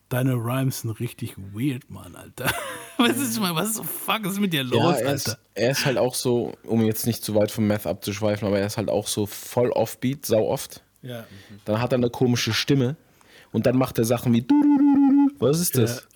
[0.08, 2.52] deine Rhymes sind richtig weird, Mann, Alter.
[2.98, 5.40] Was ist, mal, was ist so fuck ist mit dir los, ja, er ist, Alter?
[5.54, 8.66] er ist halt auch so, um jetzt nicht zu weit vom Meth abzuschweifen, aber er
[8.66, 10.82] ist halt auch so voll offbeat, sau oft.
[11.00, 11.24] Ja.
[11.64, 12.96] Dann hat er eine komische Stimme
[13.52, 14.46] und dann macht er Sachen wie.
[15.38, 16.06] Was ist das?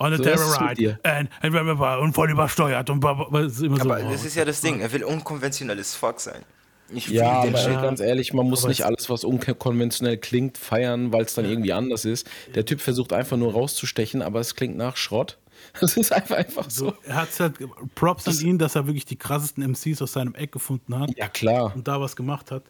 [0.00, 3.04] On a So, terror ride and, and, und voll übersteuert und
[3.46, 6.42] ist immer so, Aber oh, das ist ja das Ding, er will unkonventionelles Fuck sein.
[6.90, 7.82] Ich Ja, den aber Shit.
[7.82, 11.44] ganz ehrlich, man muss Aber nicht es- alles, was unkonventionell klingt, feiern, weil es dann
[11.44, 12.26] irgendwie anders ist.
[12.54, 15.38] Der Typ versucht einfach nur rauszustechen, aber es klingt nach Schrott.
[15.80, 16.94] Das ist einfach, einfach so.
[17.04, 17.54] er hat halt
[17.96, 21.26] Props an ihn, dass er wirklich die krassesten MCs aus seinem Eck gefunden hat Ja,
[21.28, 21.72] klar.
[21.74, 22.62] und da was gemacht hat.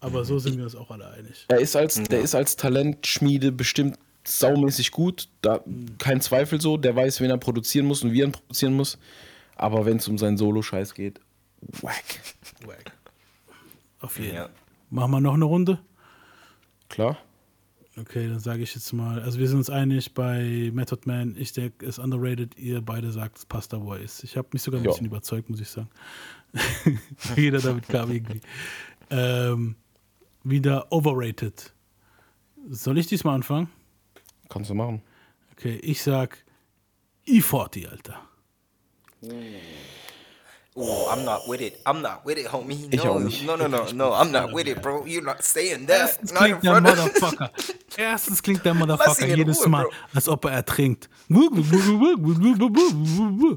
[0.00, 1.44] Aber so sind wir uns auch alle einig.
[1.48, 5.28] Er ist als, der ist als Talentschmiede bestimmt saumäßig gut.
[5.42, 5.60] Da,
[5.98, 6.76] kein Zweifel so.
[6.76, 8.98] Der weiß, wen er produzieren muss und wie er ihn produzieren muss.
[9.56, 11.20] Aber wenn es um seinen Solo-Scheiß geht,
[11.82, 12.20] whack.
[14.00, 14.42] Auf jeden Ja.
[14.44, 14.50] Fall.
[14.90, 15.78] Machen wir noch eine Runde?
[16.88, 17.18] Klar.
[17.98, 21.52] Okay, dann sage ich jetzt mal, also wir sind uns einig bei Method Man, ich
[21.52, 24.24] denke, ist underrated, ihr beide sagt, es passt da, wo er ist.
[24.24, 24.90] Ich habe mich sogar ein Ja.
[24.90, 25.88] bisschen überzeugt, muss ich sagen.
[27.36, 28.40] Jeder damit kam irgendwie.
[29.10, 29.76] Ähm,
[30.42, 31.72] wieder overrated.
[32.70, 33.68] Soll ich diesmal anfangen?
[34.50, 35.02] Kannst du machen.
[35.52, 36.44] Okay, ich sag
[37.26, 38.20] E40, Alter.
[40.74, 41.80] Oh, I'm not with it.
[41.84, 42.88] I'm not with it, homie.
[42.90, 43.44] Ich No, auch nicht.
[43.44, 44.12] no, no, no, no.
[44.12, 45.04] I'm not with it, bro.
[45.04, 46.22] You're not saying that.
[46.32, 47.50] Not in Klingt der front of Motherfucker.
[47.96, 49.92] Erstens klingt der Motherfucker jedes Ruhe, Mal, Bro.
[50.14, 51.08] als ob er ertrinkt.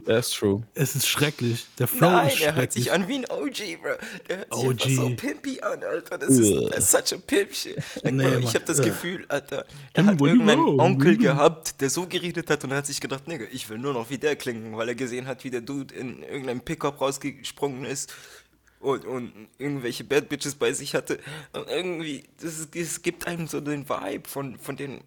[0.06, 0.64] That's true.
[0.74, 1.66] Es ist schrecklich.
[1.80, 3.04] Der Flow Nein, ist er hört sich schrecklich.
[3.04, 3.90] an wie ein OG, bro.
[4.30, 5.10] Der hört sich OG.
[5.10, 6.18] so pimpy an, Alter.
[6.18, 7.76] Das ist such a pimp shit.
[8.04, 8.82] Like, Nee, bro, ich habe das.
[8.82, 10.80] Gefühl, Alter, er hat irgendeinen.
[10.80, 13.94] Onkel gehabt, der so geredet hat und er hat sich gedacht, Nigga, ich will nur
[13.94, 17.86] noch wie der klingen, weil er gesehen hat, wie der Dude in irgendeinem Pickup rausgesprungen
[17.86, 18.14] ist
[18.84, 21.20] und, und irgendwelche Bad Bitches bei sich hatte.
[21.54, 25.02] Und irgendwie, das gibt einem so den Vibe von, von den.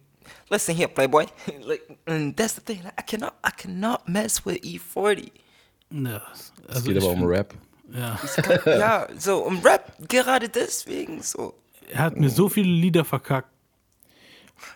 [0.49, 1.25] Listen here, Playboy.
[1.61, 2.81] like, and that's the thing.
[2.99, 5.31] I cannot, I cannot mess with E E40.
[5.91, 7.53] Ja, Es also geht aber um Rap.
[7.93, 8.19] Ja.
[8.65, 11.53] ja, so um Rap gerade deswegen so.
[11.89, 13.49] Er hat mir so viele Lieder verkackt.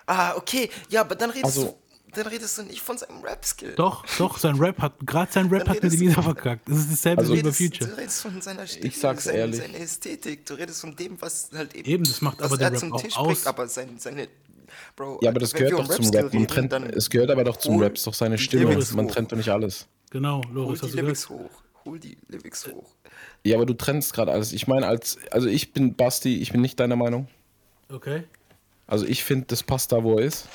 [0.06, 1.81] Ah, okay, ja, aber dann redest Also- du,
[2.14, 3.74] dann redest du nicht von seinem Rap-Skill.
[3.76, 6.68] Doch, doch, sein Rap hat, gerade sein Rap Dann hat mir die Lieder verkackt.
[6.70, 7.90] Das ist dasselbe Also- wie bei Future.
[7.90, 9.60] du redest von seiner Stimme, Ich sag's seine, ehrlich.
[9.62, 12.68] seine Ästhetik, du redest von dem, was halt eben, Eben, das macht was aber der
[12.68, 13.28] er Rap zum auch Tisch aus.
[13.28, 14.28] bringt, aber sein, seine,
[14.96, 16.34] Bro, Ja, aber das gehört doch zum Rap.
[16.34, 18.78] Man trennt, dann es gehört aber doch zum Rap, ist doch seine Stimme.
[18.96, 19.88] Man trennt doch nicht alles.
[20.12, 21.44] Genau, Hol Loris, die hast du Lyrics gehört?
[21.44, 22.90] hoch, hol die Lyrics hoch.
[23.44, 24.52] Ja, aber du trennst gerade alles.
[24.54, 27.28] Ich meine, als, also ich bin Basti, ich bin nicht deiner Meinung.
[27.90, 28.24] Okay.
[28.88, 30.48] Also ich finde, das passt da, wo er ist.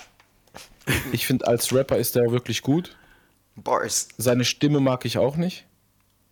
[1.12, 2.96] Ich finde, als Rapper ist er wirklich gut.
[3.56, 4.08] Bars.
[4.18, 5.66] Seine Stimme mag ich auch nicht.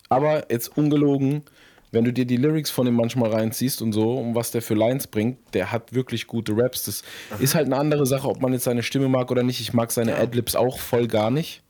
[0.08, 1.42] Aber jetzt ungelogen,
[1.90, 4.74] wenn du dir die Lyrics von ihm manchmal reinziehst und so, und was der für
[4.74, 6.84] Lines bringt, der hat wirklich gute Raps.
[6.84, 7.02] Das
[7.40, 9.60] ist halt eine andere Sache, ob man jetzt seine Stimme mag oder nicht.
[9.60, 11.62] Ich mag seine Adlibs auch voll gar nicht.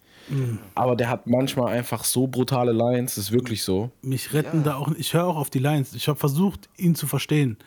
[0.75, 3.91] Aber der hat manchmal einfach so brutale Lines, das ist wirklich so.
[4.01, 5.95] Mich retten da auch, ich höre auch auf die Lines.
[5.95, 7.59] Ich habe versucht, ihn zu verstehen.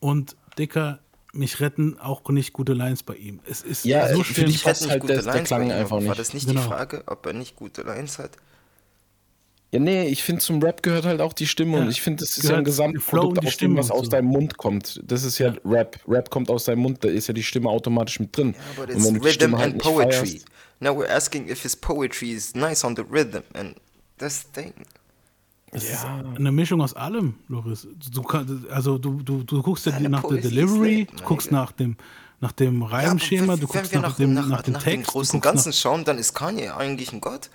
[0.00, 0.98] Und, Dicker,
[1.32, 3.40] mich retten auch nicht gute Lines bei ihm.
[3.48, 5.96] Es ist Ja, so dich Ich nicht halt gute der- der Lines Klang bei einfach
[5.96, 6.20] aber War nicht.
[6.20, 6.60] das nicht Genau.
[6.60, 8.32] die Frage, ob er nicht gute Lines hat?
[9.72, 12.20] Ja, nee, ich finde, zum Rap gehört halt auch die Stimme Ja, und ich finde,
[12.22, 14.10] das ist ja ein der Gesamtprodukt aus dem, Stimme was und aus so.
[14.10, 15.00] deinem Mund kommt.
[15.02, 15.98] Das ist ja, Rap.
[16.06, 18.54] Rap kommt aus deinem Mund, da ist ja die Stimme automatisch mit drin.
[18.76, 20.12] Wenn du die rhythm Stimme halt and nicht poetry.
[20.26, 20.44] feierst,
[20.80, 23.76] Now we're asking if his poetry is nice on the rhythm, and
[24.18, 24.72] that's the
[25.80, 25.90] thing.
[25.92, 27.86] ja, Eine Mischung aus allem, Loris.
[28.12, 28.22] Du,
[28.70, 31.96] also du, du, du guckst ja nach der Poesie ist Delivery, du guckst nach dem,
[32.40, 34.74] nach dem Ja, Reimschema, wenn- du wenn guckst wir nach, nach, dem, nach, nach dem
[34.74, 34.96] nach Text.
[35.06, 37.50] dem großen du guckst Ganzen schauen, dann ist Kanye eigentlich ein Gott.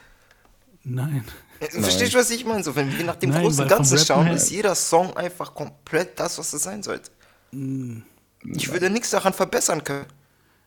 [0.83, 1.25] Nach, nein.
[1.59, 2.63] Äh, Verstehst du, was ich meine?
[2.63, 6.37] So, wenn wir nach dem Nein, großen Ganzen schauen, ist jeder Song einfach komplett das,
[6.37, 7.09] was es sein sollte.
[8.43, 10.05] Ich würde nichts daran verbessern können.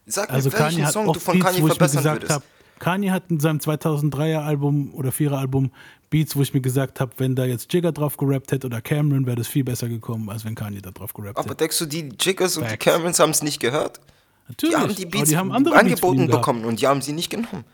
[0.06, 2.32] Sag Also mir, welchen Kanye Song du von Kanye verbessern würdest.
[2.32, 2.44] habe,
[2.80, 5.70] Kanye hat in seinem 2003er Album oder 4er Album
[6.10, 9.26] Beats, wo ich mir gesagt habe, wenn da jetzt Jigger drauf gerappt hätte oder Cameron,
[9.26, 11.56] wäre das viel besser gekommen, als wenn Kanye da drauf gerappt Aber hätte.
[11.58, 12.76] denkst du, die Jiggers und die.
[12.76, 14.00] Camerons haben es nicht gehört?
[14.48, 16.32] Natürlich, Die haben die aber Beats die haben Beats angeboten gehabt.
[16.32, 17.64] bekommen und die haben sie nicht genommen.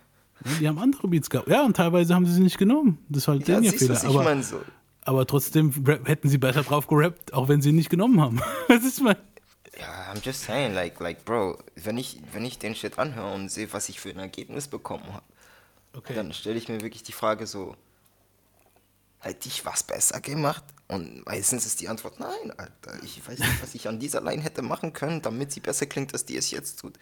[0.61, 1.48] Die haben andere Beats gehabt.
[1.48, 2.98] Ja, und teilweise haben sie sie nicht genommen.
[3.09, 3.94] Das ist halt Ja, du, Fehler.
[3.94, 4.42] was ich Aber, meine?
[4.42, 4.57] So.
[5.07, 5.72] aber trotzdem
[6.04, 8.40] hätten sie besser drauf gerappt, auch wenn sie ihn nicht genommen haben.
[8.68, 9.16] Das ist mein.
[9.78, 13.50] Ja, I'm just saying, like, like, bro, wenn ich, wenn ich den Shit anhöre und
[13.50, 15.24] sehe, was ich für ein Ergebnis bekommen habe,
[15.94, 16.14] Okay.
[16.14, 17.74] dann stelle ich mir wirklich die Frage so,
[19.20, 20.62] hätte ich was besser gemacht?
[20.88, 23.02] Und meistens ist die Antwort nein, Alter.
[23.02, 26.12] Ich weiß nicht, was ich an dieser Line hätte machen können, damit sie besser klingt,
[26.12, 26.98] als die es jetzt tut.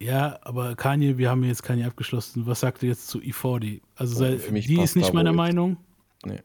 [0.00, 2.46] Ja, aber Kanye, wir haben jetzt Kanye abgeschlossen.
[2.46, 3.80] Was sagt er jetzt zu E40?
[3.96, 5.76] Also sei, für mich die ist nicht meiner Meinung.
[6.24, 6.42] nee.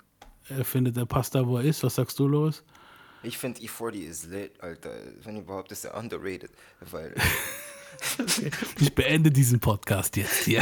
[0.49, 1.83] Er findet, er passt da, wo er ist.
[1.83, 2.63] Was sagst du, Lois?
[3.23, 4.91] Ich finde E40 ist lit, Alter.
[5.23, 6.51] Wenn überhaupt ist er underrated,
[6.81, 7.15] weil
[8.79, 10.61] Ich beende diesen Podcast jetzt hier.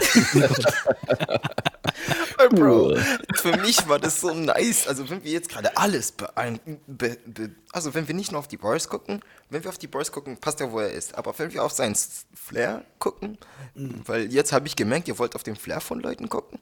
[2.50, 2.98] Bro,
[3.36, 4.88] für mich war das so nice.
[4.88, 8.48] Also, wenn wir jetzt gerade alles beein be be also wenn wir nicht nur auf
[8.48, 11.16] die Bars gucken, wenn wir auf die Bars gucken, passt er, wo er ist.
[11.16, 11.96] Aber wenn wir auf seinen
[12.34, 13.38] Flair gucken,
[13.76, 16.60] weil jetzt habe ich gemerkt, ihr wollt auf den Flair von Leuten gucken.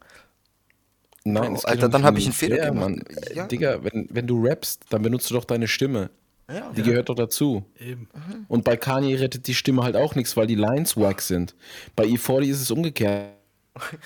[1.34, 2.90] Nein, es geht Alter, dann nicht hab um ich einen Fehler Flair, gemacht.
[2.90, 3.04] Mann.
[3.36, 3.48] Ja.
[3.48, 6.10] Digga, wenn, wenn du rappst, dann benutzt du doch deine Stimme.
[6.52, 7.64] Ja, Die gehört doch dazu.
[7.80, 8.10] Eben.
[8.48, 11.54] Und bei Kanye rettet die Stimme halt auch nichts, weil die Lines wack sind.
[11.96, 13.30] Bei E40 ist es umgekehrt.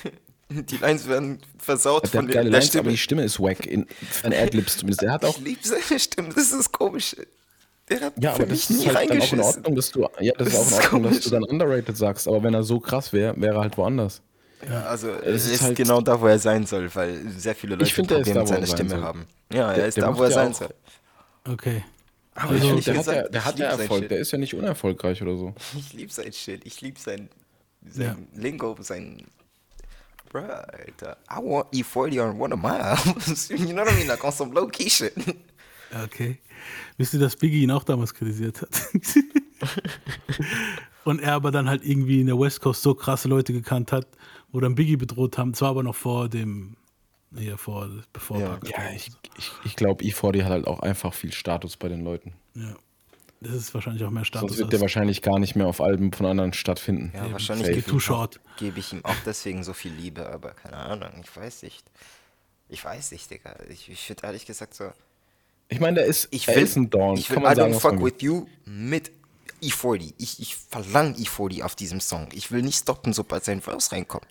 [0.50, 2.92] Die Lines werden versaut Der von hat der, geile der Lines, aber Stimme.
[2.92, 3.66] die Stimme ist wack.
[3.66, 3.88] In,
[4.24, 5.02] in Adlibs zumindest.
[5.02, 5.38] Der hat auch.
[5.38, 7.16] Ich liebe seine Stimme, das ist komisch.
[7.90, 9.40] Der hat Ja, für aber das mich ist nie halt dann auch in.
[9.40, 10.08] Ordnung, dass du.
[10.20, 11.24] Ja, das, Das ist auch in Ordnung, dass komisch.
[11.24, 12.28] du dann underrated sagst.
[12.28, 14.22] Aber wenn er so krass wäre, wäre er halt woanders.
[14.70, 17.56] Ja, also Es er ist ist, halt- genau da, wo er sein soll, weil sehr
[17.56, 19.02] viele Leute er ist Probleme mit er seiner sein Stimme soll.
[19.04, 19.26] haben.
[19.52, 20.74] Ja, er Der- ist der da, wo er ja sein auch- soll.
[21.50, 21.84] Okay.
[22.36, 24.10] Aber Also, ehrlich der hat, gesagt, ja, der ich hat ja sein Erfolg.
[24.10, 25.54] Der ist ja nicht unerfolgreich oder so.
[25.78, 27.30] Ich liebe sein Shit, ich liebe sein,
[27.90, 29.24] sein Lingo, sein.
[30.30, 31.18] Bruh, Alter.
[31.32, 33.50] I want E40 on one of my albums.
[33.50, 34.08] You know what I mean?
[34.08, 35.14] Like on some low key shit.
[36.06, 36.40] Okay.
[36.98, 38.70] Wisst ihr, dass Biggie ihn auch damals kritisiert hat?
[41.04, 44.08] Und er aber dann halt irgendwie in der West Coast so krasse Leute gekannt hat,
[44.54, 45.54] wo dann Biggie bedroht haben.
[45.54, 46.78] Zwar aber noch vor dem,
[47.32, 48.60] nee, vor, bevor Ja.
[48.66, 52.32] Ja, ich, ich, ich glaube, E40 hat halt auch einfach viel Status bei den Leuten.
[52.56, 52.74] Ja.
[53.42, 54.52] Das ist wahrscheinlich auch mehr Status.
[54.52, 57.12] Sonst wird der wahrscheinlich gar nicht mehr auf Alben von anderen stattfinden.
[57.14, 58.40] Ja, Eben, wahrscheinlich gebe Too ich, short.
[58.40, 61.84] auch- gebe ich ihm auch deswegen so viel Liebe, aber keine Ahnung, ich weiß nicht.
[62.70, 63.56] Ich weiß nicht, Digga.
[63.70, 64.86] Ich, ich finde ehrlich gesagt so.
[65.68, 67.18] Ich meine, der ist, Ich er will, ist ein Dorn.
[67.18, 69.12] ich will kann man I sagen, don't was fuck with you mit
[69.62, 70.14] E40.
[70.20, 72.30] Ich, ich verlange E40 auf diesem Song.
[72.34, 74.26] Ich will nicht stoppen, sobald sein Verse reinkommt.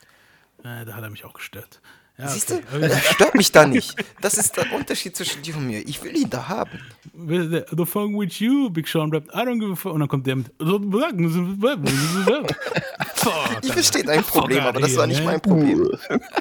[0.65, 1.81] Äh, da hat er mich auch gestört.
[2.19, 2.63] Ja, Siehst okay.
[2.71, 2.81] du?
[2.81, 3.97] Das stört mich da nicht.
[4.21, 5.81] Das ist der Unterschied zwischen dir und mir.
[5.89, 6.79] Ich will ihn da haben.
[7.15, 9.95] The Funk with you, Big Sean rappt, I don't give a fuck.
[9.95, 10.53] Und dann kommt der mit.
[13.63, 15.91] Ich verstehe dein Problem, aber das war nicht mein Problem.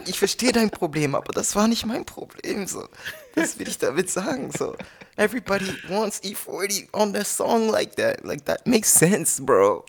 [0.05, 2.67] Ich verstehe dein Problem, aber das war nicht mein Problem.
[2.67, 2.87] So.
[3.35, 4.51] Das will ich damit sagen.
[4.51, 4.75] So.
[5.15, 8.23] Everybody wants E40 on their song like that.
[8.25, 9.85] Like that makes sense, bro.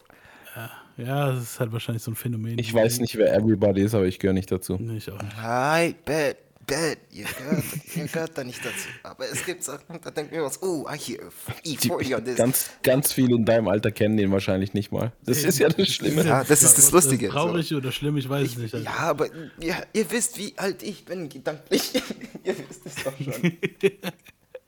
[0.96, 2.58] Ja, das ist halt wahrscheinlich so ein Phänomen.
[2.58, 4.76] Ich weiß nicht, wer Everybody ist, aber ich gehöre nicht dazu.
[4.78, 5.36] Nee, ich auch nicht.
[5.36, 6.36] Hi, bet,
[6.66, 6.98] bet.
[7.10, 7.64] Ihr gehört,
[7.96, 8.88] ihr gehört da nicht dazu.
[9.02, 11.20] Aber es gibt Sachen, da denkt mir was, oh, I hear
[11.64, 12.36] E40 on this.
[12.36, 15.12] Ganz, ganz viele in deinem Alter kennen den wahrscheinlich nicht mal.
[15.24, 16.24] Das ist ja das Schlimme.
[16.24, 17.26] Ja, das ist das Lustige.
[17.26, 18.74] Das traurig oder schlimm, ich weiß es nicht.
[18.74, 18.84] Also.
[18.84, 19.28] Ja, aber
[19.60, 21.94] ihr, ihr wisst, wie alt ich bin, gedanklich.
[22.44, 23.52] ihr wisst es doch schon.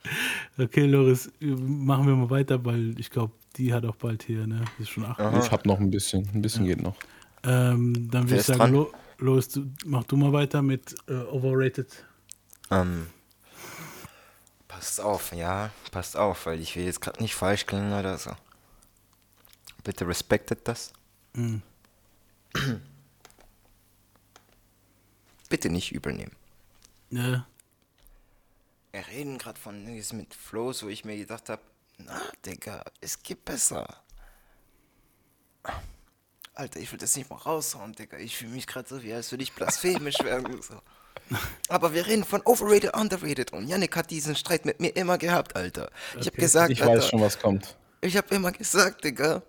[0.59, 4.61] Okay, Loris, machen wir mal weiter, weil ich glaube, die hat auch bald hier, ne?
[4.61, 5.19] Das ist schon acht.
[5.45, 6.29] Ich habe noch ein bisschen.
[6.33, 6.95] Ein bisschen geht noch.
[7.43, 8.73] Ähm, dann würde ich sagen, dran?
[8.73, 12.05] Lo Loris, du, mach du mal weiter mit äh, Overrated.
[12.71, 13.07] Ähm,
[14.69, 18.31] passt auf, ja, passt auf, weil ich will jetzt gerade nicht falsch klingen oder so.
[19.85, 20.93] Bitte respektet das.
[25.49, 26.33] Bitte nicht übernehmen.
[27.11, 27.47] Ja,
[28.95, 31.61] Wir reden gerade von Niggas mit Flows, wo ich mir gedacht habe,
[31.99, 33.89] na, Digga, es gibt besser.
[36.55, 38.19] Alter, ich will das nicht mal raushauen, Digga.
[38.19, 40.63] Ich fühle mich gerade so, wie als würde ich blasphemisch werden.
[40.63, 40.81] So.
[41.69, 43.53] Aber wir reden von overrated, underrated.
[43.53, 45.91] Und Yannick hat diesen Streit mit mir immer gehabt, Alter.
[46.21, 47.77] Ich habe gesagt, Ich Alter, weiß schon, was kommt.
[48.01, 49.43] ich habe immer gesagt, Digga,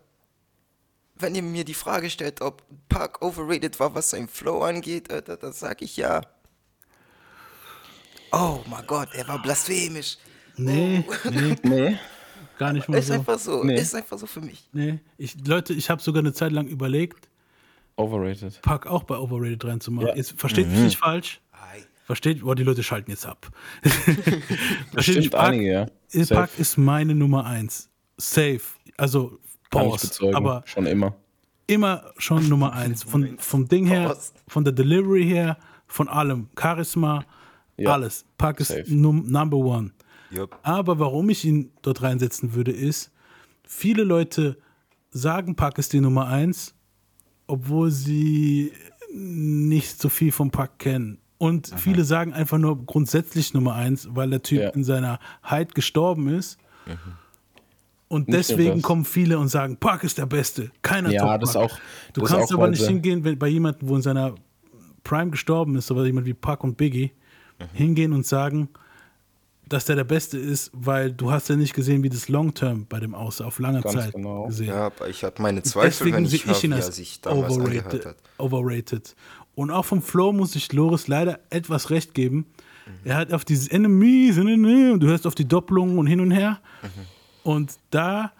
[1.17, 5.37] wenn ihr mir die Frage stellt, ob Park overrated war, was sein Flow angeht, Alter,
[5.37, 6.21] dann sag ich ja.
[8.37, 10.17] Oh mein Gott, er war blasphemisch.
[10.57, 11.97] nee, nee, Nee.
[12.57, 13.13] gar nicht mal Ist so.
[13.13, 13.75] einfach so, Nee.
[13.79, 14.67] ist einfach so für mich.
[14.73, 17.29] Nee, ich, Leute, ich habe sogar eine Zeit lang überlegt,
[17.97, 18.61] Overrated.
[18.61, 20.09] Pack auch bei Overrated reinzumachen.
[20.09, 20.15] Ja.
[20.15, 20.73] Jetzt versteht Mhm.
[20.73, 21.39] mich nicht falsch.
[22.05, 23.47] Versteht, boah, die Leute schalten jetzt ab.
[24.91, 25.85] versteht Stimmt, einige, ja.
[26.11, 26.41] Ist, Safe.
[26.41, 27.89] Pack ist meine Nummer eins.
[28.17, 28.61] Safe.
[28.97, 29.39] Also,
[29.71, 30.31] Pause.
[30.35, 31.15] Aber schon immer.
[31.67, 33.03] immer schon Nummer eins.
[33.03, 34.15] Von, vom Ding her,
[34.47, 35.57] von der Delivery her,
[35.87, 36.47] von allem.
[36.59, 37.25] Charisma,
[37.77, 37.93] Ja.
[37.93, 38.25] alles.
[38.37, 39.91] Pack ist num Number One.
[40.31, 40.57] Jupp.
[40.63, 43.11] Aber warum ich ihn dort reinsetzen würde, ist,
[43.63, 44.57] viele Leute
[45.11, 46.73] sagen, Pack ist die Nummer eins,
[47.47, 48.71] obwohl sie
[49.13, 51.19] nicht so viel vom Pack kennen.
[51.37, 54.69] Und viele sagen einfach nur grundsätzlich Nummer eins, weil der Typ Ja.
[54.69, 56.57] in seiner Hype gestorben ist.
[58.07, 60.71] Und Nicht nur deswegen kommen viele und sagen, Pack ist der Beste.
[60.81, 61.63] Keiner Ja, toppt das Pac.
[61.63, 61.79] auch-
[62.13, 64.35] Du das kannst auch aber nicht hingehen, wenn bei jemandem, wo in seiner
[65.03, 67.11] Prime gestorben ist, aber jemand wie Pac und Biggie,
[67.59, 67.65] Mhm.
[67.73, 68.69] hingehen und sagen,
[69.67, 72.85] dass der der Beste ist, weil du hast ja nicht gesehen, wie das Long Term
[72.87, 74.45] bei dem aussah, auf lange Ganz Zeit genau.
[74.45, 74.67] gesehen.
[74.67, 77.53] Ja, aber ich hatte meine Zweifel, Deswegen wenn ich ich ihn er als sich damals
[77.53, 78.17] overrated, hat.
[78.37, 79.15] overrated.
[79.55, 82.45] Und auch vom Flow muss ich Loris leider etwas recht geben.
[82.85, 82.91] Mhm.
[83.05, 86.59] Er hat auf dieses Enemies, und du hörst auf die Doppelungen und hin und her.
[86.83, 87.51] Mhm.
[87.51, 88.33] Und da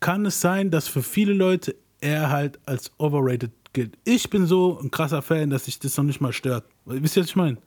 [0.00, 3.96] kann es sein, dass für viele Leute er halt als overrated gilt.
[4.04, 6.64] Ich bin so ein krasser Fan, dass sich das noch nicht mal stört.
[6.84, 7.58] Wisst ihr, was ich meine?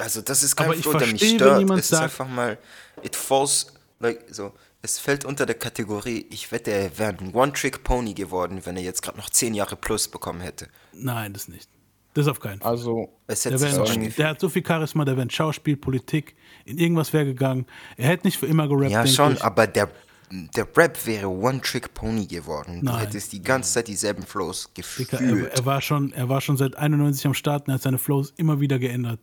[0.00, 1.58] Also das ist kein Aber ich Flow, der mich verstehe, wenn stört.
[1.60, 2.58] jemand es ist sagt- einfach mal,
[3.02, 8.14] it falls, like, so, es fällt unter der Kategorie, ich wette, er wäre ein One-Trick-Pony
[8.14, 10.68] geworden, wenn er jetzt gerade noch 10 Jahre plus bekommen hätte.
[10.92, 11.68] Nein, das nicht.
[12.14, 12.70] Das auf keinen Fall.
[12.70, 16.34] Also, Es Der, so der hat so viel Charisma, der wäre in Schauspiel, Politik,
[16.64, 17.66] in irgendwas wäre gegangen.
[17.96, 18.90] Er hätte nicht für immer gerappt.
[18.90, 19.42] Ja, schon, ich.
[19.44, 19.88] aber der,
[20.30, 22.80] der Rap wäre One-Trick-Pony geworden.
[22.80, 22.98] Du Nein.
[23.00, 25.52] hättest die ganze Zeit dieselben Flows Dicker, er, gefühlt.
[25.58, 28.32] er, war schon, er war schon seit 91 am Start und er hat seine Flows
[28.36, 29.20] immer wieder geändert.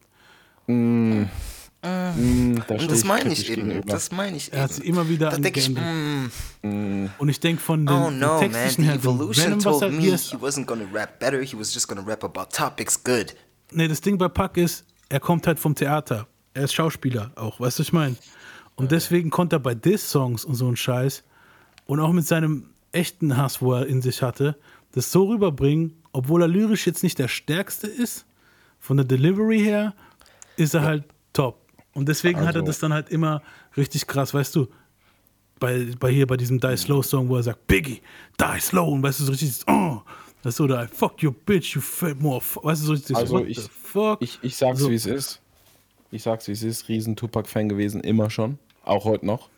[0.68, 1.28] Mh,
[1.82, 3.68] da Und stehe das meine ich eben.
[3.68, 3.92] gegenüber.
[3.94, 4.82] Das meine ich Er hat eben.
[4.82, 6.32] sie immer wieder da denke ich, geändert.
[6.64, 10.00] mm, Und ich denke von den, oh no, den man, the evolution told er me
[10.02, 13.36] hier he ist, wasn't gonna rap better, he was just gonna rap about topics good.
[13.72, 16.28] nee, das Ding bei Pack ist, er kommt halt vom Theater.
[16.56, 18.16] Er ist Schauspieler auch, weißt du, was ich meine?
[18.76, 21.24] Und deswegen konnte er bei Diss-Songs und so einen Scheiß
[21.86, 24.58] und auch mit seinem echten Hass, wo er in sich hatte,
[24.94, 28.26] das so rüberbringen, obwohl er lyrisch jetzt nicht der Stärkste ist,
[28.80, 29.94] von der Delivery her,
[30.58, 31.04] ist er halt
[31.34, 31.62] top.
[31.94, 33.42] Und deswegen hat er Also- das dann halt immer
[33.78, 34.68] richtig krass, weißt du,
[35.60, 38.02] bei, bei hier bei diesem Die Slow Song, wo er sagt, Biggie,
[38.40, 40.02] die slow, und weißt du, so richtig, oh,
[40.44, 43.46] das ist so da, fuck you bitch, you fat more, weißt du, so richtig, Also
[43.46, 43.70] ich-?
[44.20, 44.90] Ich, ich sag's, So.
[44.92, 45.42] wie es ist.
[46.12, 46.88] Ich sag's, wie es ist.
[46.90, 48.60] Riesen Tupac-Fan gewesen, immer schon.
[48.84, 49.50] Auch heute noch.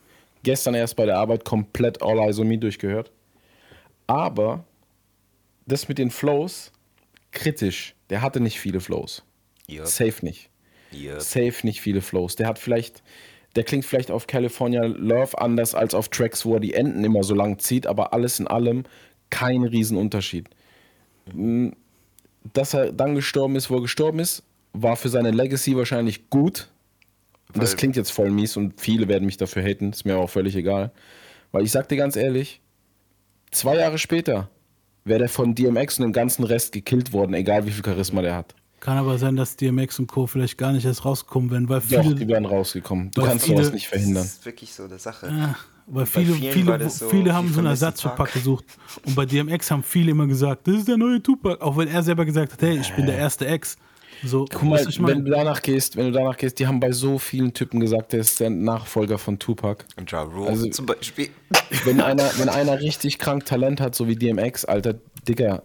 [0.44, 3.12] gestern erst bei der Arbeit komplett All Eyes on Me durchgehört.
[4.06, 4.64] Aber
[5.66, 6.72] das mit den Flows,
[7.32, 7.96] kritisch.
[8.10, 9.24] Der hatte nicht viele Flows.
[9.70, 9.88] Yep.
[9.88, 10.50] Safe nicht.
[10.94, 11.22] Yep.
[11.22, 12.36] Safe nicht viele Flows.
[12.36, 13.04] Der hat vielleicht,
[13.56, 17.24] der klingt vielleicht auf California Love anders als auf Tracks, wo er die Enden immer
[17.24, 18.84] so lang zieht, aber alles in allem
[19.30, 20.50] kein Riesenunterschied.
[21.34, 21.70] Mm,
[22.54, 26.70] Dass er dann gestorben ist, wo er gestorben ist, war für seine Legacy wahrscheinlich gut.
[27.54, 30.18] Und das Weil- klingt jetzt voll mies und viele werden mich dafür haten, ist mir
[30.18, 30.92] auch völlig egal.
[31.52, 32.62] Weil ich sag dir ganz ehrlich,
[33.52, 34.50] zwei Jahre später
[35.04, 38.36] wäre der von DMX und dem ganzen Rest gekillt worden, egal wie viel Charisma der
[38.36, 38.54] hat.
[38.80, 40.28] Kann aber sein, dass DMX und Co.
[40.28, 43.10] vielleicht gar nicht erst rauskommen werden, weil Doch, viele, die wären rausgekommen.
[43.12, 44.24] Du Weil kannst viele- sowas nicht verhindern.
[44.24, 45.28] Das ist wirklich so eine Sache.
[45.28, 45.56] Ja,
[45.88, 48.26] weil Bei viele, viele, so, viele haben so einen Ersatz für Tupac.
[48.26, 48.66] Pac gesucht.
[49.06, 51.60] Und bei DMX haben viele immer gesagt, das ist der neue Tupac.
[51.62, 53.78] Auch wenn er selber gesagt hat, hey, ich bin der erste Ex.
[54.24, 57.20] So, Guck mal, wenn du danach gehst, wenn du danach gehst, die haben bei so
[57.20, 59.86] vielen Typen gesagt, der ist der Nachfolger von Tupac.
[59.96, 61.30] Und Ja Rule Also- zum Beispiel.
[61.86, 64.96] Wenn einer, wenn einer richtig krank Talent hat, so wie DMX, Alter,
[65.28, 65.62] Digga,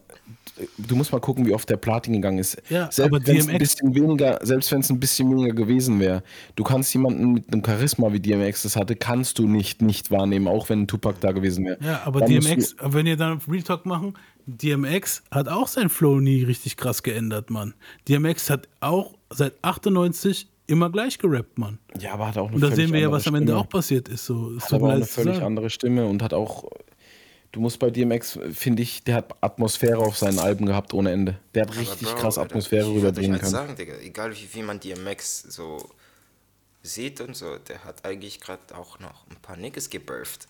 [0.79, 2.61] du musst mal gucken, wie oft der Platin gegangen ist.
[2.69, 5.99] Ja, selbst aber wenn es ein bisschen weniger, selbst wenn es ein bisschen weniger gewesen
[6.01, 6.23] wäre,
[6.57, 10.49] du kannst jemanden mit einem Charisma wie DMX das hatte, kannst du nicht nicht wahrnehmen,
[10.49, 11.79] auch wenn ein Tupac da gewesen wäre.
[11.83, 14.15] ja, aber Dann DMX, wenn ihr dann Real Talk machen,
[14.47, 17.75] DMX hat auch sein Flow nie richtig krass geändert, Mann.
[18.09, 21.79] DMX hat auch seit 98 immer gleich gerappt, Mann.
[21.99, 23.61] Ja, aber hat auch eine Und da sehen wir ja, was am Ende Stimme.
[23.61, 24.27] auch passiert ist.
[24.27, 25.47] So, es Hat aber auch eine völlig sagen.
[25.47, 26.65] andere Stimme und hat auch,
[27.53, 31.39] du musst bei DMX, finde ich, der hat Atmosphäre auf seinen Alben gehabt ohne Ende.
[31.55, 33.51] Der hat richtig Bro, krass Alter, Atmosphäre ich euch rüberbringen können.
[33.51, 35.91] sagen, Digga, egal wie viel man DMX so
[36.83, 40.49] sieht und so, der hat eigentlich gerade auch noch ein paar Niggas gebirtht.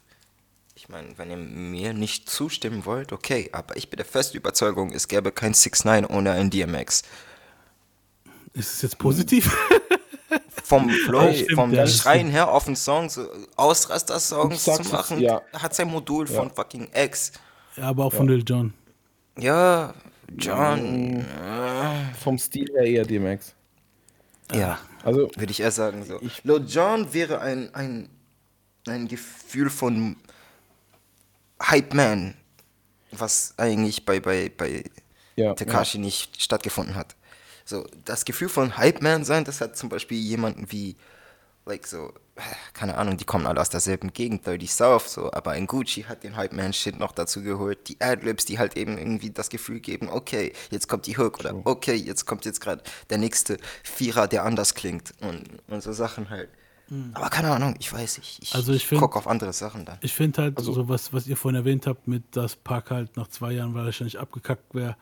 [0.75, 4.93] Ich meine, wenn ihr mir nicht zustimmen wollt, okay, aber ich bin der festen Überzeugung,
[4.93, 7.03] es gäbe kein 6 9 ohne ein DMX.
[8.55, 9.55] Ist es jetzt positiv?
[10.73, 14.83] Vom Flow, Ja, stimmt, vom ja, Schreien her auf den Song, so Ich Ausraster-Songs zu
[14.91, 15.43] machen, ja.
[15.53, 17.33] hat sein Modul von fucking X.
[17.77, 18.73] ja, aber auch von Lil Jon.
[19.39, 19.93] Ja,
[20.39, 21.27] John.
[22.23, 23.55] Vom Stil her eher DMX.
[24.55, 24.79] Ja.
[25.05, 26.05] Also, würde ich eher sagen.
[26.05, 26.19] So.
[26.43, 28.09] Lil Jon wäre ein, ein,
[28.87, 30.17] ein Gefühl von
[31.63, 32.35] Hype Man,
[33.11, 34.85] was eigentlich bei, bei, bei
[35.37, 37.15] Ja, Tekashi nicht stattgefunden hat.
[37.65, 40.97] So, das Gefühl von Hype Man sein, das hat zum Beispiel jemanden wie,
[41.67, 42.13] like so,
[42.75, 46.25] keine Ahnung, die kommen alle aus derselben Gegend, Dirty South, so, aber ein Gucci hat
[46.25, 49.81] den Hype Man Shit noch dazu geholt, die Adlibs, die halt eben irgendwie das Gefühl
[49.81, 54.27] geben, okay, jetzt kommt die Hook oder okay, jetzt kommt jetzt gerade der nächste Vierer,
[54.29, 56.49] der anders klingt und, und so Sachen halt.
[57.15, 58.43] Aber keine Ahnung, ich weiß nicht.
[58.43, 59.97] Ich, Also ich find- guck auf andere Sachen dann.
[60.03, 63.17] Ich finde halt, Also so was, was ihr vorhin erwähnt habt, mit dass Park halt
[63.17, 64.97] nach zwei Jahren wahrscheinlich abgekackt wäre,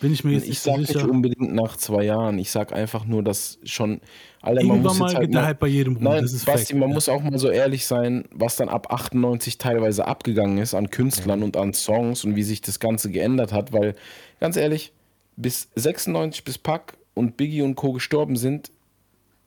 [0.00, 1.08] bin ich mir jetzt ich nicht so sag nicht sicher.
[1.08, 2.38] unbedingt nach zwei Jahren.
[2.38, 4.00] Ich sag einfach nur, dass schon.
[4.42, 6.46] Man Irgendwann muss mal jetzt halt geht der Hype bei jedem rum, Nein, das ist
[6.46, 6.94] Basti, man ja.
[6.94, 11.42] muss auch mal so ehrlich sein, was dann ab 98 teilweise abgegangen ist an Künstlern
[11.42, 13.94] und an Songs und wie sich das Ganze geändert hat, weil,
[14.40, 14.92] ganz ehrlich,
[15.36, 17.92] bis 96, bis Pac und Biggie und Co.
[17.92, 18.70] gestorben sind,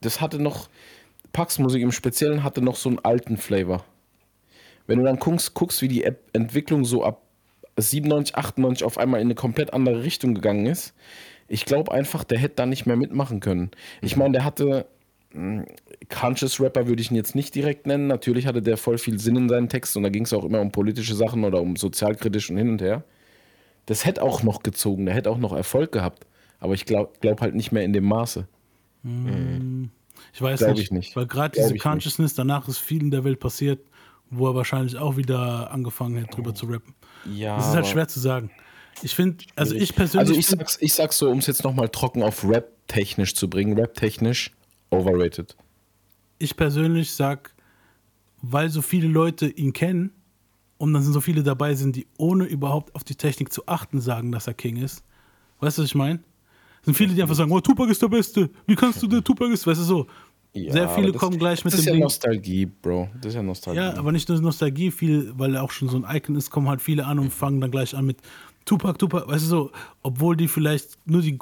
[0.02, 0.70] das hatte noch,
[1.32, 3.84] Pacs Musik im Speziellen hatte noch so einen alten Flavor.
[4.86, 7.22] Wenn du dann guckst, guckst wie die Ep- Entwicklung so ab
[7.78, 10.94] 97, 98 auf einmal in eine komplett andere Richtung gegangen ist,
[11.48, 13.72] ich glaube einfach, der hätte da nicht mehr mitmachen können.
[14.02, 14.86] Ich meine, der hatte
[15.34, 15.66] mh,
[16.10, 18.08] Conscious Rapper würde ich ihn jetzt nicht direkt nennen.
[18.08, 20.62] Natürlich hatte der voll viel Sinn in seinen Texten und da ging es auch immer
[20.62, 23.04] um politische Sachen oder um sozialkritisch und hin und her.
[23.86, 26.26] Das hätte auch noch gezogen, der hätte auch noch Erfolg gehabt.
[26.60, 28.48] Aber ich glaube glaub halt nicht mehr in dem Maße.
[30.34, 31.16] Ich weiß nicht, ich nicht.
[31.16, 33.82] weil gerade diese Consciousness, danach ist viel in der Welt passiert,
[34.38, 36.94] wo er wahrscheinlich auch wieder angefangen hätte, drüber zu rappen.
[37.34, 38.52] Ja, Das ist halt schwer zu sagen.
[39.02, 41.90] Ich finde, also ich persönlich, Also ich sag's, ich sag's so, um es jetzt nochmal
[41.90, 43.78] trocken auf Rap-technisch zu bringen.
[43.78, 44.52] Rap-technisch
[44.92, 45.56] overrated.
[46.40, 47.54] ich persönlich sag,
[48.42, 50.12] weil so viele Leute ihn kennen
[50.78, 54.02] und dann sind so viele dabei sind, die ohne überhaupt auf die Technik zu achten
[54.02, 55.04] sagen, dass er King ist.
[55.60, 56.20] Weißt du, was ich meine?
[56.86, 58.50] sind viele, die einfach sagen, oh, Tupac ist der Beste.
[58.68, 59.66] Wie kannst du der Tupac ist?
[59.66, 60.08] Weißt du so.
[60.56, 62.04] Sehr aber viele kommen gleich mit Das ist dem ja Ding.
[62.04, 63.10] Nostalgie, Bro.
[63.18, 63.80] Das ist ja Nostalgie.
[63.80, 66.70] Ja, aber nicht nur Nostalgie, viel, weil er auch schon so ein Icon ist, kommen
[66.70, 68.18] halt viele an und fangen dann gleich an mit
[68.66, 69.72] Tupac, Tupac, weißt du so,
[70.04, 71.40] obwohl die vielleicht nur die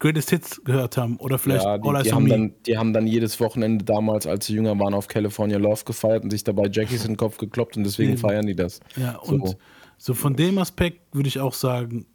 [0.00, 3.06] Greatest Hits gehört haben oder vielleicht Ja, die, All die, haben dann, die haben dann
[3.06, 7.02] jedes Wochenende damals, als sie jünger waren, auf California Love gefeiert und sich dabei Jackies
[7.04, 8.18] in den Kopf gekloppt und deswegen Eben.
[8.18, 8.80] feiern die das.
[8.96, 9.32] Ja, So.
[9.34, 9.56] und
[9.98, 12.06] so von dem Aspekt würde ich auch sagen,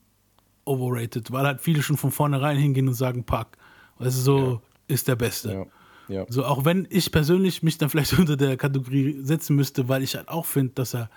[0.66, 3.58] overrated, weil halt viele schon von vornherein hingehen und sagen, Pack.
[4.00, 5.52] Weißt du, so ist der Beste.
[5.52, 5.66] Ja.
[6.08, 6.26] Ja.
[6.30, 10.16] So, auch wenn ich persönlich mich dann vielleicht unter der Kategorie setzen müsste, weil ich
[10.16, 11.10] halt auch finde, dass er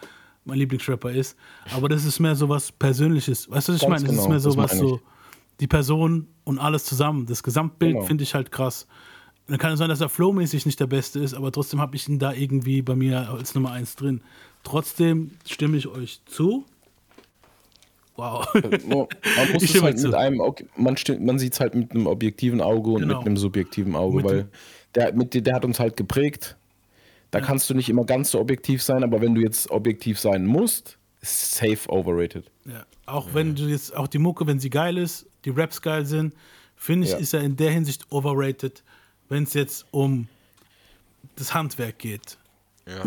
[0.45, 1.37] mein Lieblingsrapper ist.
[1.75, 3.51] Aber das ist mehr so was Persönliches.
[3.51, 4.03] Weißt du, was ich meine?
[4.05, 5.01] Das ist genau, mehr so was so,
[5.59, 7.27] die Person und alles zusammen.
[7.27, 8.05] Das Gesamtbild Genau.
[8.07, 8.87] finde ich halt krass.
[9.49, 12.09] Dann kann es sein, dass er flowmäßig nicht der Beste ist, aber trotzdem habe ich
[12.09, 14.21] ihn da irgendwie bei mir als Nummer 1 drin.
[14.65, 16.65] Trotzdem stimme ich euch zu.
[18.17, 18.47] Wow.
[18.87, 20.07] Nur, Man muss Ich es halt zu.
[20.09, 23.19] mit einem, ok- man, man sieht es halt mit einem objektiven Auge und Genau.
[23.19, 24.49] mit einem subjektiven Auge, Mit weil
[24.95, 26.57] der, mit, der hat uns halt geprägt.
[27.31, 30.47] Da kannst du nicht immer ganz so objektiv sein, aber wenn du jetzt objektiv sein
[30.47, 32.51] musst, ist safe overrated.
[32.65, 32.85] Ja.
[33.05, 36.35] Auch wenn du jetzt, auch die Mucke, wenn sie geil ist, die Raps geil sind,
[36.77, 37.19] finde ich, Ja.
[37.19, 38.83] ist er in der Hinsicht overrated,
[39.29, 40.29] wenn es jetzt um
[41.37, 42.39] das Handwerk geht.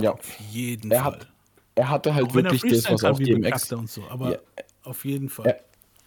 [0.02, 0.12] Ja.
[0.14, 1.12] Auf jeden Er, Fall.
[1.14, 1.28] hat,
[1.76, 3.70] er hatte halt auch wirklich das, was wie DMX.
[3.70, 4.38] So, aber Ja.
[4.90, 5.46] Auf jeden Fall.
[5.48, 5.60] Er,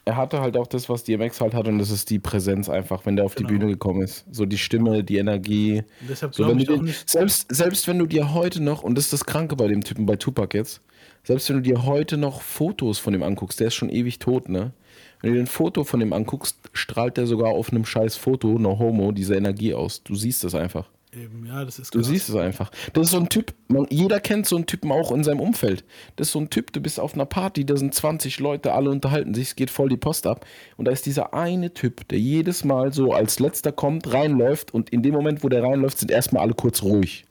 [0.05, 3.07] er hatte halt auch das, was DMX halt hat, und das ist die Präsenz einfach,
[3.07, 3.49] wenn der auf Genau.
[3.49, 4.25] die Bühne gekommen ist.
[4.31, 5.83] So die Stimme, die Energie.
[6.01, 7.09] Und deshalb So, wenn ich du den, nicht.
[7.09, 10.05] selbst, selbst wenn du dir heute noch, und das ist das Kranke bei dem Typen,
[10.07, 10.81] bei Tupac jetzt,
[11.25, 14.49] selbst wenn du dir heute noch Fotos von dem anguckst, der ist schon ewig tot,
[14.49, 14.73] ne?
[15.21, 18.59] Wenn du dir ein Foto von dem anguckst, strahlt der sogar auf einem scheiß Foto,
[18.59, 20.03] no homo, diese Energie aus.
[20.03, 20.91] Du siehst es einfach.
[21.15, 22.09] Eben, ja, das ist Du krass.
[22.09, 22.71] siehst es einfach.
[22.95, 25.85] Das ist so ein Typ, man, jeder kennt so einen Typen auch in seinem Umfeld.
[26.17, 28.89] Das ist so ein Typ, du bist auf einer Party, da sind 20 Leute, alle
[28.89, 30.47] unterhalten sich, es geht voll die Post ab.
[30.79, 34.89] Und da ist dieser eine Typ, der jedes Mal so als letzter kommt, reinläuft und
[34.89, 37.27] in dem Moment, wo der reinläuft, sind erstmal alle kurz ruhig.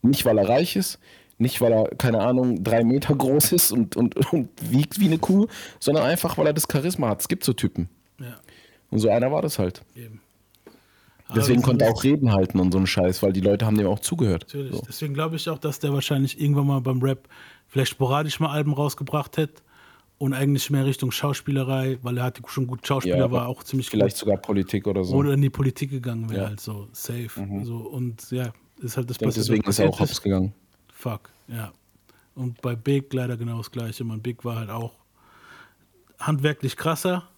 [0.00, 0.98] Nicht, weil er reich ist,
[1.36, 5.18] nicht, weil er, keine Ahnung, drei Meter groß ist und, und, und wiegt wie eine
[5.18, 5.48] Kuh,
[5.80, 7.20] sondern einfach, weil er das Charisma hat.
[7.20, 7.90] Es gibt so Typen.
[8.18, 8.38] Ja,
[8.90, 9.82] Und so einer war das halt.
[9.94, 10.22] eben.
[11.34, 13.86] Deswegen konnte er auch Reden halten und so einen Scheiß, weil die Leute haben dem
[13.88, 14.44] auch zugehört.
[14.46, 14.72] Natürlich.
[14.76, 14.82] So.
[14.86, 17.28] Deswegen glaube ich auch, dass der wahrscheinlich irgendwann mal beim Rap
[17.66, 19.62] vielleicht sporadisch mal Alben rausgebracht hätte
[20.18, 23.90] und eigentlich mehr Richtung Schauspielerei, weil er hat schon gut Schauspieler, Ja, war auch ziemlich
[23.90, 24.20] Vielleicht gut.
[24.20, 25.16] sogar Politik oder so.
[25.16, 26.44] Oder in die Politik gegangen wäre, Ja.
[26.44, 26.48] Mhm.
[26.50, 27.30] halt so safe.
[27.64, 30.54] So, und ja, ist halt das was deswegen ist er auch hops gegangen.
[30.92, 31.72] Fuck, ja.
[32.34, 34.04] Und bei Big leider genau das gleiche.
[34.04, 34.92] Man, Big war halt auch
[36.18, 37.28] handwerklich krasser.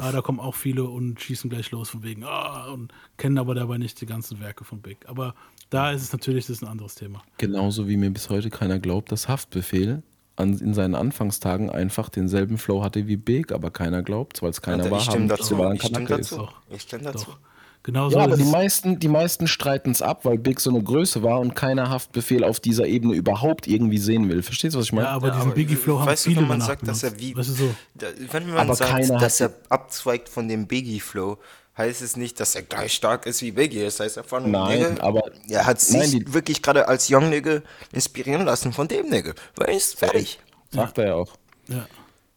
[0.00, 3.54] Aber da kommen auch viele und schießen gleich los von wegen, ah, und kennen aber
[3.54, 4.98] dabei nicht die ganzen Werke von Big.
[5.08, 5.34] Aber
[5.70, 7.22] da ist es natürlich, das ist ein anderes Thema.
[7.38, 10.02] Genauso wie mir bis heute keiner glaubt, dass Haftbefehl
[10.36, 14.62] an, in seinen Anfangstagen einfach denselben Flow hatte wie Big, aber keiner glaubt, weil es
[14.62, 14.98] keiner Also war.
[14.98, 15.72] ich stimme dazu.
[15.74, 16.36] Ich stimme dazu.
[16.36, 16.54] Doch.
[16.70, 17.26] Ich stimme dazu.
[17.26, 17.38] Doch.
[17.84, 20.80] Genauso Ja, aber ist die meisten, die meisten streiten es ab, weil Big so eine
[20.82, 24.42] Größe war und keiner Haftbefehl auf dieser Ebene überhaupt irgendwie sehen will.
[24.42, 25.08] Verstehst du, was ich meine?
[25.08, 27.02] Ja, aber Ja, diesen aber Biggie Flow haben weißt viele wenn man danach sagt, dass
[27.02, 27.74] er wie- Weißt du so?
[27.94, 31.38] Da, wenn man Aber sagt, dass er abzweigt von dem Biggie-Flow,
[31.76, 33.82] heißt es nicht, dass er gleich stark ist wie Biggie.
[33.82, 37.30] Das heißt einfach nur, Nein, Nigga, aber- er hat sich Nein, wirklich gerade als Young
[37.30, 37.62] Nigga
[37.92, 39.32] inspirieren lassen von dem Nigga.
[39.56, 40.38] Weißt, fertig.
[40.70, 41.32] Sagt er ja auch.
[41.68, 41.86] Ja.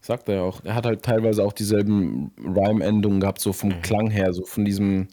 [0.01, 0.61] Sagt er ja auch.
[0.63, 3.53] Er hat halt teilweise auch dieselben Rhyme-Endungen gehabt, so Mhm.
[3.53, 5.07] vom Klang her, so von diesem,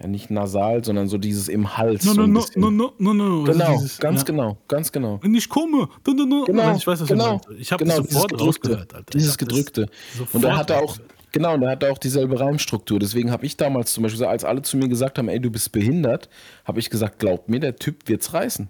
[0.00, 2.04] ja nicht nasal, sondern so dieses im Hals.
[2.04, 3.40] No, so no, ein no, no, no, no, no.
[3.40, 4.24] Also Genau, dieses- ganz ja.
[4.26, 5.18] genau, ganz genau.
[5.22, 6.44] Wenn ich komme, no, no, no.
[6.44, 7.54] Genau, ich weiß, was genau, du.
[7.54, 9.02] Ich habe genau, das sofort dieses Gedrückte, Alter.
[9.12, 9.88] Dieses Gedrückte.
[10.32, 11.14] Und er hatte auch, rausgehört.
[11.32, 12.98] genau, und er hatte auch dieselbe Reimstruktur.
[12.98, 15.72] Deswegen habe ich damals zum Beispiel, als alle zu mir gesagt haben, ey, du bist
[15.72, 16.28] behindert,
[16.64, 18.68] habe ich gesagt, glaubt mir, der Typ wird's reißen.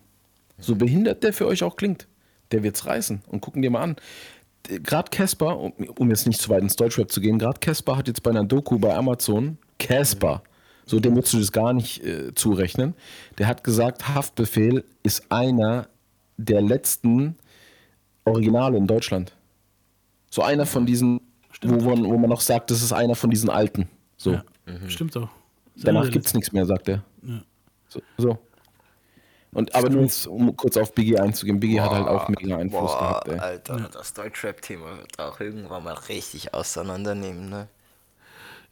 [0.59, 2.09] So behindert der für euch auch klingt,
[2.53, 3.22] der wird's reißen.
[3.29, 3.97] Und gucken dir mal an.
[4.64, 8.09] Gerade Casper, um, um jetzt nicht zu weit ins Deutschrap zu gehen, gerade Casper hat
[8.09, 10.43] jetzt bei einer Doku bei Amazon, Casper,
[10.89, 12.95] so dem würdest du das gar nicht äh, zurechnen,
[13.39, 15.89] der hat gesagt, Haftbefehl ist einer
[16.36, 17.36] der letzten
[18.24, 19.34] Originale in Deutschland.
[20.30, 21.20] So einer von diesen,
[21.62, 23.89] wo man, wo man noch sagt, das ist einer von diesen alten.
[24.16, 24.32] So.
[24.32, 24.45] Ja,
[24.89, 25.28] Stimmt doch.
[25.76, 27.05] Danach gibt es nichts mehr, sagt er.
[27.89, 28.03] So.
[28.16, 28.39] so.
[29.53, 32.99] Und aber nur um kurz auf Biggie einzugehen, Biggie hat halt auch mega Einfluss Boah,
[32.99, 33.39] gehabt, ey.
[33.39, 37.68] Alter, das Deutschrap-Thema wird auch irgendwann mal richtig auseinandernehmen, ne?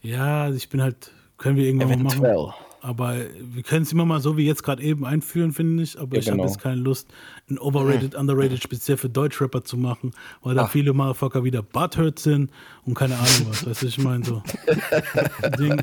[0.02, 2.24] Ja, also ich bin halt, können wir irgendwann mal machen.
[2.24, 2.54] Eventuell.
[2.82, 5.98] Aber wir können es immer mal so wie jetzt gerade eben einführen, finde ich.
[5.98, 6.48] Aber Ja, ich habe genau.
[6.48, 7.08] jetzt keine Lust,
[7.50, 10.12] ein Overrated, Underrated speziell für Deutschrapper zu machen,
[10.42, 12.52] weil da viele Motherfucker wieder Butthurt sind
[12.84, 13.66] und keine Ahnung was.
[13.66, 14.40] Weißt du, ich meine so.
[15.58, 15.82] Ding.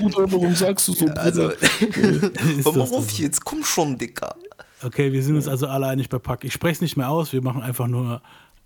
[0.00, 1.20] Bruder, warum sagst du so, Bruder?
[1.22, 3.22] Also, Ist hör mal das auf so?
[3.22, 4.34] jetzt, komm schon, Dicker.
[4.82, 6.44] Okay, wir sind uns also alle einig bei Pack.
[6.44, 8.22] Ich spreche es nicht mehr aus, wir machen einfach nur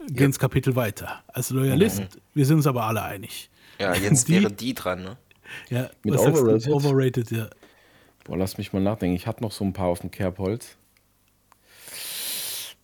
[0.07, 1.23] gehen ins Kapitel weiter.
[1.27, 2.03] Als Loyalist,
[2.35, 3.51] wir sind uns aber alle einig.
[3.79, 5.17] Ja, jetzt Die- wäre die dran, ne?
[5.69, 6.47] Ja, Mit was sagst du?
[6.47, 6.73] Overrated?
[6.73, 7.51] Overrated, ja.
[8.25, 9.15] Boah, lass mich mal nachdenken.
[9.15, 10.77] Ich hatte noch so ein paar auf dem Kerbholz.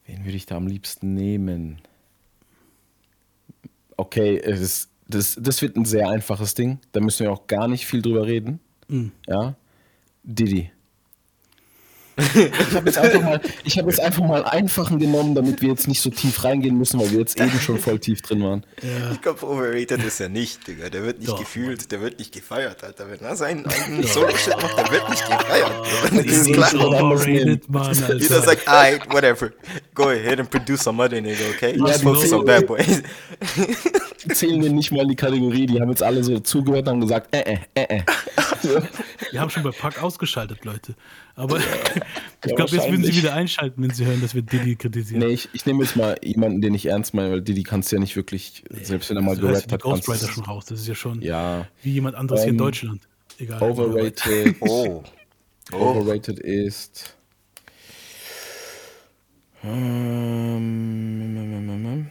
[0.07, 1.81] Wen würde ich da am liebsten nehmen?
[3.97, 6.79] Okay, es ist, das, das wird ein sehr einfaches Ding.
[6.93, 8.61] Da müssen wir auch gar nicht viel drüber reden.
[9.27, 9.55] Ja.
[10.23, 10.71] Diddy.
[12.21, 15.71] Ich habe jetzt, einfach mal- ich hab jetzt einfach mal einen einfachen genommen, damit wir
[15.71, 18.65] jetzt nicht so tief reingehen müssen, weil wir jetzt eben schon voll tief drin waren.
[19.13, 20.89] Ich glaube, overrated ist er nicht, Digga.
[20.91, 23.11] Der wird nicht Doch, gefühlt, der wird nicht gefeiert, Alter.
[23.11, 25.73] Wenn er seinen eigenen Solo-Shit macht, der wird nicht gefeiert.
[26.13, 26.75] Das ist klar.
[26.75, 29.51] Overrated, Mann, Jeder sagt, alright, whatever.
[29.95, 31.77] Go ahead and produce some other nigga, okay?
[31.79, 33.03] Ja, Just focus on bad boys.
[34.25, 35.67] Die zählen wir nicht mal in die Kategorie.
[35.67, 38.03] Die haben jetzt alle so zugehört und haben gesagt, äh, äh, äh, äh.
[39.31, 40.95] Wir haben schon bei Pack ausgeschaltet, Leute.
[41.41, 41.59] Aber
[42.45, 45.21] ich Ja, glaube, jetzt würden sie wieder einschalten, wenn sie hören, dass wir Diddy kritisieren.
[45.27, 47.97] Nee, ich, ich nehme jetzt mal jemanden, den ich ernst meine, weil Diddy kannst du
[47.97, 50.67] ja nicht wirklich, selbst wenn er mal Also, da ist gerappt hat, Ghostwriter schon raus.
[50.67, 53.01] Das ist ja schon Ja, wie jemand anderes hier in Ähm, Deutschland.
[53.39, 53.63] Egal.
[53.63, 54.57] overrated.
[54.61, 55.03] Oh.
[55.73, 57.15] Overrated ist.
[61.21, 62.11] Ähm,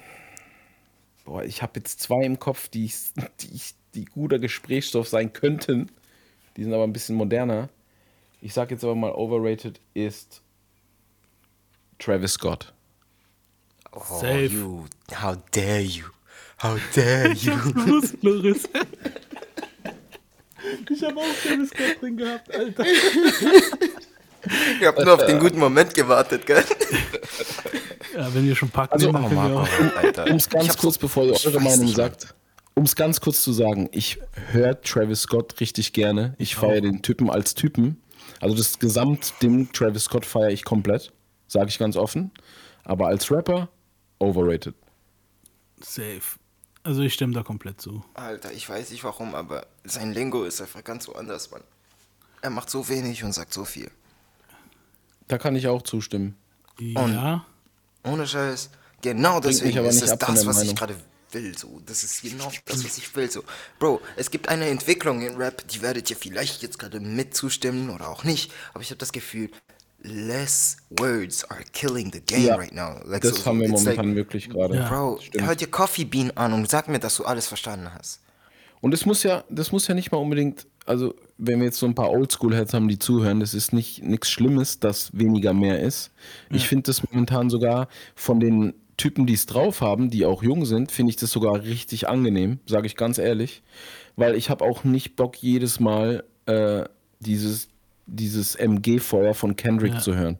[1.25, 3.11] boah, ich habe jetzt zwei im Kopf, die, ich-
[3.41, 5.89] die, ich- die guter Gesprächsstoff sein könnten.
[6.57, 7.69] Die sind aber ein bisschen moderner.
[8.41, 10.41] Ich sag jetzt aber mal, overrated ist
[11.97, 12.73] Travis Scott.
[13.91, 14.45] Oh, Safe.
[14.45, 14.85] you.
[15.13, 16.05] How dare you?
[16.61, 17.53] How dare you?
[18.21, 18.67] Loris.
[20.91, 22.83] Ich habe auch Travis Scott drin gehabt, Alter.
[24.79, 26.63] Ich hab nur auf den guten Moment gewartet, gell?
[28.15, 29.95] Ja, wenn wir schon Pack Also, dann können wir auch.
[29.97, 30.25] Alter.
[30.27, 32.33] Um es ganz hab kurz, so- bevor ihr eure Meinung sagt,
[32.73, 34.19] um es ganz kurz zu sagen, ich
[34.51, 36.35] höre Travis Scott richtig gerne.
[36.37, 38.01] Ich feiere den Typen als Typen.
[38.39, 41.11] Also das Gesamtding Travis Scott feiere ich komplett,
[41.47, 42.31] sage ich ganz offen.
[42.83, 43.69] Aber als Rapper,
[44.19, 44.75] overrated.
[45.81, 46.21] Safe.
[46.83, 48.03] Also ich stimme da komplett zu.
[48.13, 51.63] Alter, ich weiß nicht warum, aber sein Lingo ist einfach ganz so anders, Mann.
[52.41, 53.91] Er macht so wenig und sagt so viel.
[55.27, 56.35] Da kann ich auch zustimmen.
[56.79, 57.45] Ja.
[58.03, 58.69] Ohne Scheiß.
[59.01, 60.75] Genau Bringt deswegen ist es das, was ich Meinung.
[60.75, 60.95] gerade
[61.33, 61.57] will.
[61.57, 61.81] So.
[61.85, 63.29] Das ist genau das, was ich will.
[63.29, 63.43] So.
[63.79, 67.89] Bro, es gibt eine Entwicklung in Rap, die werdet ihr vielleicht jetzt gerade mit zustimmen
[67.89, 68.51] oder auch nicht.
[68.73, 69.49] Aber ich habe das Gefühl,
[70.01, 72.99] less words are killing the game Ja, right now.
[73.05, 74.75] Like, das so, haben wir it's momentan like, wirklich gerade.
[74.75, 74.89] Ja.
[74.89, 78.21] Bro, hör dir Coffee Bean an und sag mir, dass du alles verstanden hast.
[78.81, 81.85] Und es muss ja, das muss ja nicht mal unbedingt, also wenn wir jetzt so
[81.85, 86.11] ein paar Oldschool-Heads haben, die zuhören, das ist nicht nichts Schlimmes, dass weniger mehr ist.
[86.49, 90.65] Ich finde das momentan sogar von den Typen, die es drauf haben, die auch jung
[90.65, 93.63] sind, finde ich das sogar richtig angenehm, sage ich ganz ehrlich.
[94.15, 96.83] Weil ich habe auch nicht Bock, jedes Mal äh,
[97.19, 97.69] dieses,
[98.05, 99.99] dieses MG-Feuer von Kendrick Ja.
[99.99, 100.37] zu hören.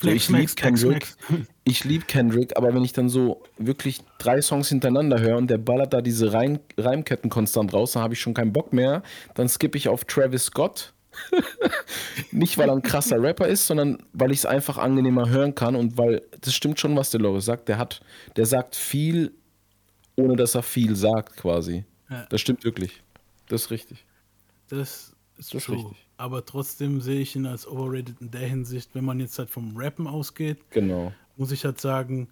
[0.00, 1.06] So, ich liebe Kendrick.
[1.64, 5.58] Ich liebe Kendrick, aber wenn ich dann so wirklich drei Songs hintereinander höre und der
[5.58, 9.04] ballert da diese Reim Reimketten konstant raus, dann habe ich schon keinen Bock mehr.
[9.34, 10.92] Dann skippe ich auf Travis Scott.
[12.30, 15.76] Nicht, weil er ein krasser Rapper ist, sondern weil ich es einfach angenehmer hören kann
[15.76, 17.68] und weil das stimmt schon, was der Loris sagt.
[17.68, 18.00] Der hat,
[18.36, 19.32] der sagt viel,
[20.16, 21.84] ohne dass er viel sagt, quasi.
[22.10, 22.26] Ja.
[22.30, 23.02] Das stimmt wirklich.
[23.48, 24.04] Das ist richtig.
[24.68, 25.76] Das ist Das ist true.
[25.76, 26.06] richtig.
[26.16, 29.76] Aber trotzdem sehe ich ihn als overrated in der Hinsicht, wenn man jetzt halt vom
[29.76, 31.12] Rappen ausgeht, Genau.
[31.36, 32.28] muss ich halt sagen,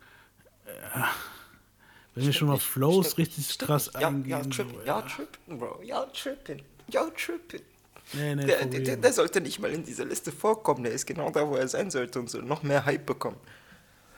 [0.67, 1.01] äh,
[2.15, 4.31] wenn wir schon mal Flows richtig krass Ja, eingehen.
[4.31, 5.81] ja, so, trippen, ja, trippen, Bro.
[5.83, 6.63] Ja, trippen.
[6.89, 7.61] Ja, trippen.
[8.13, 10.83] Nee, nee, Der, der, der, sollte nicht mal in dieser Liste vorkommen.
[10.83, 13.37] Der ist genau da, wo er sein sollte und soll noch mehr Hype bekommen.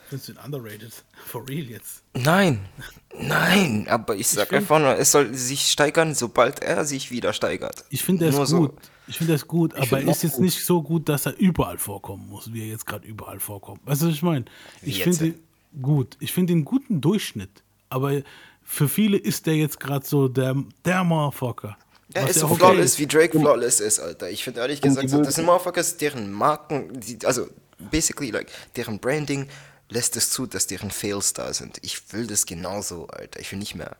[0.09, 0.93] Findest du ihn underrated?
[1.27, 2.03] For real jetzt.
[2.15, 2.61] Nein,
[3.19, 7.85] nein, aber ich sag einfach nur, es soll sich steigern, sobald er sich wieder steigert.
[7.91, 8.59] Ich finde, Nur ist so.
[8.59, 8.75] gut.
[9.09, 10.45] Ich finde, ist gut, aber find er ist jetzt gut.
[10.45, 13.81] nicht so gut, dass er überall vorkommen muss, wie er jetzt gerade überall vorkommt.
[13.85, 14.45] Weißt du, was ich meine?
[14.83, 15.35] Ich finde ihn
[15.81, 16.17] gut.
[16.21, 17.63] Ich finde einen guten Durchschnitt.
[17.89, 18.23] Aber
[18.63, 21.77] für viele ist der jetzt gerade so der, der Motherfucker.
[22.15, 24.31] Er Was ist so okay flawless, wie Drake flawless ist, Alter.
[24.31, 27.49] Ich finde ehrlich gesagt, so, das sind Motherfuckers, deren Marken, die, also
[27.91, 29.49] basically, like, deren Branding
[29.89, 31.79] lässt es zu, dass deren Fails da sind.
[31.83, 33.41] Ich will das genauso, Alter.
[33.41, 33.97] Ich will nicht mehr.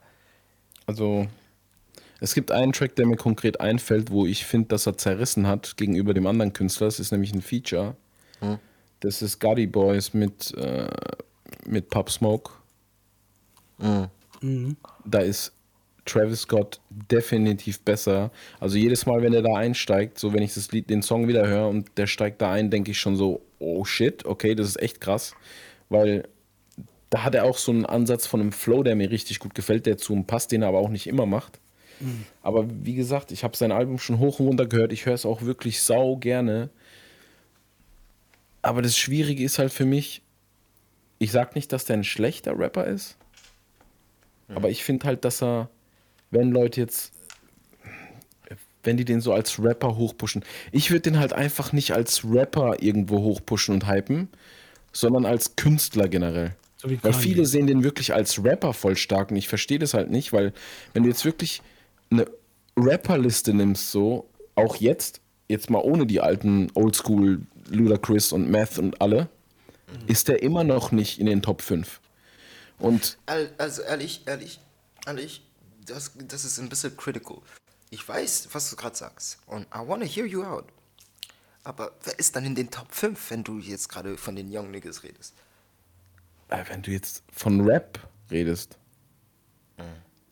[0.87, 1.27] Also,
[2.21, 5.77] es gibt einen Track, der mir konkret einfällt, wo ich finde, dass er zerrissen hat
[5.77, 6.87] gegenüber dem anderen Künstler.
[6.87, 7.97] Das ist nämlich ein Feature.
[9.01, 10.89] Das ist Gotti Boys mit, äh,
[11.67, 12.53] mit Pop Smoke.
[15.05, 15.53] Da ist
[16.05, 18.31] Travis Scott definitiv besser.
[18.61, 21.47] Also jedes Mal, wenn er da einsteigt, so wenn ich das Lied, den Song wieder
[21.47, 24.83] höre und der steigt da ein, denke ich schon so, oh shit, okay, das ist
[24.83, 25.35] echt krass.
[25.89, 26.29] Weil
[27.11, 29.87] da hat er auch so einen Ansatz von einem Flow, der mir richtig gut gefällt,
[29.87, 31.61] der zu ihm passt, den er aber auch nicht immer macht.
[32.43, 34.93] Aber wie gesagt, ich habe sein Album schon hoch und runter gehört.
[34.93, 36.71] Ich höre es auch wirklich sau gerne.
[38.61, 40.23] Aber das Schwierige ist halt für mich,
[41.19, 43.17] ich sag nicht, dass der ein schlechter Rapper ist,
[44.49, 45.69] aber ich finde halt, dass er,
[46.33, 47.13] wenn Leute jetzt,
[48.83, 52.83] wenn die den so als Rapper hochpushen, ich würde den halt einfach nicht als Rapper
[52.83, 54.29] irgendwo hochpushen und hypen,
[54.93, 56.57] sondern als Künstler generell.
[56.77, 59.95] So wie weil viele sehen den wirklich als Rapper voll stark und ich verstehe das
[59.95, 60.53] halt nicht, weil
[60.95, 61.63] wenn du jetzt wirklich
[62.11, 62.27] eine
[62.77, 69.01] Rapperliste nimmst, so, auch jetzt, jetzt mal ohne die alten Oldschool Ludacris und Meth und
[69.01, 69.29] alle,
[70.09, 72.01] ist der immer noch nicht in den Top 5.
[72.79, 74.59] Und Al- Also ehrlich, ehrlich,
[75.07, 75.43] ehrlich,
[75.87, 77.39] das, das ist ein bisschen critical.
[77.91, 79.39] Ich weiß, was du gerade sagst.
[79.47, 80.65] Und I wanna hear you out.
[81.65, 84.71] Aber wer ist dann in den Top 5, wenn du jetzt gerade von den Young
[84.71, 85.35] Niggas redest?
[86.49, 87.99] äh, wenn du jetzt von Rap
[88.31, 88.79] redest,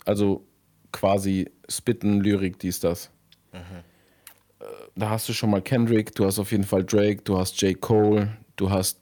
[0.04, 0.44] also
[0.92, 3.10] quasi Spitten, Lyrik, dies, das.
[3.52, 4.64] Äh,
[4.96, 7.80] Da hast du schon mal Kendrick, du hast auf jeden Fall Drake, du hast J.
[7.80, 8.98] Cole, du hast,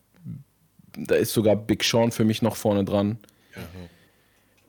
[0.96, 3.18] da ist sogar Big Sean für mich noch vorne dran.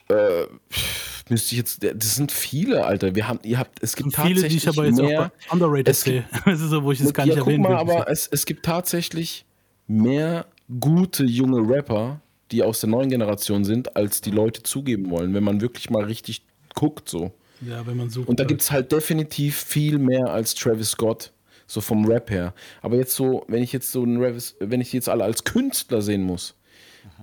[0.07, 3.15] Äh, pff, müsste ich jetzt, das sind viele, Alter.
[3.15, 5.87] Wir haben, ihr habt, es gibt Viele, die ich tatsächlich aber jetzt mehr, auch underrated
[5.87, 6.23] es sehe.
[6.45, 7.95] Das ist so, wo ich es gar ja, nicht guck erwähnen mal, will.
[7.95, 9.45] aber es, es gibt tatsächlich
[9.87, 10.45] mehr
[10.79, 15.43] gute junge Rapper, die aus der neuen Generation sind, als die Leute zugeben wollen, wenn
[15.43, 16.43] man wirklich mal richtig
[16.75, 17.31] guckt so.
[17.61, 18.27] ja, wenn man sucht.
[18.27, 21.31] Und da gibt es halt definitiv viel mehr als Travis Scott,
[21.67, 22.53] so vom Rap her.
[22.81, 25.43] Aber jetzt so, wenn ich jetzt so einen Travis, wenn ich die jetzt alle als
[25.43, 26.55] Künstler sehen muss,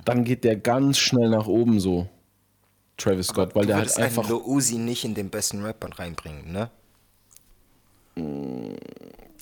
[0.04, 2.08] dann geht der ganz schnell nach oben so.
[2.96, 4.22] Travis Scott, weil du der halt einfach.
[4.24, 6.70] einen Lil Uzi nicht in den besten Rappern reinbringen, ne?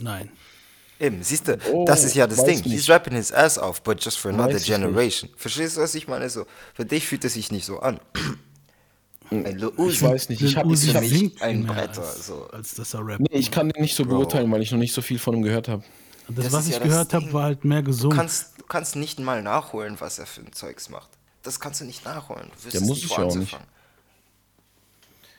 [0.00, 0.30] Nein.
[1.00, 2.56] Eben, siehst du, Oh, das ist ja das Ding.
[2.56, 2.66] nicht.
[2.66, 5.30] He's rapping his ass off, but just for another Weiß generation.
[5.36, 6.28] Verstehst du, was ich meine?
[6.30, 8.00] So, für dich fühlt es sich nicht so an.
[9.30, 12.46] Ein Lil Uzi Ich weiß nicht, ich habe hab, singt ein Bretter, als, so.
[12.52, 13.20] als dass er rappt.
[13.20, 15.42] nee, ich kann den nicht so beurteilen, weil ich noch nicht so viel von ihm
[15.42, 15.82] gehört habe.
[16.28, 18.16] das, das was ich ja gehört habe, war halt mehr Du gesungen.
[18.16, 21.10] kannst, du kannst nicht mal nachholen, was er für ein Zeugs macht.
[21.44, 22.50] Das kannst du nicht nachholen.
[22.56, 23.58] Du wirst Ja, muss nicht ich auch nicht.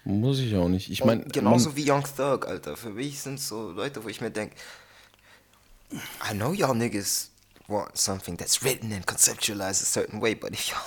[0.06, 0.90] Muss ich auch nicht.
[0.92, 2.78] Ich meine, genauso wie Young Thug, Alter.
[2.78, 4.56] Für mich sind so Leute, wo ich mir denke,
[5.92, 7.32] I know y'all niggas
[7.68, 10.78] want something that's written and conceptualized a certain way, but if y'all,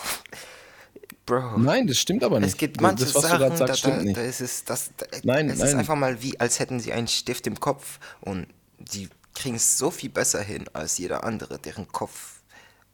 [1.27, 2.51] bro, nein, das stimmt aber nicht.
[2.51, 4.17] es gibt manche das, was du Sachen, da, sagst, da, stimmt nicht.
[4.17, 5.79] da ist es, das, da, Nein, es ist nein.
[5.81, 8.47] einfach mal wie, als hätten sie einen Stift im Kopf und
[8.79, 12.43] die kriegen es so viel besser hin als jeder andere, deren Kopf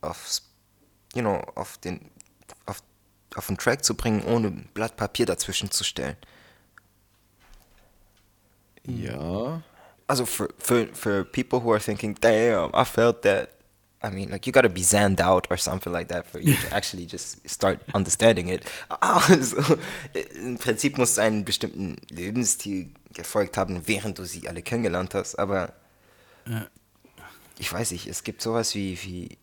[0.00, 0.42] aufs,
[1.14, 2.00] you know, auf den,
[3.34, 6.16] auf den Track zu bringen, ohne ein Blatt Papier dazwischen zu stellen.
[8.86, 9.62] Ja.
[10.06, 13.50] Also for, for, for people who are thinking, damn, I felt that.
[14.02, 16.70] I mean, like you gotta be zanned out or something like that for you to
[16.76, 18.62] actually just start understanding it.
[19.00, 19.78] Also,
[20.34, 25.38] Im Prinzip musst du einen bestimmten Lebensstil gefolgt haben, während du sie alle kennengelernt hast.
[25.38, 25.72] Aber
[27.58, 29.38] ich weiß nicht, es gibt sowas wie, wie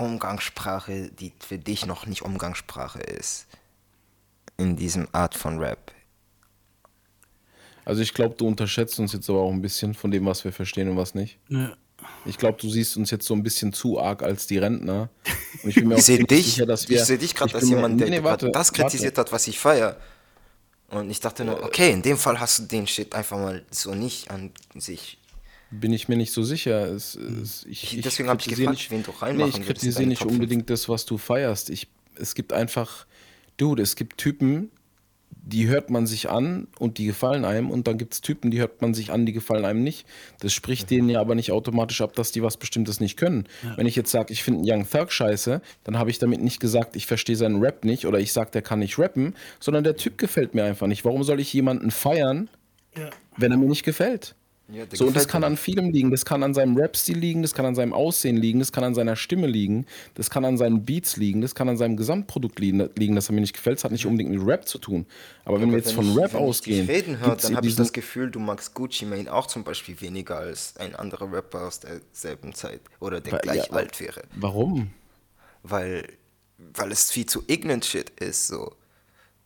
[0.00, 3.46] Umgangssprache, die für dich noch nicht Umgangssprache ist.
[4.56, 5.92] In diesem Art von Rap.
[7.84, 10.52] Also ich glaube, du unterschätzt uns jetzt aber auch ein bisschen von dem, was wir
[10.52, 11.38] verstehen und was nicht.
[11.48, 11.76] Ja.
[12.24, 15.10] Ich glaube, du siehst uns jetzt so ein bisschen zu arg als die Rentner.
[15.62, 16.98] Und ich bin mir Ich auch sehe dich, sicher, dass wir.
[16.98, 19.96] ich sehe dich gerade als jemand, der nee, warte, das kritisiert hat, was ich feiere.
[20.88, 23.94] Und ich dachte nur, okay, in dem Fall hast du den Shit einfach mal so
[23.94, 25.18] nicht an sich.
[25.70, 26.86] Bin ich mir nicht so sicher.
[26.88, 29.66] Es, es, ich, Ich- deswegen hab ich kritisiere gefragt, nicht, wen du reinmachen nee, ich
[29.66, 31.70] kritisiere nicht unbedingt das, was du feierst.
[31.70, 33.06] Ich, es gibt einfach,
[33.56, 34.70] dude, es gibt Typen,
[35.42, 38.58] die hört man sich an und die gefallen einem und dann gibt es Typen, die
[38.60, 40.06] hört man sich an, die gefallen einem nicht.
[40.40, 40.94] Das spricht Mhm.
[40.96, 43.46] denen ja aber nicht automatisch ab, dass die was Bestimmtes nicht können.
[43.76, 46.60] Wenn ich jetzt sage, ich finde einen Young Thug scheiße, dann habe ich damit nicht
[46.60, 49.96] gesagt, ich verstehe seinen Rap nicht oder ich sage, der kann nicht rappen, sondern der
[49.96, 51.04] Typ gefällt mir einfach nicht.
[51.04, 52.50] Warum soll ich jemanden feiern,
[52.98, 53.08] Ja.
[53.36, 54.34] wenn er mir nicht gefällt?
[54.72, 56.10] Ja, So, und das kann an vielem liegen.
[56.10, 58.94] Das kann an seinem Rap-Stil liegen, das kann an seinem Aussehen liegen, das kann an
[58.94, 62.88] seiner Stimme liegen, das kann an seinen Beats liegen, das kann an seinem Gesamtprodukt liegen,
[62.96, 63.78] liegen dass er mir nicht gefällt.
[63.78, 65.06] Das hat nicht unbedingt mit Rap zu tun.
[65.44, 67.66] Aber wenn wir jetzt von ich, Rap wenn ausgehen, Ich dich reden gibt's dann habe
[67.66, 71.66] ich das Gefühl, du magst Gucci Mane auch zum Beispiel weniger als ein anderer Rapper
[71.66, 74.22] aus derselben Zeit oder der Weil- gleich ja, alt wäre.
[74.36, 74.90] Warum?
[75.62, 76.06] Weil,
[76.58, 78.46] weil es viel zu ignorant shit ist.
[78.46, 78.72] So.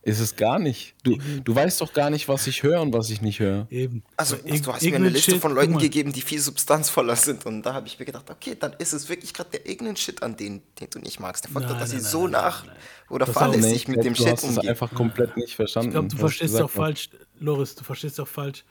[0.05, 0.93] Ist es gar nicht.
[1.01, 3.65] Du, du weißt doch gar nicht, was ich höre und was ich nicht höre.
[3.71, 4.03] Eben.
[4.15, 7.43] Also, du hast mir eine Liste shit, von Leuten gegeben, die viel substanzvoller sind.
[7.47, 10.21] Und da habe ich mir gedacht, okay, dann ist es wirklich gerade der ignorant Shit
[10.21, 11.45] an den, den du nicht magst.
[11.45, 12.75] Der Faktor, Nein, dass sie nein, so nein, nein, nach nein,
[13.09, 14.69] oder fahrlässig mit dem du Shit hast es umgehen.
[14.69, 15.87] einfach komplett nicht verstanden.
[15.87, 17.09] Ich glaube, du verstehst auch falsch,
[17.39, 18.63] Loris, du verstehst auch falsch.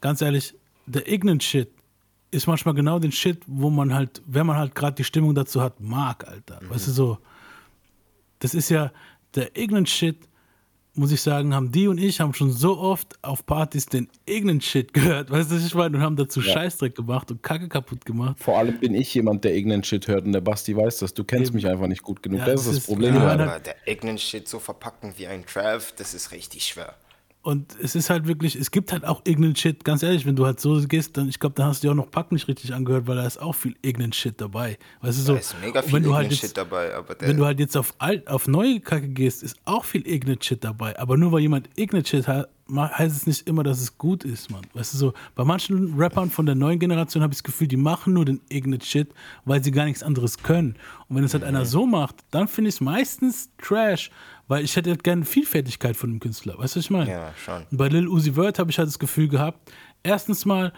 [0.00, 0.54] Ganz ehrlich,
[0.86, 1.72] der ignorant Shit
[2.30, 5.60] ist manchmal genau den Shit, wo man halt, wenn man halt gerade die Stimmung dazu
[5.60, 6.60] hat, mag, Alter.
[6.68, 7.18] Weißt du so,
[8.38, 8.92] das ist ja,
[9.34, 10.28] der ignorant Shit,
[10.94, 14.62] muss ich sagen, haben die und ich haben schon so oft auf Partys den ignorant
[14.62, 18.04] Shit gehört, weißt du, was ich meine, und haben dazu Scheißdreck gemacht und Kacke kaputt
[18.04, 18.36] gemacht.
[18.38, 21.14] Vor allem bin ich jemand, der ignorant Shit hört und der Basti weiß das.
[21.14, 22.40] Du kennst mich einfach nicht gut genug.
[22.40, 23.14] Ja, das das ist das Problem.
[23.14, 26.94] ja, Aber der ignorant Shit so verpacken wie ein Trav, das ist richtig schwer.
[27.42, 30.46] Und es ist halt wirklich, es gibt halt auch ignorant Shit, ganz ehrlich, wenn du
[30.46, 32.72] halt so gehst, dann, ich glaube, dann hast du dir auch noch Pack nicht richtig
[32.72, 34.78] angehört, weil da ist auch viel ignorant Shit dabei.
[35.00, 37.36] Weißt du so, Da ist mega viel wenn du halt jetzt, Shit dabei, aber wenn
[37.36, 40.96] du halt jetzt auf, alt, auf neue Kacke gehst, ist auch viel ignorant Shit dabei.
[41.00, 44.50] Aber nur weil jemand ignorant Shit ha heißt es nicht immer, dass es gut ist,
[44.50, 44.62] Mann.
[44.72, 47.76] Weißt du so, bei manchen Rappern von der neuen Generation habe ich das Gefühl, die
[47.76, 49.08] machen nur den ignorant Shit,
[49.44, 50.76] weil sie gar nichts anderes können.
[51.08, 54.10] Und wenn es halt einer so macht, dann finde ich es meistens Trash,
[54.52, 56.58] weil ich hätte halt gerne Vielfältigkeit von dem Künstler.
[56.58, 57.10] Weißt du, was ich meine?
[57.10, 57.62] Ja, schon.
[57.70, 59.72] Und bei Lil Uzi Vert habe ich halt das Gefühl gehabt,
[60.02, 60.74] erstens mal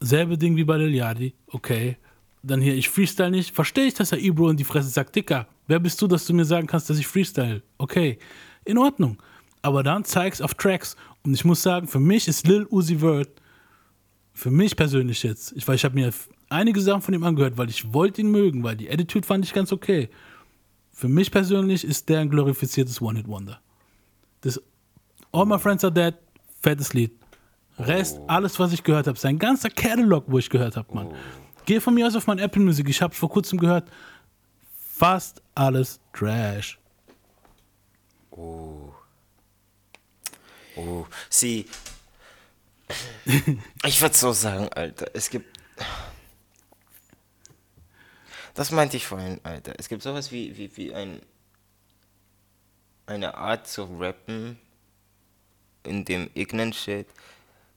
[0.00, 1.96] selbe Ding wie bei Lil Yadi, okay.
[2.42, 5.46] Dann hier, ich freestyle nicht, verstehe ich, dass er Ebro in die Fresse sagt, Dicker,
[5.68, 7.62] wer bist du, dass du mir sagen kannst, dass ich freestyle?
[7.78, 8.18] Okay,
[8.64, 9.22] in Ordnung.
[9.62, 10.96] Aber dann zeig's auf Tracks.
[11.22, 13.30] Und ich muss sagen, für mich ist Lil Uzi Vert,
[14.32, 16.12] für mich persönlich jetzt, ich, weil ich habe mir
[16.48, 19.54] einige Sachen von ihm angehört, weil ich wollte ihn mögen, weil die Attitude fand ich
[19.54, 20.08] ganz okay.
[20.94, 23.60] Für mich persönlich ist der ein glorifiziertes One-Hit-Wonder.
[24.42, 24.62] Das
[25.32, 26.14] All My Friends Are Dead,
[26.62, 27.10] fettes Lied.
[27.80, 31.12] Rest, alles, was ich gehört habe, sein ganzer Catalog, wo ich gehört habe, Mann.
[31.66, 33.90] Geh von mir aus auf mein Apple Music, ich habe vor kurzem gehört,
[34.76, 36.78] fast alles Trash.
[38.30, 38.92] Oh.
[40.76, 41.06] Oh.
[41.28, 41.66] Sie.
[43.84, 45.06] Ich würde so sagen, Alter.
[45.14, 45.58] Es gibt.
[48.54, 49.74] Das meinte ich vorhin, Alter.
[49.78, 51.20] Es gibt sowas wie, wie, wie ein.
[53.06, 54.58] Eine Art zu rappen
[55.82, 57.06] in dem Ignorant Shit,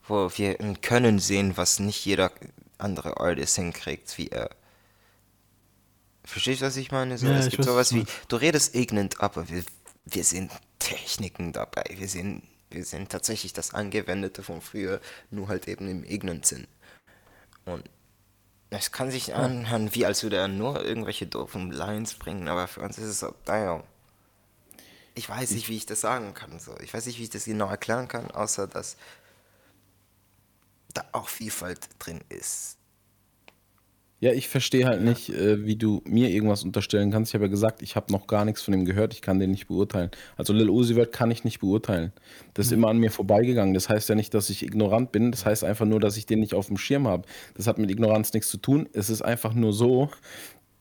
[0.08, 2.32] wo wir ein Können sehen, was nicht jeder
[2.78, 4.49] andere Artist hinkriegt, wie er.
[6.24, 7.18] Verstehst du, was ich meine?
[7.18, 9.64] So, Ja, es gibt sowas wie, du redest ignorant, aber wir,
[10.06, 10.49] wir sehen
[10.80, 11.84] Techniken dabei.
[11.90, 16.68] Wir sehen, wir sehen tatsächlich das Angewendete von früher, nur halt eben im ignorant Sinn.
[17.66, 17.90] Und
[18.69, 22.81] es kann sich anhören, wie als würde er nur irgendwelche doofen Lines bringen, aber für
[22.81, 23.84] uns ist es so, naja.
[25.15, 26.60] Ich weiß nicht, wie ich das sagen kann.
[26.60, 26.77] So.
[26.80, 28.98] Ich weiß nicht, wie ich das genau erklären kann, außer dass
[30.94, 32.77] da auch Vielfalt drin ist.
[34.19, 37.30] Ja, ich verstehe halt nicht, äh, wie du mir irgendwas unterstellen kannst.
[37.30, 39.52] Ich habe ja gesagt, ich habe noch gar nichts von ihm gehört, ich kann den
[39.52, 40.10] nicht beurteilen.
[40.38, 42.11] Also Lil Uzi Vert kann ich nicht beurteilen.
[42.56, 43.76] Das ist immer an mir vorbeigegangen.
[43.76, 46.39] Das heißt ja nicht, dass ich ignorant bin, das heißt einfach nur, dass ich den
[46.39, 47.27] nicht auf dem Schirm habe.
[47.53, 48.89] Das hat mit Ignoranz nichts zu tun.
[48.94, 50.10] Es ist einfach nur so,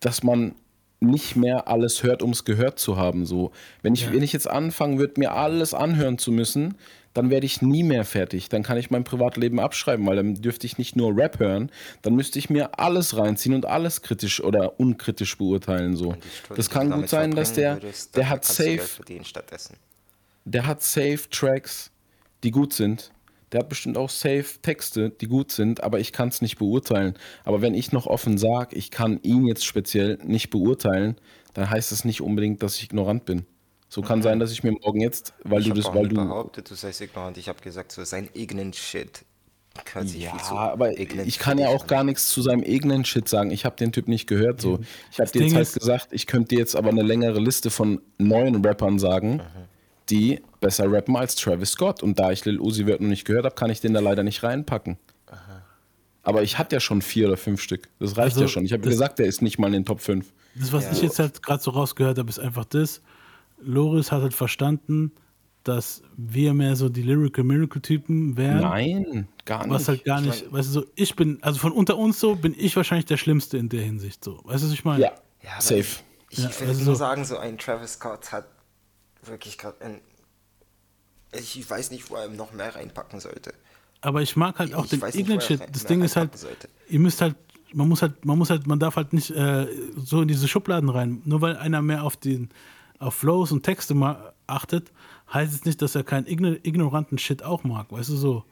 [0.00, 0.54] dass man
[1.00, 3.26] nicht mehr alles hört, um es gehört zu haben.
[3.26, 3.50] So,
[3.82, 6.76] wenn ich, wenn ich jetzt anfangen würde, mir alles anhören zu müssen,
[7.16, 8.50] dann werde ich nie mehr fertig.
[8.50, 11.70] Dann kann ich mein Privatleben abschreiben, weil dann dürfte ich nicht nur Rap hören,
[12.02, 15.96] dann müsste ich mir alles reinziehen und alles kritisch oder unkritisch beurteilen.
[15.96, 16.14] So.
[16.54, 19.02] Das kann gut sein, dass der, würdest, der hat safe
[20.44, 21.90] der hat safe Tracks,
[22.44, 23.10] die gut sind.
[23.52, 27.14] Der hat bestimmt auch safe Texte, die gut sind, aber ich kann es nicht beurteilen.
[27.44, 31.16] Aber wenn ich noch offen sage, ich kann ihn jetzt speziell nicht beurteilen,
[31.54, 33.46] dann heißt es nicht unbedingt, dass ich ignorant bin.
[33.96, 36.16] So kann sein, dass ich mir morgen jetzt, weil ich du das, weil du.
[36.16, 37.38] behauptet, du seist ignorant.
[37.38, 39.24] Ich habe gesagt, so sein ignorant Shit
[39.94, 41.86] hört sich viel zu Ja, aber ich kann ja auch an.
[41.88, 43.50] gar nichts zu seinem eigenen Shit sagen.
[43.50, 44.60] Ich habe den Typ nicht gehört.
[44.60, 44.80] So.
[45.12, 48.02] Ich habe dir jetzt halt gesagt, ich könnte dir jetzt aber eine längere Liste von
[48.18, 49.40] neuen Rappern sagen,
[50.10, 52.02] die besser rappen als Travis Scott.
[52.02, 54.24] Und da ich Lil Uzi Vert noch nicht gehört habe, kann ich den da leider
[54.24, 54.98] nicht reinpacken.
[56.22, 57.88] Aber ich hatte ja schon vier oder fünf Stück.
[57.98, 58.66] Das reicht Also, ja schon.
[58.66, 60.26] Ich habe gesagt, der ist nicht mal in den Top 5.
[60.54, 60.92] Das, was Ja.
[60.92, 63.00] ich jetzt halt gerade so rausgehört habe, ist einfach das.
[63.58, 65.12] Loris hat halt verstanden,
[65.64, 68.60] dass wir mehr so die Lyrical Miracle-Typen wären.
[68.60, 69.70] Nein, gar nicht.
[69.70, 72.36] Was halt gar Ich nicht, weißt du, so, ich bin, also von unter uns so,
[72.36, 74.40] bin ich wahrscheinlich der Schlimmste in der Hinsicht, so.
[74.44, 75.02] Weißt du, was ich meine?
[75.02, 75.12] ja,
[75.42, 75.80] Ja, safe.
[76.30, 78.46] Ich, ich Ja, will also nur so- sagen, so ein Travis Scott hat
[79.24, 80.00] wirklich gerade ein.
[81.32, 83.52] Ich weiß nicht, wo er noch mehr reinpacken sollte.
[84.00, 85.60] Aber ich mag halt auch Ich den nicht, ignorant Shit.
[85.60, 86.68] rein- Das Ding ist halt, sollte.
[86.88, 87.34] ihr müsst halt,
[87.74, 89.66] man muss halt, man muss halt, man darf halt nicht äh,
[89.96, 91.22] so in diese Schubladen rein.
[91.24, 92.50] Nur weil einer mehr auf den,
[92.98, 94.92] auf Flows und Texte mal achtet,
[95.32, 97.90] heißt es nicht, dass er keinen igno- ignoranten Shit auch mag.
[97.90, 98.44] Weißt du, so.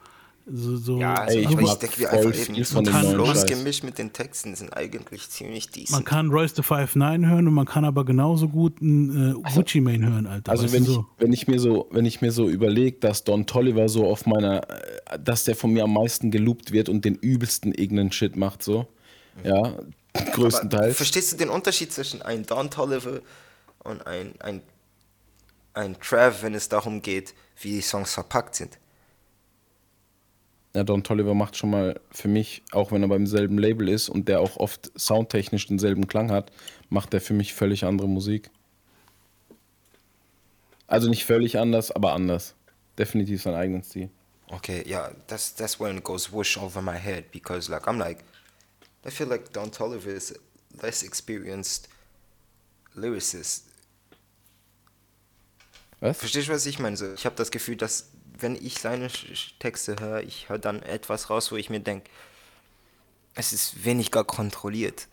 [0.47, 3.47] So, so Ja, also Ey, aber ich ich denke, wir einfach eben von neuen Flows
[3.47, 5.93] gemischt mit den Texten sind eigentlich ziemlich decent.
[5.93, 9.53] man kann Royce the Five Nine hören und man kann aber genauso gut einen äh,
[9.55, 10.53] Gucci Mane hören, Alter.
[10.53, 11.07] Also wenn ich, so.
[11.17, 14.69] wenn ich mir so, wenn ich mir so überlege, dass Don Tolliver so auf meiner,
[14.69, 18.63] äh, dass der von mir am meisten geloopt wird und den übelsten ignorant Shit macht,
[18.63, 18.87] so,
[19.45, 19.85] ja, Aber
[20.33, 20.99] größtenteils.
[20.99, 23.21] Verstehst du den Unterschied zwischen einem Don Toliver
[23.85, 24.63] und ein, ein,
[25.75, 28.79] ein Trav, wenn es darum geht, wie die Songs verpackt sind?
[30.75, 34.09] Ja, Don Tolliver macht schon mal für mich, auch wenn er beim selben Label ist
[34.09, 36.51] und der auch oft soundtechnisch denselben Klang hat,
[36.89, 38.51] macht der für mich völlig andere Musik.
[40.89, 42.55] Also nicht völlig anders, aber anders.
[42.99, 44.11] Definitiv sein eigenen Stil.
[44.49, 48.23] Okay, yeah, that's that's when it goes whoosh over my head because like I'm like,
[49.05, 50.35] I feel like Don Toliver is
[50.83, 51.89] less experienced
[52.95, 53.63] lyricist.
[56.05, 56.19] Was?
[56.19, 56.97] Verstehst du, was ich meine?
[56.99, 59.09] So, ich habe das Gefühl, dass wenn ich seine
[59.59, 62.11] Texte höre, ich höre dann etwas raus, wo ich mir denke,
[63.35, 65.09] es ist weniger kontrolliert.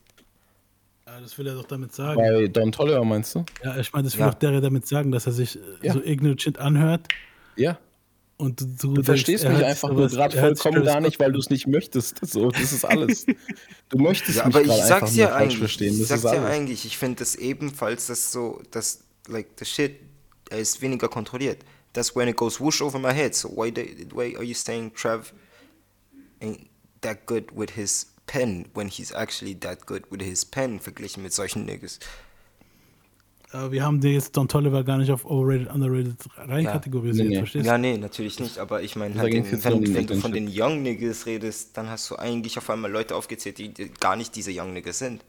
[1.05, 2.19] Ja, das will er doch damit sagen.
[2.19, 3.45] Bei Don Tolliver meinst du?
[3.63, 4.31] Ja, ich meine, das will Ja.
[4.31, 5.93] doch der damit sagen, dass er sich äh, Ja.
[5.93, 7.07] so ignorant Shit anhört
[7.55, 7.79] Ja.
[8.37, 11.31] Und du, Du denkst, verstehst er mich einfach nur gerade er vollkommen gar nicht, weil
[11.31, 12.25] du es nicht möchtest.
[12.25, 13.25] So, das ist alles.
[13.89, 15.57] Du möchtest Ja, mich aber ich gerade sag's einfach ja eigentlich.
[15.59, 15.93] verstehen.
[15.93, 16.85] Ich Das sag's ist ja eigentlich.
[16.85, 19.97] Ich finde das ebenfalls, dass so, dass, like, the shit,
[20.51, 21.63] er ist weniger kontrolliert.
[21.93, 23.35] That's when it goes whoosh over my head.
[23.35, 25.33] So why, the, why are you saying Trev
[26.41, 26.69] ain't
[27.01, 31.33] that good with his pen when he's actually that good with his pen verglichen mit
[31.33, 31.99] solchen Niggas?
[33.53, 37.39] Aber wir haben den jetzt Don Tolliver gar nicht auf overrated, underrated reinkategorisiert, Nee, nee.
[37.39, 37.69] verstehst du?
[37.69, 40.49] Ja, nee, natürlich nicht, aber ich meine, halt, wenn, den wenn du von den.
[40.49, 44.37] Young Niggas redest, dann hast du eigentlich auf einmal Leute aufgezählt, die, die gar nicht
[44.37, 45.25] diese Young Niggas sind.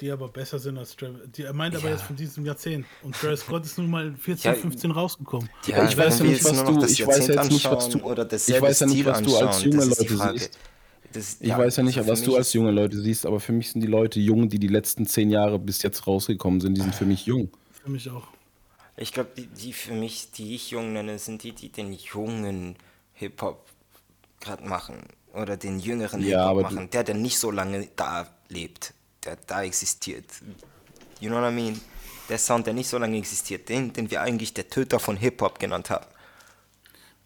[0.00, 1.20] Die aber besser sind als Travis.
[1.36, 1.90] Die, er meint aber Ja.
[1.92, 2.86] jetzt von diesem Jahrzehnt.
[3.02, 5.48] Und Travis Scott ist nun mal 14, Ja, 15 rausgekommen.
[5.66, 8.60] Ja, ich weiß ja nicht, was du- ich weiß jetzt nicht, was du- oder ich
[8.60, 9.94] weiß ja nicht, was du als junge Leute
[10.38, 10.58] siehst.
[11.12, 13.72] Das, Ich ja, weiß ja nicht, was du als junge Leute siehst, aber für mich
[13.72, 16.76] sind die Leute jung, die die letzten zehn Jahre bis jetzt rausgekommen sind.
[16.76, 17.50] Die sind für mich jung.
[17.82, 18.28] Für mich auch.
[18.96, 22.76] Ich glaube, die, die für mich, die ich jung nenne, sind die, die den jungen
[23.14, 23.64] Hip-Hop
[24.40, 24.98] gerade machen.
[25.34, 26.90] Oder den jüngeren Ja, aber Hip-Hop machen.
[26.90, 28.94] Der, der nicht so lange da lebt.
[29.24, 30.24] Der da existiert.
[31.20, 31.80] You know what I mean?
[32.28, 33.68] Der Sound, der nicht so lange existiert.
[33.68, 36.06] Den, den wir eigentlich der Töter von Hip-Hop genannt haben.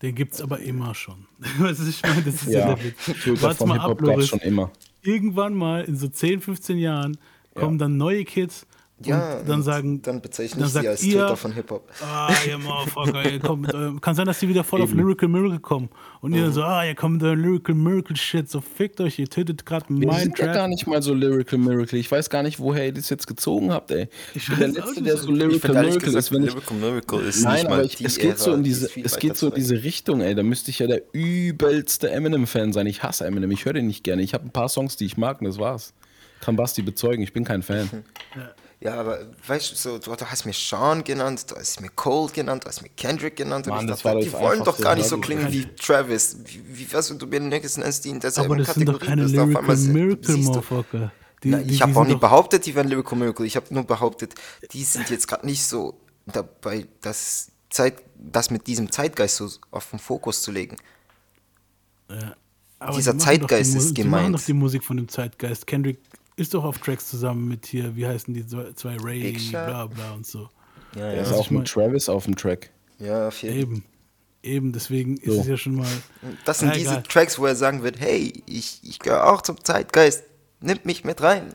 [0.02, 1.26] Den gibt es aber immer schon.
[1.58, 3.04] Weißt du, ich meine, das ist ja, Ja, der Witz.
[3.04, 4.28] Töter Warte von mal Hip-Hop ab, Loris.
[4.28, 4.70] schon immer.
[5.02, 7.18] Irgendwann mal in so 10, 15 Jahren
[7.54, 8.66] kommen dann neue Kids
[9.06, 11.88] und Ja, dann und sagen, Dann bezeichne dann ich sie als ihr, Töter von Hip-Hop.
[12.02, 15.28] Ah, ihr Motherfucker, ihr kommt mit eurem, kann sein, dass die wieder voll auf Lyrical
[15.28, 15.88] Miracle kommen.
[16.20, 16.54] Und ihr dann Mhm.
[16.54, 19.86] so, ah, ihr kommt mit eurem Lyrical Miracle Shit, so fickt euch, ihr tötet gerade
[19.88, 21.98] Wir meinen sind ja gar nicht mal so Lyrical Miracle.
[21.98, 24.08] Ich weiß gar nicht, woher ihr das jetzt gezogen habt, ey.
[24.34, 25.06] Ich bin der Letzte, nicht.
[25.06, 26.32] der so Ich Lyrical Miracle gesagt, ist.
[26.32, 28.64] Wenn ich, Lyrical Miracle ist Nein, nicht aber ich, die es geht so Ära, in
[28.64, 30.34] die diese, es geht so in diese Richtung, ey.
[30.34, 32.86] Da müsste ich ja der übelste Eminem-Fan sein.
[32.86, 33.50] Ich hasse Eminem.
[33.50, 34.22] Ich höre den nicht gerne.
[34.22, 35.92] Ich habe ein paar Songs, die ich mag und das war's.
[36.40, 37.22] Kann Basti bezeugen.
[37.22, 37.88] Ich bin kein Fan.
[38.36, 38.50] Ja,
[38.92, 42.64] aber weißt du, so, du, du hast mir Sean genannt, du hast mir Cole genannt,
[42.64, 43.66] du hast mir Kendrick genannt.
[43.66, 46.36] Mann, und ich dachte, die wollen doch gar nicht so klingen wie Travis.
[46.44, 49.08] Wie, wie was, du mir nirgends nennst, die in derselben Aber das sind doch Kategorie
[49.08, 49.34] keine bist.
[49.34, 51.12] Lyrical Miracle, du- Motherfucker.
[51.42, 53.46] Die, Na, die- ich die habe auch nicht behauptet, die wären Lyrical Miracle.
[53.46, 54.34] Ich habe nur behauptet,
[54.72, 59.88] die sind jetzt gerade nicht so dabei, das, Zeit, das mit diesem Zeitgeist so auf
[59.90, 60.76] den Fokus zu legen.
[62.78, 64.34] Aber dieser die die Zeitgeist Mu- ist Die machen gemeint.
[64.34, 65.66] doch die Musik von dem Zeitgeist.
[65.66, 65.98] Kendrick
[66.36, 70.12] ist doch auf Tracks zusammen mit hier, wie heißen die zwei, zwei Ray, bla bla
[70.12, 70.48] und so.
[70.96, 71.22] Ja, Er ja.
[71.22, 72.70] ist Was auch mit Travis auf dem Track.
[72.98, 73.62] ja auf jeden Fall.
[73.62, 73.84] Eben.
[74.42, 75.40] Eben, deswegen ist So.
[75.40, 75.88] es ja schon mal.
[76.44, 77.02] Das sind diese egal.
[77.04, 80.22] Tracks, wo er sagen wird, hey, ich, ich gehöre auch zum Zeitgeist,
[80.60, 81.54] nimmt mich mit rein.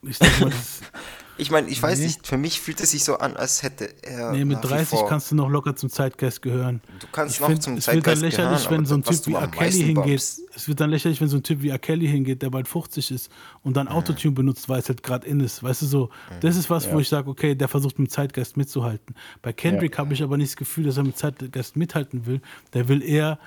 [0.00, 0.80] Ich sag mal, das,
[1.36, 2.06] Ich meine, ich weiß Nee.
[2.06, 4.30] nicht, für mich fühlt es sich so an, als hätte er.
[4.32, 6.80] nee, mit nach wie 30 vor, kannst du noch locker zum Zeitgeist gehören.
[7.00, 9.02] Du kannst ich noch find, zum es wird dann Zeitgeist lächerlich, gehören, wenn so ein
[9.02, 10.04] Typ du wie meisten hingeht.
[10.04, 11.78] bombst- Es wird dann lächerlich, wenn so ein Typ wie R.
[11.80, 13.30] Kelly hingeht, der bald 50 ist
[13.64, 15.62] und dann Autotune benutzt, weil es halt gerade in ist.
[15.64, 18.56] Weißt du so, das ist was, wo ich sage, okay, der versucht mit dem Zeitgeist
[18.56, 19.16] mitzuhalten.
[19.42, 22.40] Bei Kendrick habe ich aber nicht das Gefühl, dass er mit Zeitgeist mithalten will.
[22.74, 23.40] Der will eher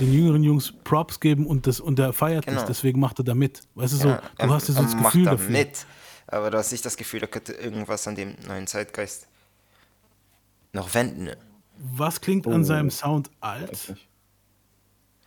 [0.00, 2.58] den jüngeren Jungs Props geben und das und der feiert Genau.
[2.60, 3.60] das, deswegen macht er da mit.
[3.74, 5.50] Weißt du so, Ja, du er- hast ja so das Gefühl da dafür.
[5.50, 5.86] mit.
[6.30, 9.26] Aber du hast nicht das Gefühl, da könnte irgendwas an dem neuen Zeitgeist
[10.72, 11.34] noch wenden.
[11.78, 12.52] Was klingt Oh.
[12.52, 13.94] an seinem Sound alt?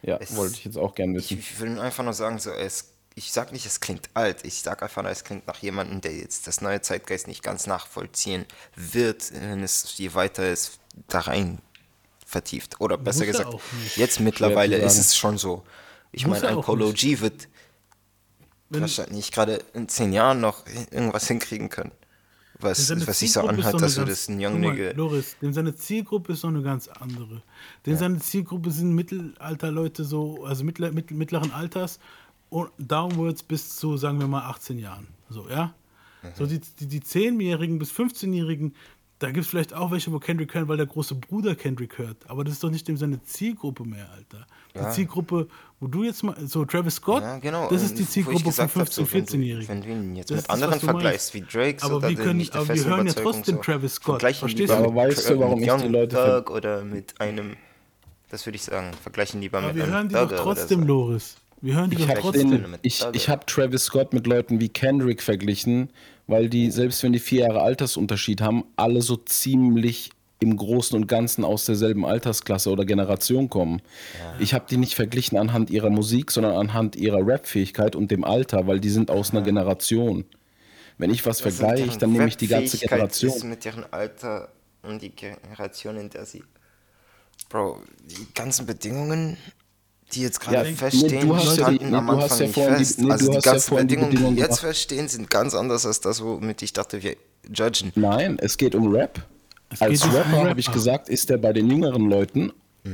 [0.02, 1.40] Ja, Es- wollte ich jetzt auch gerne Ich, wissen.
[1.40, 4.46] ich will einfach nur sagen, so, es, ich sag nicht, es klingt alt.
[4.46, 7.68] Ich sag einfach nur, es klingt nach jemandem, der jetzt das neue Zeitgeist nicht ganz
[7.68, 11.60] nachvollziehen wird, wenn es je weiter es da rein
[12.26, 12.80] vertieft.
[12.82, 13.56] Oder besser Muss gesagt,
[13.96, 15.64] jetzt mittlerweile ist es schon so.
[16.12, 16.62] Ich meine.
[16.94, 17.48] G wird
[18.70, 21.92] wahrscheinlich gerade in zehn Jahren noch irgendwas hinkriegen können.
[22.60, 24.92] Was, was sich so anhört, dass du das ein Young Nigga.
[24.92, 27.42] Loris, denn seine Zielgruppe ist noch eine ganz andere.
[27.86, 32.00] Denn seine Zielgruppe sind Mittelalterleute so, also mittler, mitt- mittleren Alters
[32.50, 35.08] und downwards bis zu, sagen wir mal, 18 Jahren.
[35.30, 35.74] So, ja?
[36.22, 36.28] Mhm.
[36.36, 38.76] So die, die, die 10-Jährigen bis 15-Jährigen,
[39.24, 42.18] da gibt es vielleicht auch welche, wo Kendrick hören, weil der große Bruder Kendrick hört.
[42.28, 44.46] Aber das ist doch nicht dem seine Zielgruppe mehr, Alter.
[44.76, 44.90] Ja.
[44.90, 45.48] Die Zielgruppe,
[45.80, 47.70] wo du jetzt mal, so Travis Scott, Ja, genau.
[47.70, 49.68] das ist die Zielgruppe von gesagt hab, 15-, so, wenn du- 14-Jährigen.
[49.70, 52.38] Wenn du ihn jetzt Das mit anderen vergleichst, wie Drake, so, Aber da wir können-
[52.38, 54.78] nicht aber wir hören ja trotzdem so, Travis Scott, vergleichen verstehst du?
[54.78, 57.56] Aber weißt du, warum ich die Leute oder mit einem,
[58.30, 60.80] das würde ich sagen, vergleichen lieber Aber mit wir einem hören die doch Thugger trotzdem,
[60.82, 60.86] so.
[60.88, 61.38] Loris.
[61.62, 62.50] Wir hören die Ich doch habe trotzdem.
[62.52, 65.90] den- ich, ich hab Travis Scott mit Leuten wie Kendrick verglichen,
[66.28, 71.08] weil die, selbst wenn die vier Jahre Altersunterschied haben, alle so ziemlich im Großen und
[71.08, 73.82] Ganzen aus derselben Altersklasse oder Generation kommen.
[74.40, 78.68] Ich habe die nicht verglichen anhand ihrer Musik, sondern anhand ihrer Rap-Fähigkeit und dem Alter,
[78.68, 80.26] weil die sind aus einer Generation.
[80.98, 83.36] Wenn ich was Also vergleiche, dann nehme ich die ganze Generation.
[83.36, 84.50] Ist mit deren Alter
[84.84, 86.44] und die Generation, in der sie.
[87.50, 89.38] Bro, die ganzen Bedingungen,
[90.16, 92.24] die jetzt gerade Ja, nee, feststehen, du hast ja die- standen nee, am du hast
[92.24, 93.02] Anfang ja nicht vorhin die- fest.
[93.02, 94.62] nee, also die hast ja ganzen vorhin die Bedingungen, die Bedingungen jetzt gemacht.
[94.62, 97.16] feststehen, sind ganz anders als das, womit ich dachte, wir
[97.54, 97.92] judgen.
[97.96, 99.22] Nein, es geht um Rap.
[99.72, 102.52] Es Als um Rapper, Rap, habe ich gesagt, ist er bei den jüngeren Leuten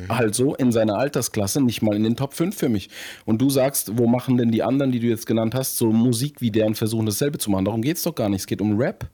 [0.08, 2.90] Also in seiner Altersklasse nicht mal in den Top 5 für mich.
[3.26, 6.42] Und du sagst, wo machen denn die anderen, die du jetzt genannt hast, so Musik
[6.42, 7.66] wie der und versuchen dasselbe zu machen?
[7.66, 8.42] Darum geht es doch gar nicht.
[8.42, 9.08] Es geht um Rap.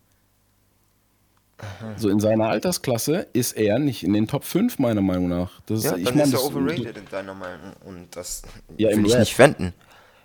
[1.98, 5.62] So in seiner Altersklasse ist er nicht in den Top 5, meiner Meinung nach.
[5.68, 7.74] Das Ja, ist, dann ich mein, ist er overrated in deiner Meinung.
[7.86, 8.42] Und das
[8.78, 9.20] Ja, will ich Rap.
[9.22, 9.74] nicht wenden.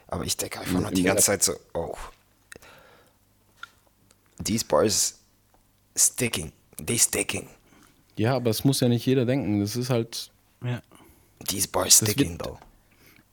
[0.09, 1.43] Aber ich denke einfach noch im die ganze Rap.
[1.43, 1.94] Zeit so, oh.
[4.43, 5.19] These bars
[5.97, 6.52] sticking.
[6.85, 7.48] They sticking.
[8.16, 9.61] Ja, aber es muss ja nicht jeder denken.
[9.61, 10.31] Das ist halt.
[10.65, 10.81] Ja.
[11.47, 12.59] These bars sticking, wird- though.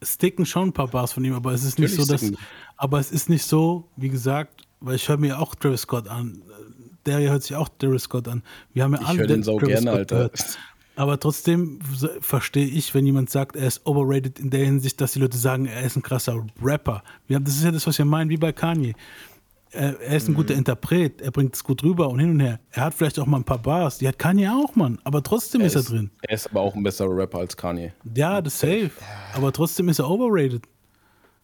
[0.03, 2.28] Sticken schon ein paar Bars von ihm, aber es ist nicht so, Natürlich dass.
[2.28, 2.45] sticken
[2.76, 6.44] Aber es ist nicht so, wie gesagt, weil ich höre mir auch Travis Scott an.
[7.07, 8.43] Der hier hört sich auch Travis Scott an.
[8.73, 10.15] Wir haben ja Ich alle höre den sau Travis gerne, Scott Alter.
[10.15, 10.57] gehört.
[10.95, 11.79] Aber trotzdem
[12.21, 15.65] verstehe ich, wenn jemand sagt, er ist overrated in der Hinsicht, dass die Leute sagen,
[15.67, 17.03] er ist ein krasser Rapper.
[17.27, 18.93] Wir haben, das ist ja das, was wir meinen, wie bei Kanye.
[19.71, 22.59] Er, er ist ein guter Interpret, er bringt es gut rüber und hin und her.
[22.71, 24.97] Er hat vielleicht auch mal ein paar Bars, die hat Kanye auch, Mann.
[25.03, 26.09] Aber trotzdem ist er drin.
[26.21, 27.93] Er ist aber auch ein besserer Rapper als Kanye.
[28.15, 28.89] Ja, das safe.
[29.35, 30.63] Aber trotzdem ist er overrated.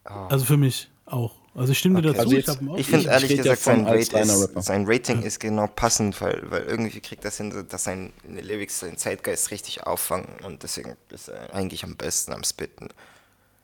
[0.03, 1.42] Also für mich auch.
[1.55, 2.21] Also ich stimme dir dazu.
[2.21, 5.39] Also jetzt- ich Ich finde Ich ehrlich ja gesagt, sein, Rate ist, sein Rating ist
[5.39, 10.27] genau passend, weil, weil irgendwie kriegt das hin, dass seine Lyrics seinen Zeitgeist richtig auffangen
[10.45, 12.89] und deswegen ist er eigentlich am besten am Spitten.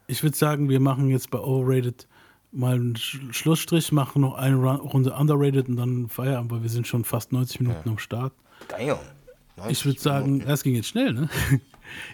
[0.07, 2.07] Ich würde sagen, wir machen jetzt bei Overrated
[2.52, 6.70] mal einen Sch Schlussstrich, machen noch eine Ru- Runde Underrated und dann Feierabend, weil wir
[6.70, 8.34] sind schon fast 90 Minuten am Start.
[8.68, 8.98] Damn.
[9.68, 11.30] Ich würde sagen, das ging jetzt schnell, ne?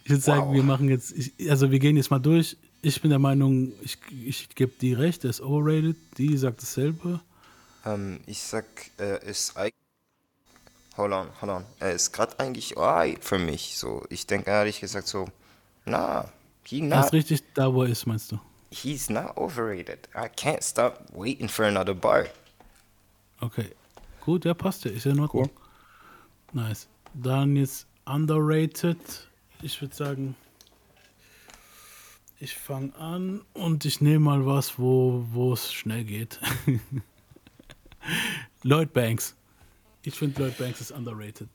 [0.06, 0.54] Ich würde sagen, Wow.
[0.56, 2.56] wir machen jetzt, ich, also wir gehen jetzt mal durch.
[2.88, 5.96] Ich bin der Meinung, ich, ich gebe die recht, er ist overrated.
[6.20, 7.20] Die sagt dasselbe.
[7.84, 8.66] Ähm, ich sag,
[8.98, 9.74] er ist eigentlich.
[10.96, 11.66] Hold on, hold on.
[11.80, 13.76] Er ist gerade eigentlich alright für mich.
[13.80, 15.26] So, ich denke ehrlich gesagt so,
[15.86, 16.32] na,
[16.64, 18.40] he Er not, ist richtig da, wo er ist, meinst du?
[18.70, 20.08] he's not overrated.
[20.14, 22.28] I can't stop waiting for another bar.
[23.40, 23.72] Okay.
[24.22, 24.92] Gut, ja, passt ja.
[24.92, 25.50] Ist ja in Ordnung.
[26.54, 26.88] Nice.
[27.16, 28.98] Dann jetzt underrated.
[29.64, 30.36] Ich würde sagen,
[32.40, 36.40] ich fange an und ich nehme mal was, wo wo es schnell geht.
[38.64, 39.36] Lloyd Banks.
[40.04, 41.48] Ich finde Lloyd Banks ist underrated.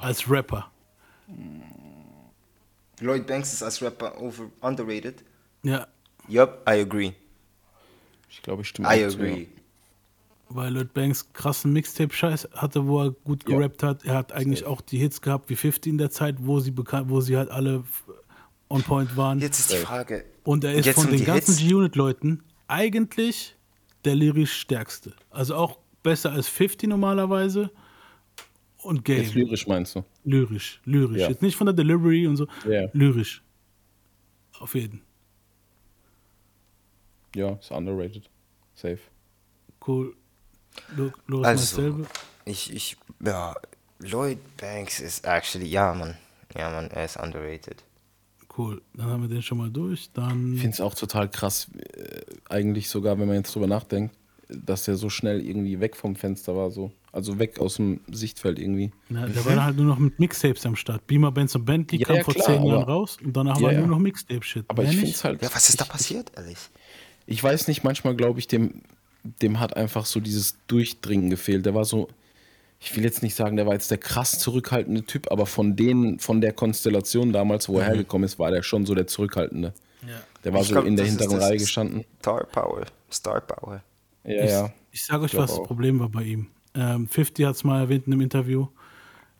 [0.00, 0.70] Als Rapper.
[3.00, 5.24] Lloyd Banks ist als Rapper over underrated.
[5.62, 5.86] Ja,
[6.28, 7.12] Yup, I agree.
[8.28, 9.48] Ich glaube, ich stimme I agree.
[10.48, 13.56] weil Lloyd Banks krassen Mixtape-Scheiß hatte, wo er gut Ja.
[13.56, 14.04] gerappt hat.
[14.04, 17.08] Er hat eigentlich auch die Hits gehabt wie 50 in der Zeit, wo sie bekannt,
[17.10, 17.82] wo sie halt alle
[18.70, 19.38] on point waren.
[19.40, 20.24] Jetzt ist die Frage.
[20.44, 21.56] Und er ist jetzt von den ganzen.
[21.58, 23.56] G-Unit-Leuten eigentlich
[24.04, 25.12] der lyrisch stärkste.
[25.30, 27.70] Also auch besser als 50 normalerweise.
[28.82, 29.22] Und Game.
[29.24, 30.04] Jetzt lyrisch meinst du?
[30.24, 31.18] lyrisch, lyrisch.
[31.20, 31.28] Ja.
[31.28, 32.46] Jetzt nicht von der Delivery und so.
[32.66, 32.88] Ja.
[32.94, 33.42] Lyrisch.
[34.58, 35.02] Auf jeden.
[37.34, 38.28] Ja, ist underrated.
[38.74, 38.98] Safe.
[39.86, 40.14] Cool.
[40.96, 42.06] Lo- Los Also, dasselbe.
[42.44, 43.54] ich, ich, ja,
[43.98, 46.16] Lloyd Banks ist actually, ja, Mann.
[46.56, 47.84] Ja, Mann, er ist underrated.
[48.60, 48.82] Cool.
[48.94, 50.10] Dann haben wir den schon mal durch.
[50.12, 50.54] Dann.
[50.54, 54.14] Ich finde es auch total krass, äh, eigentlich sogar, wenn man jetzt drüber nachdenkt,
[54.48, 56.92] dass der so schnell irgendwie weg vom Fenster war, so.
[57.12, 58.92] Also weg aus dem Sichtfeld irgendwie.
[59.08, 61.06] Na, der war dann halt nur noch mit Mixtapes am Start.
[61.06, 63.62] Beamer, Benz und Bentley Ja, kam ja, vor klar, zehn Jahren raus und danach Ja,
[63.62, 63.80] war ja.
[63.80, 64.66] nur noch Mixtape-Shit.
[64.68, 65.42] Aber ich finde es halt.
[65.42, 66.58] Ja, was ist da passiert, ehrlich?
[67.26, 68.82] Ich weiß nicht, manchmal glaube ich, dem,
[69.24, 71.64] dem hat einfach so dieses Durchdringen gefehlt.
[71.64, 72.08] Der war so,
[72.82, 76.18] ich will jetzt nicht sagen, der war jetzt der krass zurückhaltende Typ, aber von denen,
[76.18, 79.74] von der Konstellation damals, wo er hergekommen ist, war der schon so der Zurückhaltende.
[80.06, 80.14] Ja.
[80.44, 82.04] Der war Ich so glaub, in der hinteren Reihe gestanden.
[82.20, 82.86] Star Power.
[83.12, 83.82] Star Power.
[84.24, 84.72] Ja, ich, ja.
[84.90, 85.62] ich sage euch, glaub was das.
[85.66, 86.46] Problem war bei ihm.
[86.74, 88.66] Ähm, 50 hat es mal erwähnt in einem Interview.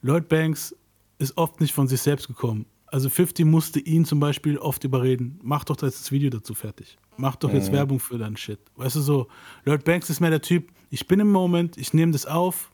[0.02, 0.74] Lloyd Banks
[1.18, 2.66] ist oft nicht von sich selbst gekommen.
[2.86, 6.98] Also 50 musste ihn zum Beispiel oft überreden, mach doch jetzt das Video dazu fertig.
[7.16, 7.56] Mach doch Mhm.
[7.56, 8.58] jetzt Werbung für deinen Shit.
[8.76, 9.28] Weißt du so,
[9.64, 12.70] Lloyd Banks ist mehr der Typ, ich bin im Moment, ich nehme das auf,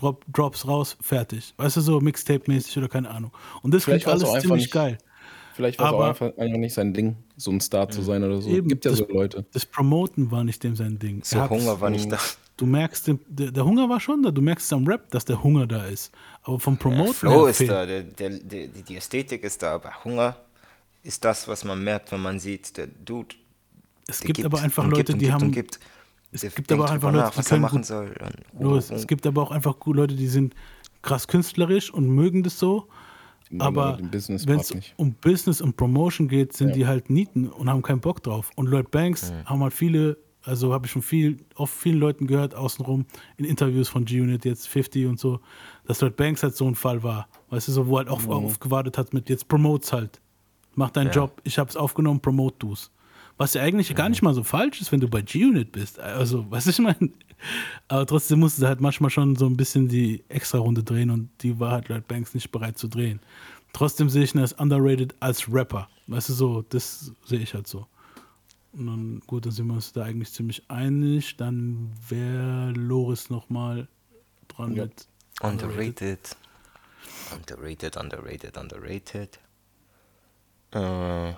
[0.00, 1.54] drop, drops raus, fertig.
[1.56, 3.30] Weißt du so, Mixtape-mäßig oder keine Ahnung.
[3.62, 4.98] Und das klingt alles ziemlich nicht- geil.
[5.54, 8.24] Vielleicht war es auch Aber- einfach, einfach nicht sein Ding, so ein Star zu sein
[8.24, 8.48] oder so.
[8.48, 9.44] Eben, Gibt ja das- so Leute.
[9.52, 11.22] Das Promoten war nicht dem sein Ding.
[11.22, 12.18] So Er Hunger war nicht da.
[12.56, 14.30] Du merkst, den- der, der Hunger war schon da.
[14.30, 16.12] Du merkst am Rap, dass der Hunger da ist.
[16.42, 19.74] Aber vom Promoten Flow her ist fehlt- da, der, der, der, die Ästhetik ist da,
[19.74, 20.36] aber Hunger
[21.02, 23.34] ist das, was man merkt, wenn man sieht, der Dude.
[24.06, 25.42] Es der gibt aber einfach und Leute, gibt und die gibt haben.
[25.46, 25.80] Und gibt.
[26.32, 28.14] Es Der gibt aber einfach Leute, die was er können machen gut- soll.
[28.52, 30.54] Und, Los, es gibt aber auch einfach Leute, die sind
[31.02, 32.88] krass künstlerisch und mögen das so.
[33.58, 36.74] Aber Business wenn es um Business und Promotion geht, sind Ja.
[36.74, 38.50] die halt Nieten und haben keinen Bock drauf.
[38.54, 42.54] Und Lloyd Banks haben halt viele, also habe ich schon viel, oft vielen Leuten gehört,
[42.54, 43.06] außenrum,
[43.38, 45.40] in Interviews von G-Unit, jetzt 50 und so,
[45.84, 47.26] dass Lloyd Banks halt so ein Fall war.
[47.48, 48.30] Weißt du, so, wo halt auch Mhm.
[48.30, 50.20] aufgewartet hat mit, jetzt promotes halt.
[50.76, 51.12] Mach deinen Ja.
[51.14, 52.92] Job, ich hab's aufgenommen, promote du's.
[53.40, 55.98] Was ja eigentlich gar nicht mal so falsch ist, wenn du bei G-Unit bist.
[55.98, 57.08] Also, du, ich meine.
[57.88, 61.58] Aber trotzdem musste sie halt manchmal schon so ein bisschen die Extra-Runde drehen und die
[61.58, 63.18] war halt Lloyd Banks nicht bereit zu drehen.
[63.72, 65.88] Trotzdem sehe ich ihn als underrated als Rapper.
[66.06, 67.86] Weißt du, so, das sehe ich halt so.
[68.74, 71.38] Und dann, gut, dann sind wir uns da eigentlich ziemlich einig.
[71.38, 73.88] Dann wäre Loris nochmal
[74.48, 74.82] dran Ja.
[74.82, 75.06] mit
[75.40, 76.36] Underrated.
[77.34, 79.38] Underrated, underrated, underrated.
[80.72, 81.32] Äh.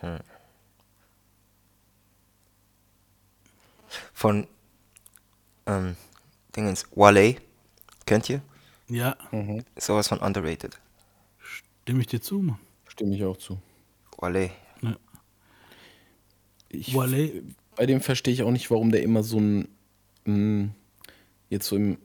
[0.00, 0.18] Hm.
[4.12, 4.46] Von
[5.66, 5.96] ähm,
[6.54, 7.36] Dingens, Wale.
[8.06, 8.42] Kennt ihr?
[8.88, 9.16] Ja,
[9.76, 10.80] Sowas von underrated.
[11.40, 12.58] stimme ich dir zu, Mann.
[12.88, 13.58] Stimme ich auch zu.
[14.18, 14.50] Wale.
[16.68, 17.42] Ich, Wale.
[17.76, 19.68] Bei dem verstehe ich auch nicht, warum der immer so ein,
[20.26, 20.74] ein
[21.48, 21.98] jetzt so im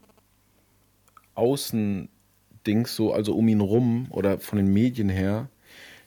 [1.35, 5.49] Außending so, also um ihn rum oder von den Medien her.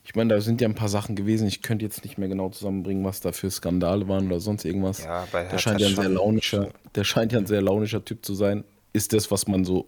[0.08, 1.46] Ich meine, da sind ja ein paar Sachen gewesen.
[1.46, 5.04] Ich könnte jetzt nicht mehr genau zusammenbringen, was da für Skandale waren oder sonst irgendwas.
[5.04, 8.02] Ja, er der scheint das ja ein sehr launischer, der scheint ja ein sehr launischer
[8.02, 8.64] Typ zu sein.
[8.94, 9.86] Ist das, was man so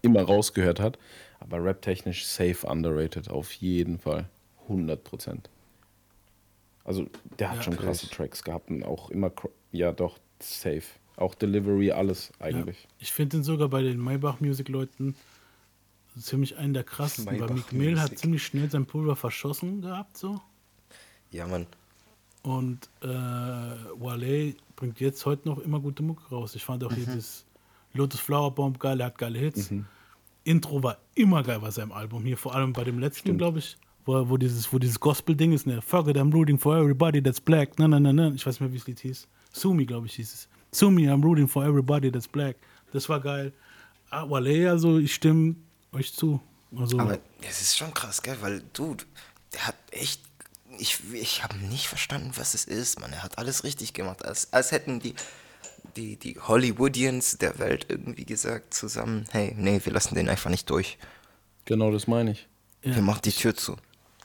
[0.00, 0.98] immer rausgehört hat.
[1.40, 4.30] Aber rap-technisch safe underrated, auf jeden Fall.
[4.62, 5.50] 100 Prozent.
[6.82, 7.06] Also,
[7.38, 9.30] der hat Ja, schon krasse Tracks gehabt und auch immer,
[9.72, 10.84] ja doch, safe.
[11.16, 12.88] Auch Delivery, alles eigentlich.
[12.98, 15.14] Ich finde ihn sogar bei den Maybach Music Leuten
[16.18, 20.40] ziemlich einen der krassesten, weil Meek Mill hat ziemlich schnell sein Pulver verschossen gehabt so
[21.30, 21.66] Ja, Mann.
[22.42, 26.54] und äh, Wale bringt jetzt heute noch immer gute Mucke raus.
[26.54, 27.44] Ich fand auch dieses
[27.92, 29.72] Lotus Flower Bomb geil, er hat geile Hits.
[30.44, 33.76] Intro war immer geil bei seinem Album hier, vor allem bei dem letzten, glaube ich,
[34.04, 37.40] wo, wo dieses, wo dieses Gospel-Ding ist, ne, Fuck it, I'm rooting for everybody that's
[37.40, 37.78] black.
[37.78, 38.28] Na, na, na, na.
[38.34, 39.26] Ich weiß nicht mehr, wie das Lied hieß.
[39.52, 40.48] Sumi, glaube ich, hieß es.
[40.72, 42.56] Sumi, I'm rooting for everybody that's black.
[42.92, 43.52] Das war geil.
[44.10, 45.56] Ah, Wale, also ich stimme
[45.94, 46.40] euch zu.
[46.76, 47.18] Also, Aber
[47.48, 48.36] es ist schon krass, gell?
[48.40, 49.04] Weil, Dude,
[49.52, 50.20] der hat echt.
[50.78, 53.12] Ich, ich habe nicht verstanden, was es ist, Mann.
[53.12, 54.24] Er hat alles richtig gemacht.
[54.24, 55.14] Als, als hätten die,
[55.96, 60.68] die, die Hollywoodians der Welt irgendwie gesagt zusammen: Hey, nee, wir lassen den einfach nicht
[60.70, 60.98] durch.
[61.64, 62.48] Genau, das meine ich.
[62.82, 62.96] ja.
[62.96, 63.76] Wir machen die Tür zu.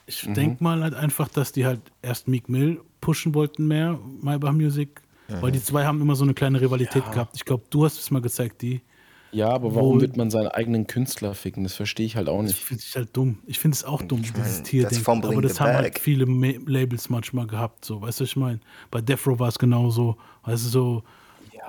[0.08, 0.34] Ich Mhm.
[0.34, 5.02] denke mal halt einfach, dass die halt erst Meek Mill pushen wollten mehr, Maybach Music,
[5.28, 7.36] weil die zwei haben immer so eine kleine Rivalität gehabt.
[7.36, 8.82] Ich glaube, du hast es mal gezeigt, die.
[9.32, 11.64] Ja, aber warum wird man seinen eigenen Künstler ficken?
[11.64, 12.64] Das verstehe ich halt auch Das nicht.
[12.64, 13.40] finde ich halt dumm.
[13.46, 14.84] Ich finde es auch dumm, Ich dieses mein, Tier.
[14.84, 18.30] that's fumbling Aber das haben halt viele Ma Labels manchmal gehabt, so, weißt du, was
[18.32, 18.60] ich meine?
[18.90, 20.18] Bei Death Row war es genauso.
[20.44, 21.04] Weißt du, so,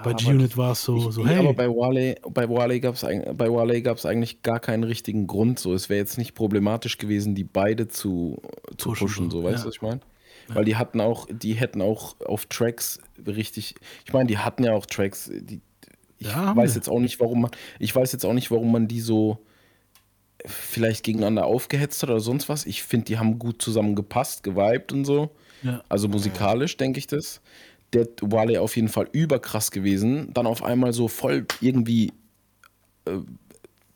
[0.02, 3.02] bei G-Unit war es so, so, Ja, hey, aber bei Wale, bei Wale gab es
[3.02, 5.58] bei Wale gab's eigentlich gar keinen richtigen Grund.
[5.58, 8.40] So, es wäre jetzt nicht problematisch gewesen, die beide zu,
[8.78, 9.62] zu Pushen, pushen, so, so, weißt ja.
[9.62, 10.00] du, was ich meine?
[10.48, 13.74] Weil die hatten auch, die hätten auch auf Tracks richtig,
[14.04, 15.60] ich meine, die hatten ja auch Tracks, die,
[16.20, 16.76] ich Ja, weiß wir.
[16.76, 19.38] jetzt auch nicht, warum man, ich weiß jetzt auch nicht, warum man die so
[20.46, 22.64] vielleicht gegeneinander aufgehetzt hat oder sonst was.
[22.66, 25.30] Ich finde, die haben gut zusammen gepasst, geweibt und so.
[25.62, 25.84] Ja.
[25.88, 27.40] Also musikalisch denke ich das.
[27.92, 30.32] Der Wale auf jeden Fall überkrass gewesen.
[30.32, 32.12] Dann auf einmal so voll irgendwie
[33.06, 33.18] äh,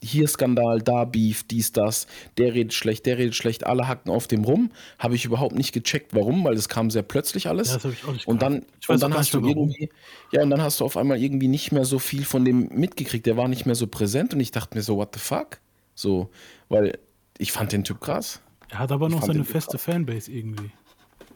[0.05, 2.07] hier Skandal, da Beef, dies, das.
[2.37, 3.65] Der redet schlecht, der redet schlecht.
[3.65, 4.71] Alle hacken auf dem rum.
[4.99, 7.69] Habe ich überhaupt nicht gecheckt, warum, weil das kam sehr plötzlich alles.
[7.69, 8.65] Ja, das ich auch nicht und dann.
[8.79, 9.89] Ich weiß und dann hast du irgendwie,
[10.31, 13.25] ja, und dann hast du auf einmal irgendwie nicht mehr so viel von dem mitgekriegt.
[13.25, 15.59] Der war nicht mehr so präsent und ich dachte mir so, what the fuck?
[15.95, 16.29] So,
[16.69, 16.97] weil
[17.37, 18.41] ich fand den Typ krass.
[18.69, 20.71] er hat aber noch seine feste Fanbase irgendwie.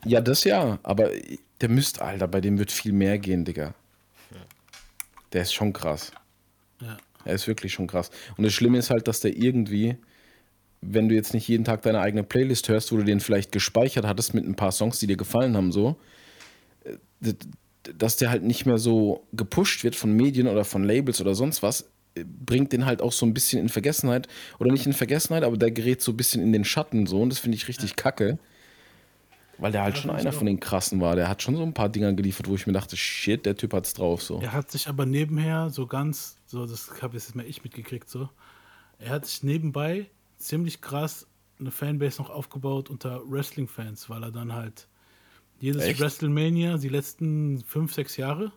[0.05, 1.09] Ja, das ja, aber
[1.61, 3.73] der müsste, Alter, bei dem wird viel mehr gehen, Digga.
[5.33, 6.11] Der ist schon krass.
[7.25, 7.31] Ja.
[7.31, 8.09] Er ist wirklich schon krass.
[8.37, 9.97] Und das Schlimme ist halt, dass der irgendwie,
[10.81, 14.05] wenn du jetzt nicht jeden Tag deine eigene Playlist hörst, wo du den vielleicht gespeichert
[14.05, 15.97] hattest mit ein paar Songs, die dir gefallen haben, so,
[17.97, 21.63] dass der halt nicht mehr so gepusht wird von Medien oder von Labels oder sonst
[21.63, 24.27] was, äh, bringt den halt auch so ein bisschen in Vergessenheit.
[24.59, 27.29] Oder nicht in Vergessenheit, aber der gerät so ein bisschen in den Schatten so und
[27.29, 28.39] das finde ich richtig kacke.
[29.57, 31.17] Weil der halt schon einer von den krassen war.
[31.17, 33.73] Der hat schon so ein paar Dinger geliefert, wo ich mir dachte, shit, der Typ
[33.73, 34.39] hat's drauf so.
[34.39, 38.27] Er hat sich aber nebenher so ganz, so das habe jetzt mal ich mitgekriegt, so.
[38.97, 41.27] Er hat sich nebenbei ziemlich krass
[41.59, 44.87] eine Fanbase noch aufgebaut unter Wrestling-Fans, weil er dann halt
[45.59, 45.99] jedes Echt?
[45.99, 48.51] WrestleMania, die letzten fünf, sechs Jahre,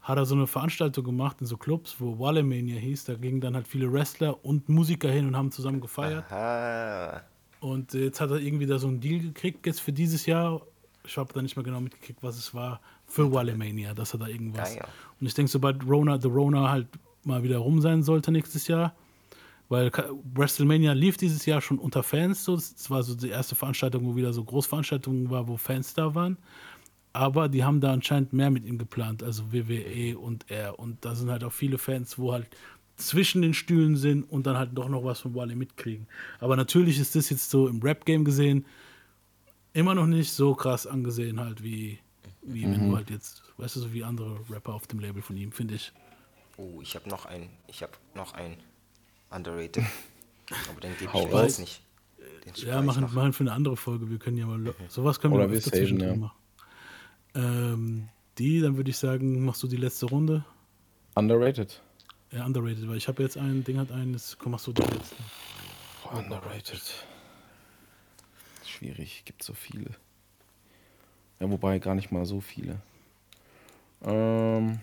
[0.00, 3.04] hat er so eine Veranstaltung gemacht in so Clubs, wo Wallemania hieß.
[3.04, 6.30] Da gingen dann halt viele Wrestler und Musiker hin und haben zusammen gefeiert.
[6.30, 7.22] Ah.
[7.58, 10.62] Und jetzt hat er irgendwie da so einen Deal gekriegt, jetzt für dieses Jahr.
[11.04, 14.26] Ich habe da nicht mehr genau mitgekriegt, was es war, für Wallemania, dass er da
[14.26, 14.74] irgendwas.
[14.74, 14.88] Ja, ja.
[15.20, 16.88] Und ich denke, sobald Rona, The Rona halt
[17.26, 18.94] mal wieder rum sein sollte nächstes Jahr,
[19.68, 19.90] weil
[20.34, 22.56] WrestleMania lief dieses Jahr schon unter Fans, so.
[22.56, 26.36] Das war so die erste Veranstaltung, wo wieder so Großveranstaltungen war, wo Fans da waren.
[27.12, 30.78] Aber die haben da anscheinend mehr mit ihm geplant, also WWE und er.
[30.78, 32.46] Und da sind halt auch viele Fans, wo halt
[32.96, 36.06] zwischen den Stühlen sind und dann halt doch noch was von Wale mitkriegen.
[36.40, 38.64] Aber natürlich ist das jetzt so im Rap-Game gesehen
[39.72, 41.98] immer noch nicht so krass angesehen halt wie,
[42.42, 45.36] wie wenn du halt jetzt, weißt du, so wie andere Rapper auf dem Label von
[45.36, 45.92] ihm, finde ich.
[46.56, 48.56] Oh, ich habe noch ein, ich habe noch ein
[49.30, 49.84] underrated.
[50.70, 51.82] Aber den gebe ich jetzt nicht.
[52.56, 54.08] Ja, ich machen, machen für eine andere Folge.
[54.08, 54.74] Wir können ja mal.
[54.88, 56.16] Sowas können wir Oder wir zwischendrin ja.
[56.16, 56.36] machen.
[57.34, 58.08] Ähm,
[58.38, 60.44] die, dann würde ich sagen, machst du die letzte Runde.
[61.14, 61.82] Underrated.
[62.32, 64.82] Ja, underrated, weil ich habe jetzt ein Ding hat einen, das komm, machst du die
[64.82, 65.16] letzte.
[66.12, 66.82] Underrated.
[68.64, 69.90] Schwierig, gibt so viele.
[71.40, 72.80] Ja, wobei gar nicht mal so viele.
[74.02, 74.80] Ähm,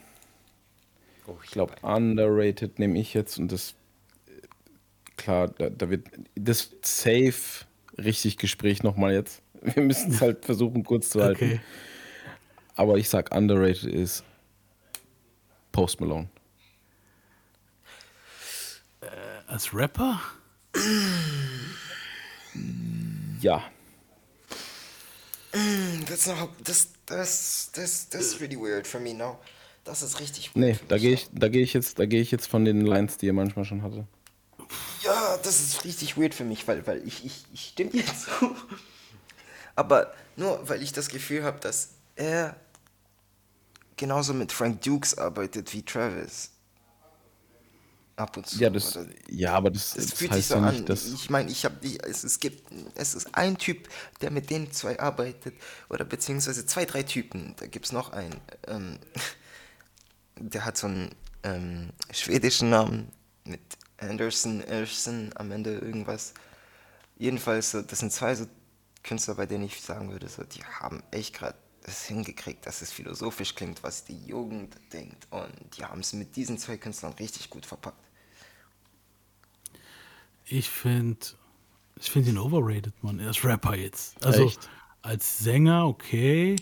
[1.28, 3.76] Oh, ich glaube, underrated nehme ich jetzt und das,
[4.28, 4.32] äh,
[5.18, 7.66] klar, da, da wird, das safe
[7.98, 9.42] richtig Gespräch nochmal jetzt.
[9.62, 11.46] Wir müssen es halt versuchen kurz zu halten.
[11.46, 11.62] Okay.
[12.76, 14.24] Aber ich sag underrated ist
[15.72, 16.28] Post Malone.
[19.48, 20.20] Als Rapper?
[23.42, 23.62] Ja.
[26.08, 29.38] That's not, das, das, das, das ist really weird for me now.
[29.84, 30.56] Das ist richtig weird.
[30.58, 33.18] Nee, da gehe ich, da gehe ich jetzt, da gehe ich jetzt von den Lines,
[33.18, 34.08] die er manchmal schon hatte.
[35.04, 38.06] Ja, das ist richtig weird für mich, weil, weil ich, ich, ich stimme dir
[38.40, 38.56] zu.
[39.76, 42.56] Aber nur weil ich das Gefühl habe, dass er
[43.98, 46.52] genauso mit Frank Dukes arbeitet wie Travis.
[48.16, 48.60] Ab und zu.
[48.60, 50.76] Ja, das, oder- ja, aber das, Es das fühlt sich so ja an.
[50.76, 51.08] nicht, dass.
[51.08, 51.76] ich meine, ich habe
[52.08, 53.90] es, es gibt es ist ein Typ,
[54.22, 55.56] der mit den zwei arbeitet
[55.90, 57.56] oder beziehungsweise zwei, drei Typen.
[57.60, 58.40] Da gibt es noch einen.
[58.68, 59.00] Ähm,
[60.50, 63.12] der hat so einen ähm, schwedischen Namen
[63.46, 63.62] mit
[63.98, 66.34] Anderson, Anderson am Ende irgendwas.
[67.18, 68.46] Jedenfalls, so, das sind zwei so
[69.04, 72.94] Künstler, bei denen ich sagen würde, so, die haben echt gerade es hingekriegt, dass es
[72.94, 75.28] philosophisch klingt, was die Jugend denkt.
[75.32, 77.98] Und die haben es mit diesen zwei Künstlern richtig gut verpackt.
[80.46, 81.26] Ich finde
[82.00, 83.20] ich find ihn overrated, Mann.
[83.20, 84.24] Er ist Rapper jetzt.
[84.26, 84.70] Also Echt?
[85.02, 86.56] als Sänger, okay.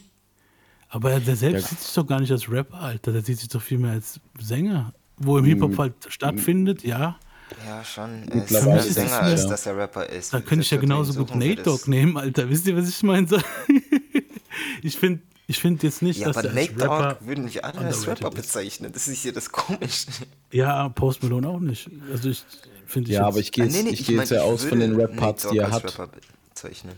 [0.94, 1.70] Aber der selbst Ja.
[1.70, 3.14] sieht sich doch gar nicht als Rapper, Alter.
[3.14, 4.94] Der sieht sich doch viel mehr als Sänger.
[5.18, 7.18] Wo im Hip-Hop halt stattfindet, ja.
[7.66, 8.24] Ja, schon.
[8.30, 10.34] Es ist mehr ist Sänger, als dass er Rapper ist.
[10.34, 11.64] Da könnte ich ja genauso gut Nate.
[11.64, 12.50] Dogg nehmen, Alter.
[12.50, 13.28] Wisst ihr, was ich meine?
[14.84, 17.14] Ich finde ich find jetzt nicht, Ja, dass aber er Nate Rapper.
[17.14, 18.92] Dogg würden wir alle als Rapper bezeichnen.
[18.94, 20.08] Das ist hier das Komische.
[20.52, 21.90] Ja, Post Malone auch nicht.
[22.12, 22.44] Also ich
[22.86, 24.44] finde Ja, aber ich gehe Ah, jetzt, nee, nee, ich gehe mein, jetzt ja ich
[24.44, 26.00] aus von den Rap-Parts, die er als hat.
[26.00, 26.12] Rapper
[26.50, 26.94] bezeichnen.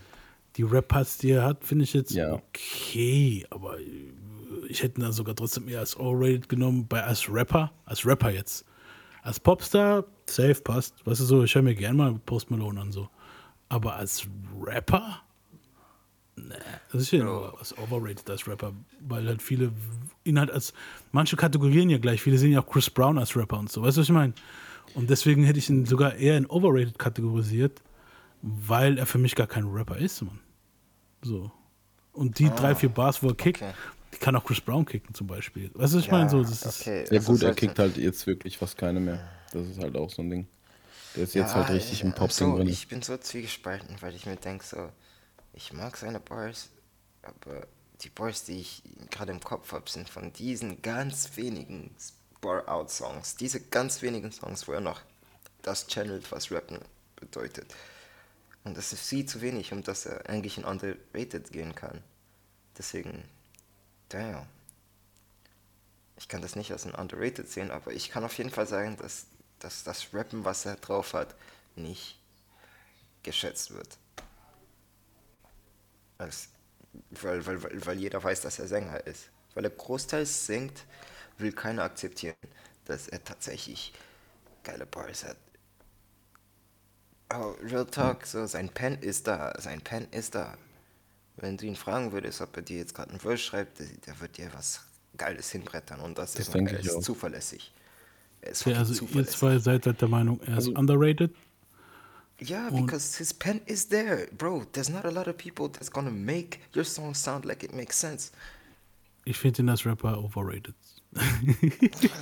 [0.55, 2.33] Die Rap-Parts, die er hat, finde ich jetzt Ja.
[2.33, 3.45] okay.
[3.49, 3.77] Aber
[4.67, 8.29] ich hätte ihn da sogar trotzdem eher als overrated genommen, bei als Rapper, als Rapper
[8.29, 8.65] jetzt.
[9.21, 11.05] Als Popstar, safe passt.
[11.05, 13.09] Weißt du so, ich höre mir gerne mal Post Malone an so.
[13.69, 14.27] Aber als
[14.61, 15.21] Rapper?
[16.35, 16.55] Nee,
[16.91, 19.71] das ist ja nur als overrated als Rapper, weil halt viele
[20.23, 20.73] ihn halt als,
[21.11, 23.97] manche kategorieren ja gleich, viele sehen ja auch Chris Brown als Rapper und so, weißt
[23.97, 24.33] du, was ich meine?
[24.95, 27.81] Und deswegen hätte ich ihn sogar eher in overrated kategorisiert,
[28.43, 30.39] weil er für mich gar kein Rapper ist, Mann.
[31.21, 31.49] So.
[32.11, 33.73] Und die drei, vier Bars, wo er kickt, okay.
[34.13, 35.71] die kann auch Chris Brown kicken zum Beispiel.
[35.73, 36.29] Weißt du, ich meine?
[36.29, 37.05] So, das ist, okay.
[37.09, 39.27] Ja also gut, er sollte- kickt halt jetzt wirklich fast keine mehr.
[39.53, 40.47] Das ist halt auch so ein Ding.
[41.15, 42.67] Der ist jetzt Ja, halt richtig im ja, Pop-Ding so, drin.
[42.67, 44.89] Ich bin so zwiegespalten, weil ich mir denke, so,
[45.53, 46.69] ich mag seine Bars,
[47.21, 47.65] aber
[48.01, 51.91] die Bars, die ich gerade im Kopf habe, sind von diesen ganz wenigen
[52.41, 53.37] Bar-Out-Songs.
[53.37, 54.99] Diese ganz wenigen Songs, wo er noch
[55.61, 56.79] das channelt, was Rappen
[57.15, 57.67] bedeutet.
[58.63, 62.01] Und das ist viel zu wenig, um dass er eigentlich in underrated gehen kann.
[62.77, 63.23] Deswegen,
[64.09, 64.45] damn.
[66.17, 68.95] Ich kann das nicht als ein underrated sehen, aber ich kann auf jeden Fall sagen,
[68.97, 69.25] dass,
[69.59, 71.35] dass das Rappen, was er drauf hat,
[71.75, 72.17] nicht
[73.23, 73.97] geschätzt wird.
[76.17, 76.49] Als,
[77.09, 79.29] weil, weil, weil, weil jeder weiß, dass er Sänger ist.
[79.55, 80.85] Weil er großteils singt,
[81.37, 82.35] will keiner akzeptieren,
[82.85, 83.93] dass er tatsächlich
[84.63, 85.37] geile Bars hat.
[87.35, 90.55] Oh, Real Talk, so sein Pen ist da, sein Pen ist da.
[91.37, 94.19] Wenn du ihn fragen würdest, ob er dir jetzt gerade einen Verse schreibt, der, der
[94.19, 94.81] wird dir was
[95.17, 97.01] Geiles hinbrettern und das, Das ist, denke er ich ist auch.
[97.01, 97.71] zuverlässig.
[98.41, 99.37] Er ist fucking also ihr zuverlässig.
[99.37, 101.33] zwei seid halt der Meinung, er ist Also- underrated.
[102.41, 104.65] Yeah, because his pen is there, bro.
[104.73, 107.97] There's not a lot of people that's gonna make your song sound like it makes
[107.97, 108.31] sense.
[109.23, 110.75] Ich finde ihn als Rapper overrated.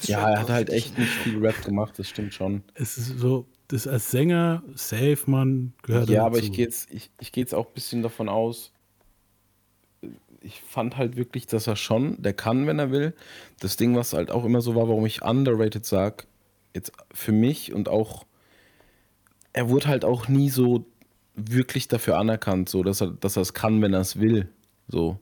[0.04, 2.62] Ja, er hat halt echt nicht viel Rap gemacht, das stimmt schon.
[2.76, 6.26] Es ist so, das als Sänger, safe, man, gehört Ja, dazu.
[6.28, 8.72] aber ich gehe jetzt, ich, ich gehe jetzt auch ein bisschen davon aus,
[10.42, 13.14] ich fand halt wirklich, dass er schon, der kann, wenn er will.
[13.60, 16.26] Das Ding, was halt auch immer so war, warum ich underrated sag,
[16.74, 18.26] jetzt für mich und auch,
[19.54, 20.86] er wurde halt auch nie so
[21.36, 24.50] wirklich dafür anerkannt, so dass er, dass er es kann, wenn er es will.
[24.88, 25.20] So.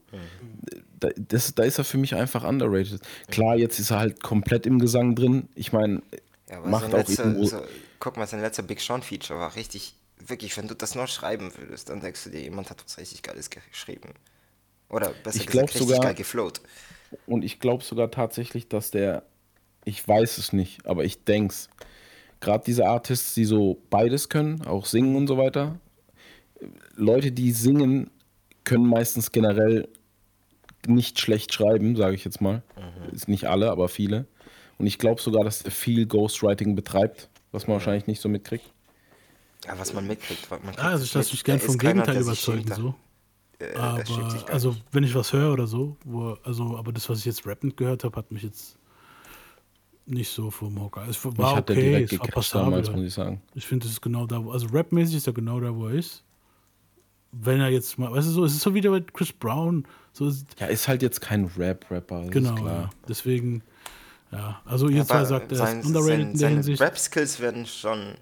[0.98, 3.00] Da, das, da ist er für mich einfach underrated.
[3.28, 5.48] Klar, jetzt ist er halt komplett im Gesang drin.
[5.54, 6.02] Ich meine,
[6.48, 7.44] Ja, macht auch letzter, irgendwo.
[7.44, 7.60] so,
[8.00, 11.52] guck mal, sein letzter Big Sean Feature war richtig, wirklich, wenn du das noch schreiben
[11.56, 14.10] würdest, dann denkst du dir, jemand hat was richtig Geiles geschrieben.
[14.88, 16.60] Oder besser Ich gesagt, richtig sogar- geil geflowt.
[17.26, 19.24] Und ich glaube sogar tatsächlich, dass der,
[19.84, 21.68] ich weiß es nicht, aber ich denk's,
[22.40, 25.78] gerade diese Artists, die so beides können, auch singen und so weiter.
[26.94, 28.10] Leute, die singen,
[28.64, 29.88] können meistens generell
[30.86, 32.62] nicht schlecht schreiben, sage ich jetzt mal.
[32.76, 33.14] Mhm.
[33.14, 34.26] Ist nicht alle, aber viele.
[34.78, 38.72] Und ich glaube sogar, dass er viel Ghostwriting betreibt, was man wahrscheinlich nicht so mitkriegt.
[39.66, 40.50] Ja, was man mitkriegt.
[40.50, 42.94] Man kriegt Ah, also ich lasse mich gern Da vom keiner, Gegenteil überzeugen, so.
[43.58, 44.02] äh, Aber,
[44.48, 47.76] also, wenn ich was höre oder so, wo, also, aber das, was ich jetzt rappend
[47.76, 48.76] gehört habe, hat mich jetzt
[50.06, 51.06] nicht so vom Hocker.
[51.08, 53.00] Es war Mich hat okay, direkt es war gecatcht damals, passabel.
[53.02, 53.42] muss ich sagen.
[53.54, 55.94] Ich finde, es ist genau da, wo, also rapmäßig ist er genau da, wo er
[55.94, 56.24] ist.
[57.32, 60.26] Wenn er jetzt mal, weißt du, so, es ist so wieder mit Chris Brown, so
[60.26, 62.80] ist, Ja, ist halt jetzt kein Rap-Rapper, genau, ist klar.
[62.82, 62.90] ja.
[63.08, 63.62] deswegen,
[64.32, 66.80] ja, also ihr zwei sagt, er ist underrated sein- in der seine Hinsicht.
[66.80, 68.14] Rap-Skills werden schon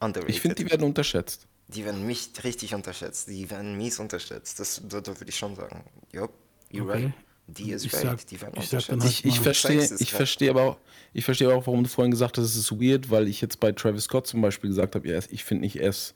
[0.00, 0.30] underrated.
[0.30, 1.46] Ich finde, die werden unterschätzt.
[1.68, 3.28] Die werden mich richtig unterschätzt.
[3.28, 4.60] Die werden mies unterschätzt.
[4.60, 5.82] Das, da, da würde ich schon sagen.
[6.12, 6.30] Yup,
[6.72, 7.04] you're Okay.
[7.06, 7.12] right.
[7.48, 8.02] Die ist Ich right.
[8.02, 9.02] sag- die werden ich unterschätzt.
[9.02, 10.76] halt Ich, ich verstehe, ich verstehe aber auch,
[11.12, 13.70] ich verstehe auch, warum du vorhin gesagt hast, es ist weird, weil ich jetzt bei
[13.72, 16.14] Travis Scott zum Beispiel gesagt habe, er ist, ich finde nicht, er ist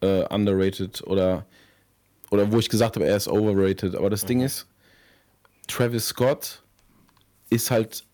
[0.00, 1.44] äh, underrated oder,
[2.30, 3.94] oder wo ich gesagt habe, er ist overrated.
[3.96, 4.26] Aber das Mhm.
[4.28, 4.66] Ding ist,
[5.66, 6.62] Travis Scott
[7.50, 8.04] ist halt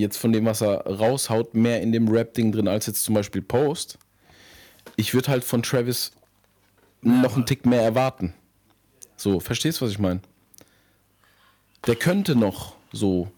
[0.00, 3.42] jetzt von dem, was er raushaut, mehr in dem Rap-Ding drin als jetzt zum Beispiel
[3.42, 3.98] Post.
[4.96, 6.12] Ich würde halt von Travis
[7.02, 8.34] noch einen Tick mehr erwarten.
[9.16, 10.20] So, verstehst du, was ich meine?
[11.86, 13.30] Der könnte noch so.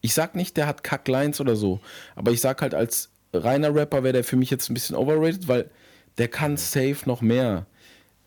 [0.00, 1.80] Ich sag nicht, der hat Kacklines oder so,
[2.16, 5.46] aber ich sag halt, als reiner Rapper wäre der für mich jetzt ein bisschen overrated,
[5.46, 5.70] weil
[6.18, 7.66] der kann safe noch mehr.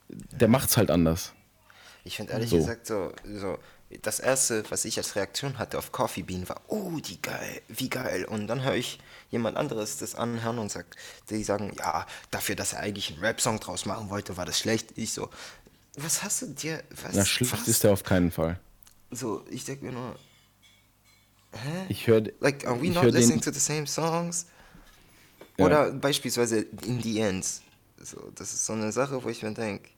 [0.10, 1.34] Der macht's halt anders.
[2.04, 2.58] Ich finde ehrlich So.
[2.58, 3.58] gesagt so, so,
[4.02, 7.90] das erste, was ich als Reaktion hatte auf Coffee Bean war, oh, die geil, wie
[7.90, 8.26] geil.
[8.26, 8.99] Und dann höre ich
[9.30, 10.95] jemand anderes das anhören und sagt,
[11.30, 14.94] die sagen, ja, dafür, dass er eigentlich einen Rap-Song draus machen wollte, war das schlecht.
[14.95, 15.30] Ich so,
[15.95, 17.68] was hast du dir, was, Na, schlecht was?
[17.68, 18.60] ist der auf keinen Fall.
[19.11, 20.15] So, ich denke mir nur,
[21.90, 24.48] Ich höre like, are we not listening den, to the same songs?
[25.57, 25.65] Ja.
[25.65, 27.61] Oder beispielsweise In the Ends.
[27.98, 29.90] So, das ist so eine Sache, wo ich mir denke,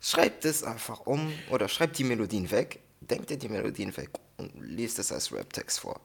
[0.00, 2.80] schreibt es einfach um oder schreibt die Melodien weg,
[3.10, 6.00] denkt dir die Melodien weg und liest es als Rap-Text vor.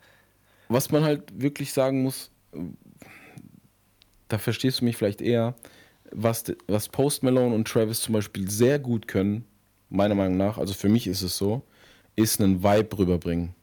[0.68, 2.32] was man halt wirklich sagen muss,
[4.28, 5.56] da verstehst du mich vielleicht eher,
[6.12, 9.46] was, was Post Malone und Travis zum Beispiel sehr gut können,
[9.90, 11.62] meiner Meinung nach, also für mich ist es so,
[12.16, 13.54] ist einen Vibe rüberbringen.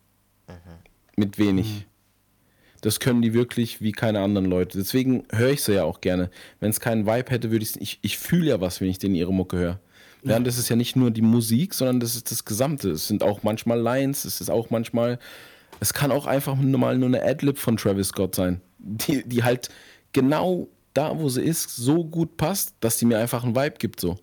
[1.16, 1.86] Mit wenig.
[2.80, 4.78] Das können die wirklich wie keine anderen Leute.
[4.78, 6.30] Deswegen höre ich sie ja auch gerne.
[6.58, 9.14] Wenn es keinen Vibe hätte, würde ich's- ich, ich fühle ja was, wenn ich denen
[9.14, 9.80] ihre Mucke höre.
[10.24, 12.90] Ja, und das ist ja nicht nur die Musik, sondern das ist das Gesamte.
[12.90, 15.18] Es sind auch manchmal Lines, es ist auch manchmal,
[15.80, 19.68] es kann auch einfach mal nur eine Adlib von Travis Scott sein, die, die halt
[20.12, 24.00] genau da, wo sie ist, so gut passt, dass die mir einfach einen Vibe gibt.
[24.00, 24.18] So.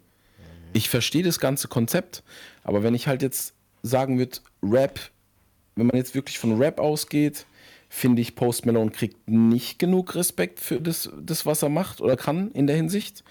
[0.72, 2.24] Ich verstehe das ganze Konzept,
[2.64, 3.54] aber wenn ich halt jetzt
[3.84, 5.00] sagen würde, Rap,
[5.76, 7.46] wenn man jetzt wirklich von Rap ausgeht,
[7.90, 12.16] finde ich, Post Malone kriegt nicht genug Respekt für das, das, was er macht oder
[12.16, 13.24] kann in der Hinsicht.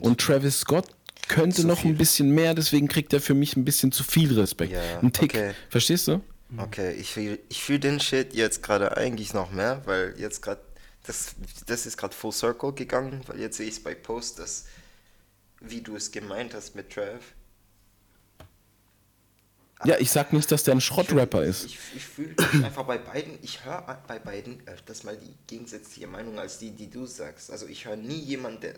[0.00, 0.86] Und Travis Scott
[1.28, 1.92] könnte noch viel.
[1.92, 4.72] ein bisschen mehr, deswegen kriegt er für mich ein bisschen zu viel Respekt.
[4.72, 5.34] Ja, ein Tick.
[5.34, 5.54] okay.
[5.70, 6.22] Verstehst du?
[6.58, 10.60] Okay, ich fühle ich fühl den Shit jetzt gerade eigentlich noch mehr, weil jetzt gerade,
[11.04, 11.34] das,
[11.66, 14.66] das ist gerade full circle gegangen, weil jetzt sehe ich es bei Post, dass,
[15.60, 17.20] wie du es gemeint hast mit Trav.
[19.84, 21.64] Ja, ich sag nicht, dass der ein Schrottrapper ist.
[21.64, 26.38] Ich, ich fühle einfach bei beiden, ich höre bei beiden öfters mal die gegensätzliche Meinung
[26.38, 27.50] als die, die du sagst.
[27.50, 28.74] Also ich höre nie jemanden, der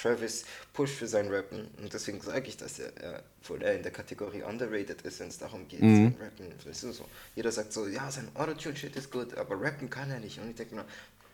[0.00, 3.82] Travis pusht für sein Rappen und deswegen sage ich, dass er, er wohl er in
[3.82, 6.14] der Kategorie underrated ist, wenn es darum geht, Mhm.
[6.20, 6.46] Rappen.
[6.66, 7.04] Weißt du, so.
[7.36, 10.38] Jeder sagt so, ja, sein Autotune-Shit ist gut, aber rappen kann er nicht.
[10.40, 10.84] Und ich denke mir,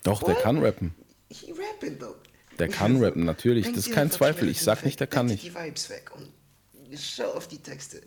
[0.02, 0.42] Doch, der what?
[0.42, 0.94] kann rappen.
[1.30, 2.16] He rapping though.
[2.58, 3.66] Der kann rappen, natürlich.
[3.66, 4.48] Das ist kein Zweifel.
[4.48, 5.44] Ich sag nicht, der kann nicht.
[5.44, 6.28] die Vibes weg und
[6.98, 8.00] schau auf die Texte.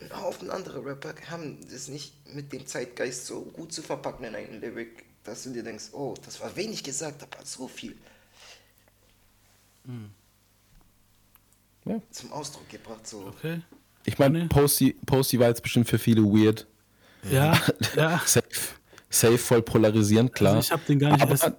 [0.00, 4.34] Ein Haufen andere Rapper haben das nicht mit dem Zeitgeist so gut zu verpacken in
[4.34, 7.96] einen Lyric, dass du dir denkst, oh, das war wenig gesagt, aber so viel
[11.84, 12.00] Ja.
[12.10, 13.06] zum Ausdruck gebracht.
[13.06, 13.26] So.
[13.26, 13.60] Okay.
[14.04, 14.46] Ich meine.
[14.48, 16.66] Posty, Posty war jetzt bestimmt für viele weird.
[17.30, 17.60] Ja,
[17.96, 18.20] ja.
[18.24, 18.46] Safe,
[19.10, 20.56] safe voll polarisierend, klar.
[20.56, 21.52] Also ich hab den gar nicht Aber erst-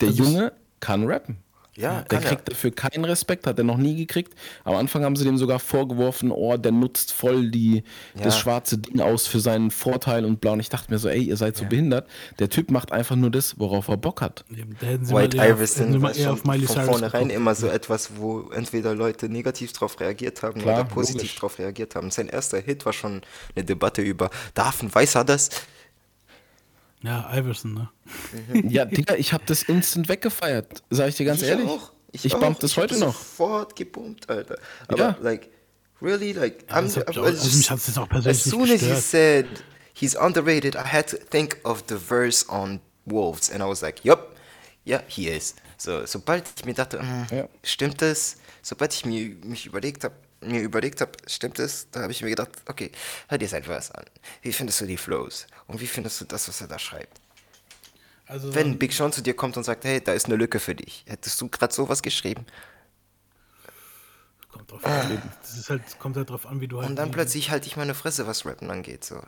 [0.00, 1.38] der also ich- Junge kann rappen.
[1.78, 2.28] Ja, Der kann er.
[2.28, 4.34] kriegt dafür keinen Respekt, hat er noch nie gekriegt.
[4.64, 7.84] Am Anfang haben sie dem sogar vorgeworfen, oh, der nutzt voll die,
[8.16, 8.40] das Ja.
[8.40, 10.52] schwarze Ding aus für seinen Vorteil und blau.
[10.54, 12.08] Und ich dachte mir so, ey, ihr seid so behindert.
[12.40, 14.44] Der Typ macht einfach nur das, worauf er Bock hat.
[14.48, 20.00] White Iverson war schon Miley von vornherein immer so etwas, wo entweder Leute negativ drauf
[20.00, 21.36] reagiert haben Klar, oder positiv logisch.
[21.36, 22.10] drauf reagiert haben.
[22.10, 23.22] Sein erster Hit war schon
[23.54, 25.50] eine Debatte über, darf ein Weißer das?
[27.02, 27.88] Ja, Iverson, ne?
[28.68, 31.68] Ja, Digga, ich habe das instant weggefeiert, sag ich dir ganz Ich ehrlich.
[31.68, 31.92] auch.
[32.10, 32.40] Ich, auch.
[32.40, 33.14] bump das hab heute noch.
[33.16, 34.58] sofort gepumpt, Alter.
[34.88, 35.16] Aber, Ja.
[35.20, 35.50] like,
[36.02, 38.70] really, like, Ja, das hat mich auch- also mich hat's jetzt auch persönlich As soon
[38.70, 39.46] as he said
[39.92, 43.50] he's underrated, I had to think of the verse on Wolves.
[43.50, 44.34] And I was like, yup,
[44.84, 45.56] ja, hier ist.
[45.76, 47.48] So, sobald ich mir dachte, hm, Ja.
[47.62, 48.36] stimmt das?
[48.62, 52.30] Sobald ich mir, mich überlegt habe, mir überlegt habe, stimmt es, da habe ich mir
[52.30, 52.92] gedacht, okay,
[53.28, 54.04] hör dir sein Vers an.
[54.42, 55.46] Wie findest du die Flows?
[55.66, 57.20] Und wie findest du das, was er da schreibt?
[58.26, 60.74] Also, Wenn Big Sean zu dir kommt und sagt, hey, da ist eine Lücke für
[60.74, 62.44] dich, hättest du gerade sowas geschrieben?
[64.50, 65.22] kommt drauf an.
[65.40, 66.90] Das ist halt, kommt halt drauf an, wie du halt.
[66.90, 69.04] Und dann plötzlich halte ich meine Fresse, was Rappen angeht.
[69.04, 69.20] So.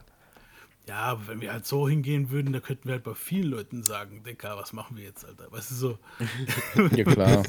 [0.88, 3.82] Ja, aber wenn wir halt so hingehen würden, da könnten wir halt bei vielen Leuten
[3.82, 5.50] sagen, Dicker, was machen wir jetzt, Alter?
[5.50, 5.98] Weißt du so?
[6.96, 7.42] Ja, klar.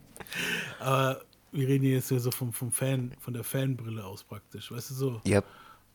[0.80, 1.22] Aber
[1.52, 4.90] wir reden hier jetzt ja so vom, vom Fan, von der Fanbrille aus praktisch, weißt
[4.90, 5.20] du so?
[5.24, 5.42] Ja,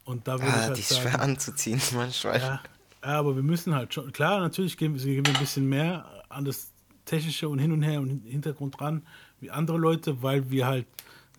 [0.06, 2.40] Und da würde ich ah, halt die ist schwer sagen, anzuziehen manchmal.
[2.40, 2.62] ja,
[3.04, 6.24] ja, aber wir müssen halt schon, klar, natürlich gehen, wir- gehen wir ein bisschen mehr
[6.30, 6.72] an das
[7.06, 9.06] Technische und hin und her und Hintergrund ran,
[9.40, 10.86] wie andere Leute, weil wir halt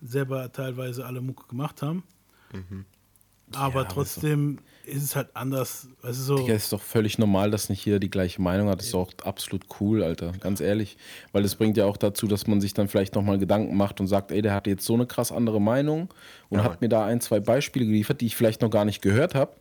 [0.01, 2.03] selber teilweise alle Mucke gemacht haben.
[2.51, 4.59] Aber aber trotzdem
[4.89, 6.47] ist es halt anders, weißt so.
[6.47, 8.79] Ja, ist doch völlig normal, dass nicht jeder die gleiche Meinung hat.
[8.79, 10.31] Das ist doch absolut cool, Alter.
[10.39, 10.97] Ganz ehrlich.
[11.31, 14.07] Weil es bringt ja auch dazu, dass man sich dann vielleicht nochmal Gedanken macht und
[14.07, 16.09] sagt, ey, der hat jetzt so eine krass andere Meinung
[16.49, 19.35] und hat mir da ein, zwei Beispiele geliefert, die ich vielleicht noch gar nicht gehört
[19.35, 19.53] habe.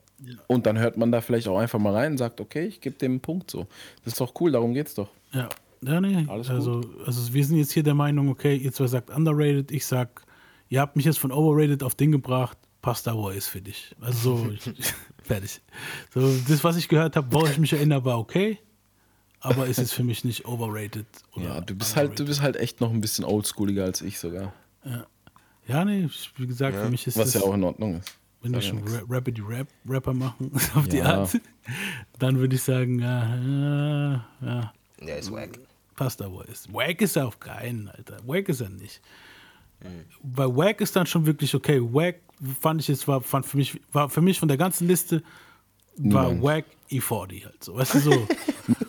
[0.46, 2.96] Und dann hört man da vielleicht auch einfach mal rein und sagt, okay, ich gebe
[2.98, 3.66] dem einen Punkt so.
[4.04, 5.08] Das ist doch cool, darum geht's doch.
[5.32, 5.48] Ja,
[5.82, 6.26] ja nee.
[6.28, 9.86] Alles also, also wir sind jetzt hier der Meinung, okay, ihr zwei sagt underrated, ich
[9.86, 10.22] sag,
[10.68, 13.60] ihr habt mich jetzt von overrated auf Ding gebracht, passt da, wo er ist für
[13.60, 13.94] dich.
[14.00, 14.72] Also so,
[15.28, 15.60] fertig.
[16.12, 18.58] So, das, was ich gehört habe, woran ich mich erinnere, war okay,
[19.40, 21.06] aber ist jetzt für mich nicht overrated.
[21.36, 24.18] Oder Ja, du bist halt, du bist halt echt noch ein bisschen oldschooliger als ich
[24.18, 24.52] sogar.
[25.66, 28.10] Ja, nee, ich- wie gesagt, für mich ist Was das, ja auch in Ordnung ist.
[28.42, 28.82] wenn wir ja schon.
[28.88, 31.20] Ra Rap Rapper machen, auf die Ja.
[31.20, 31.38] Art,
[32.18, 34.72] dann würde ich sagen, ja, ja, ja,
[35.02, 35.58] Der ist wack.
[35.94, 36.72] passt da, wo er ist.
[36.72, 38.16] Wack ist er auf keinen, Alter.
[38.26, 39.00] Wack ist er nicht.
[40.22, 41.80] Bei Wack ist dann schon wirklich okay.
[41.80, 42.16] Wack
[42.60, 45.22] fand ich jetzt, war, fand für mich, war für mich von der ganzen Liste,
[45.96, 46.42] war Niemand.
[46.42, 47.74] Wack E40 halt so.
[47.76, 48.28] Weißt du so?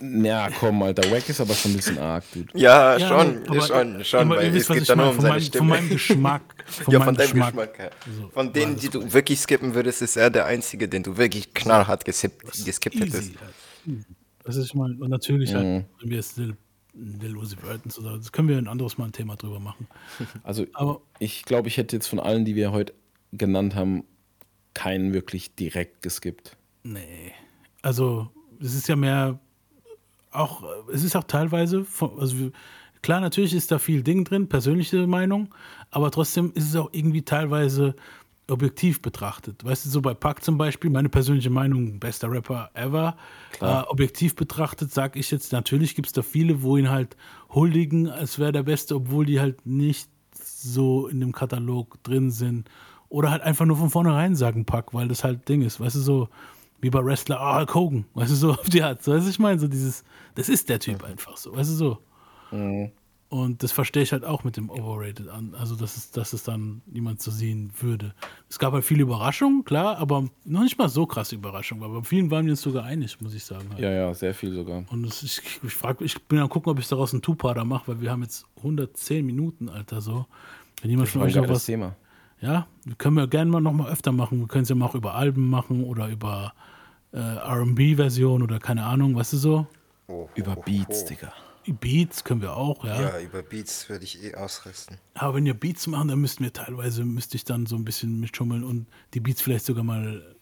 [0.02, 1.10] Ja, komm, Alter.
[1.10, 2.48] Wack ist aber schon ein bisschen arg, dude.
[2.58, 5.10] Ja, Ja, schon, aber- schon, schon, aber weil es was geht ich dann nur meine,
[5.10, 5.60] um von seine meinem- Stimme.
[5.60, 7.54] von meinem Geschmack, von ja, von deinem Geschmack.
[7.74, 7.80] Geschmack.
[7.80, 8.14] ja.
[8.22, 11.54] So, von denen, die du wirklich skippen würdest, ist er der Einzige, den du wirklich
[11.54, 13.16] knallhart geskippt, geskippt hättest.
[13.30, 13.36] Easy.
[13.40, 13.54] Halt.
[13.88, 14.06] Easy.
[14.44, 15.56] Das ist mal, und natürlich Mhm.
[15.56, 16.38] halt, wenn wir jetzt
[16.94, 19.88] Lil Uzi Vertens oder das können wir ein anderes Mal ein Thema drüber machen.
[20.44, 22.94] Also, Aber- ich glaube, ich hätte jetzt von allen, die wir heute
[23.32, 24.04] genannt haben,
[24.74, 26.58] keinen wirklich direkt geskippt.
[26.84, 27.32] Nee.
[27.82, 28.30] Also,
[28.60, 29.40] es ist ja mehr
[30.32, 32.52] auch, es ist auch teilweise, von, also
[33.02, 35.54] klar, natürlich ist da viel Ding drin, persönliche Meinung,
[35.92, 37.96] aber trotzdem ist es auch irgendwie teilweise
[38.52, 39.64] objektiv betrachtet.
[39.64, 43.16] Weißt du, so bei Pac zum Beispiel, meine persönliche Meinung, bester Rapper ever,
[43.62, 47.16] äh, objektiv betrachtet, sage ich jetzt, natürlich gibt es da viele, wo ihn halt
[47.54, 52.70] huldigen, als wäre der Beste, obwohl die halt nicht so in dem Katalog drin sind.
[53.10, 55.80] Oder halt einfach nur von vornherein sagen Pack, weil das halt Ding ist.
[55.80, 56.30] Weißt du, so
[56.82, 58.06] wie bei Wrestler, ah, Hulk Hogan.
[58.14, 59.04] Weißt du, so auf die Art.
[59.04, 60.04] So, weißt du, ich meine, so dieses,
[60.36, 61.56] das ist der Typ einfach so.
[61.56, 61.98] Weißt du, so.
[63.30, 65.54] Und das verstehe ich halt auch mit dem Overrated an.
[65.54, 68.16] Also, dass es, dass es dann niemand so sehen würde.
[68.50, 71.84] Es gab halt viele Überraschungen, klar, aber noch nicht mal so krasse Überraschungen.
[71.84, 73.70] Aber bei vielen waren wir uns sogar einig, muss ich sagen.
[73.70, 73.80] Halt.
[73.80, 74.84] Ja, ja, sehr viel sogar.
[74.90, 77.90] Und es, ich, ich, frag, ich bin am gucken, ob ich daraus einen Two-Parter mache,
[77.90, 80.26] weil wir haben jetzt 110 Minuten, Alter, so.
[80.82, 81.66] Wenn jemand von euch noch was.
[81.66, 81.96] Thema.
[82.42, 84.40] Ja, können wir gerne mal noch mal öfter machen.
[84.40, 86.54] Wir können es ja mal auch über Alben machen oder über
[87.12, 89.68] äh, RB-Version oder keine Ahnung, weißt du so.
[90.08, 91.10] Oh, Über oh, Beats, oh.
[91.10, 91.34] Digga.
[91.74, 93.02] Beats können wir auch, ja.
[93.02, 94.98] Ja, über Beats würde ich eh ausrüsten.
[95.16, 98.20] Aber wenn wir Beats machen, dann müssten wir teilweise, müsste ich dann so ein bisschen
[98.20, 100.36] mitschummeln und die Beats vielleicht sogar mal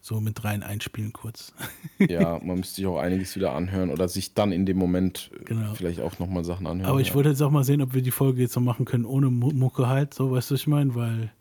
[0.00, 1.52] so mit rein einspielen kurz.
[1.98, 5.44] Ja, man müsste sich auch einiges wieder anhören oder sich dann in dem Moment äh,
[5.44, 5.74] Genau.
[5.74, 6.88] vielleicht auch nochmal Sachen anhören.
[6.90, 7.14] Aber ich ja.
[7.14, 9.50] wollte jetzt auch mal sehen, ob wir die Folge jetzt noch machen können ohne Mu-
[9.52, 11.32] Mucke halt, so weißt du, was ich meine, weil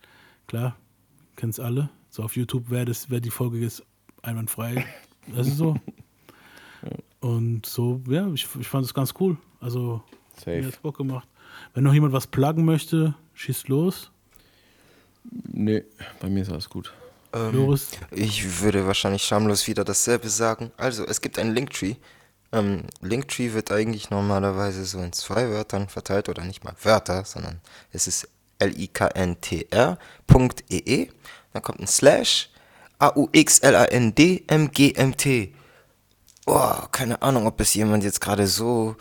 [0.47, 0.75] klar,
[1.35, 1.89] kennen es alle.
[2.09, 3.83] So auf YouTube wäre das, wäre die Folge jetzt
[4.23, 4.85] einwandfrei.
[5.35, 5.75] Das ist so.
[7.27, 9.35] Und so, ja, ich, ich fand es ganz cool.
[9.59, 10.01] Also
[10.45, 10.65] mir Safe.
[10.65, 11.27] hat's Bock gemacht.
[11.73, 14.11] Wenn noch jemand was pluggen möchte, schießt los.
[15.51, 15.83] Nee,
[16.21, 16.93] bei mir ist alles gut.
[17.33, 17.89] Ähm, Loris.
[18.11, 20.71] Ich würde wahrscheinlich schamlos wieder dasselbe sagen.
[20.77, 21.95] Also, es gibt einen Linktree.
[22.53, 27.59] Ähm, Linktree wird eigentlich normalerweise so in zwei Wörtern verteilt oder nicht mal Wörter, sondern
[27.91, 28.29] es ist
[28.59, 29.97] L-I-K-N-T-R.ee.
[31.51, 32.49] Dann kommt ein Slash
[32.99, 35.53] A-U-X-L-A-N-D-M-G-M-T.
[36.47, 38.95] Oh, keine Ahnung, ob es jemand jetzt gerade so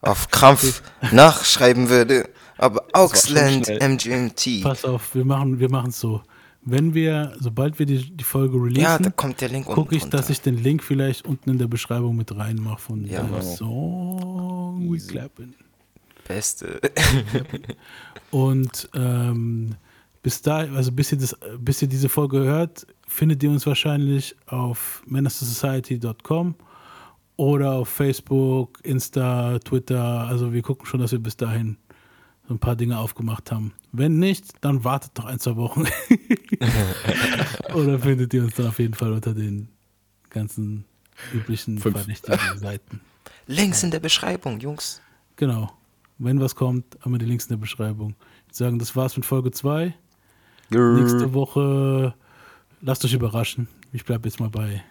[0.00, 0.82] auf Krampf
[1.12, 2.28] nachschreiben würde.
[2.58, 3.68] Aber Auxland.
[3.68, 4.62] MGMT.
[4.62, 6.22] Pass auf, wir machen wir es so.
[6.64, 9.96] Wenn wir, sobald wir die, die Folge Ja, da releasen, kommt der Link unten gucke
[9.96, 13.30] ich, dass ich den Link vielleicht unten in der Beschreibung mit reinmache von Ja, dem
[13.30, 13.40] genau.
[13.40, 15.54] Song We Clappin'.
[16.26, 16.80] Beste.
[18.30, 19.74] Und ähm,
[20.22, 24.36] bis da, also bis ihr, das, bis ihr diese Folge hört, findet ihr uns wahrscheinlich
[24.46, 26.54] auf menacersociety.com
[27.42, 30.00] Oder auf Facebook, Insta, Twitter.
[30.00, 31.76] Also wir gucken schon, dass wir bis dahin
[32.46, 33.72] so ein paar Dinge aufgemacht haben.
[33.90, 35.88] Wenn nicht, dann wartet noch ein, zwei Wochen.
[37.74, 39.66] Oder findet ihr uns dann auf jeden Fall unter den
[40.30, 40.84] ganzen
[41.34, 41.96] üblichen Fünf.
[41.96, 43.00] verdächtigen Seiten.
[43.48, 45.00] Links in der Beschreibung, Jungs.
[45.34, 45.72] Genau.
[46.18, 48.10] Wenn was kommt, haben wir die Links in der Beschreibung.
[48.10, 49.92] Ich würde sagen, das war's mit Folge 2.
[50.70, 52.14] Nächste Woche
[52.82, 53.66] lasst euch überraschen.
[53.92, 54.84] Ich bleibe jetzt mal bei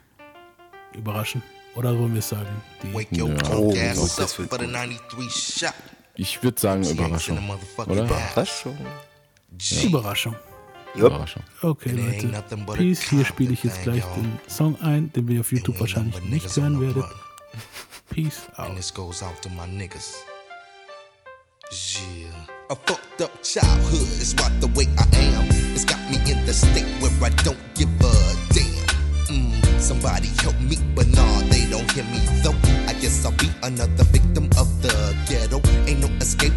[0.98, 1.41] überraschen.
[1.76, 2.61] Oder wollen wir es sagen?
[2.84, 3.49] Die Wake your Ja.
[3.56, 3.76] Oh, up
[4.18, 5.73] das wird for the 93 shot.
[6.15, 7.39] Ich würde sagen Überraschung.
[7.77, 8.03] Oder?
[8.03, 8.77] Überraschung.
[9.57, 9.85] G.
[9.88, 10.35] Überraschung.
[10.95, 11.43] Überraschung.
[11.61, 12.43] Okay, Leute.
[12.73, 13.02] Peace.
[13.10, 16.80] Hier spiele ich jetzt gleich den Song ein, den wir auf YouTube wahrscheinlich nicht hören
[16.81, 17.06] werdet.
[18.10, 18.76] Peace And out.
[18.76, 20.15] this goes out to my niggas.
[21.72, 22.27] Yeah.
[22.69, 25.07] A fucked up childhood is right the way I
[25.38, 25.48] am.
[25.73, 28.11] It's got me in the state where I don't give a
[28.53, 28.88] damn.
[29.30, 32.56] Mm, Somebody help me, but nah, they don't hear me though.
[32.88, 34.94] I guess I'll be another victim of the
[35.28, 35.60] ghetto.
[35.90, 36.53] Ain't no escape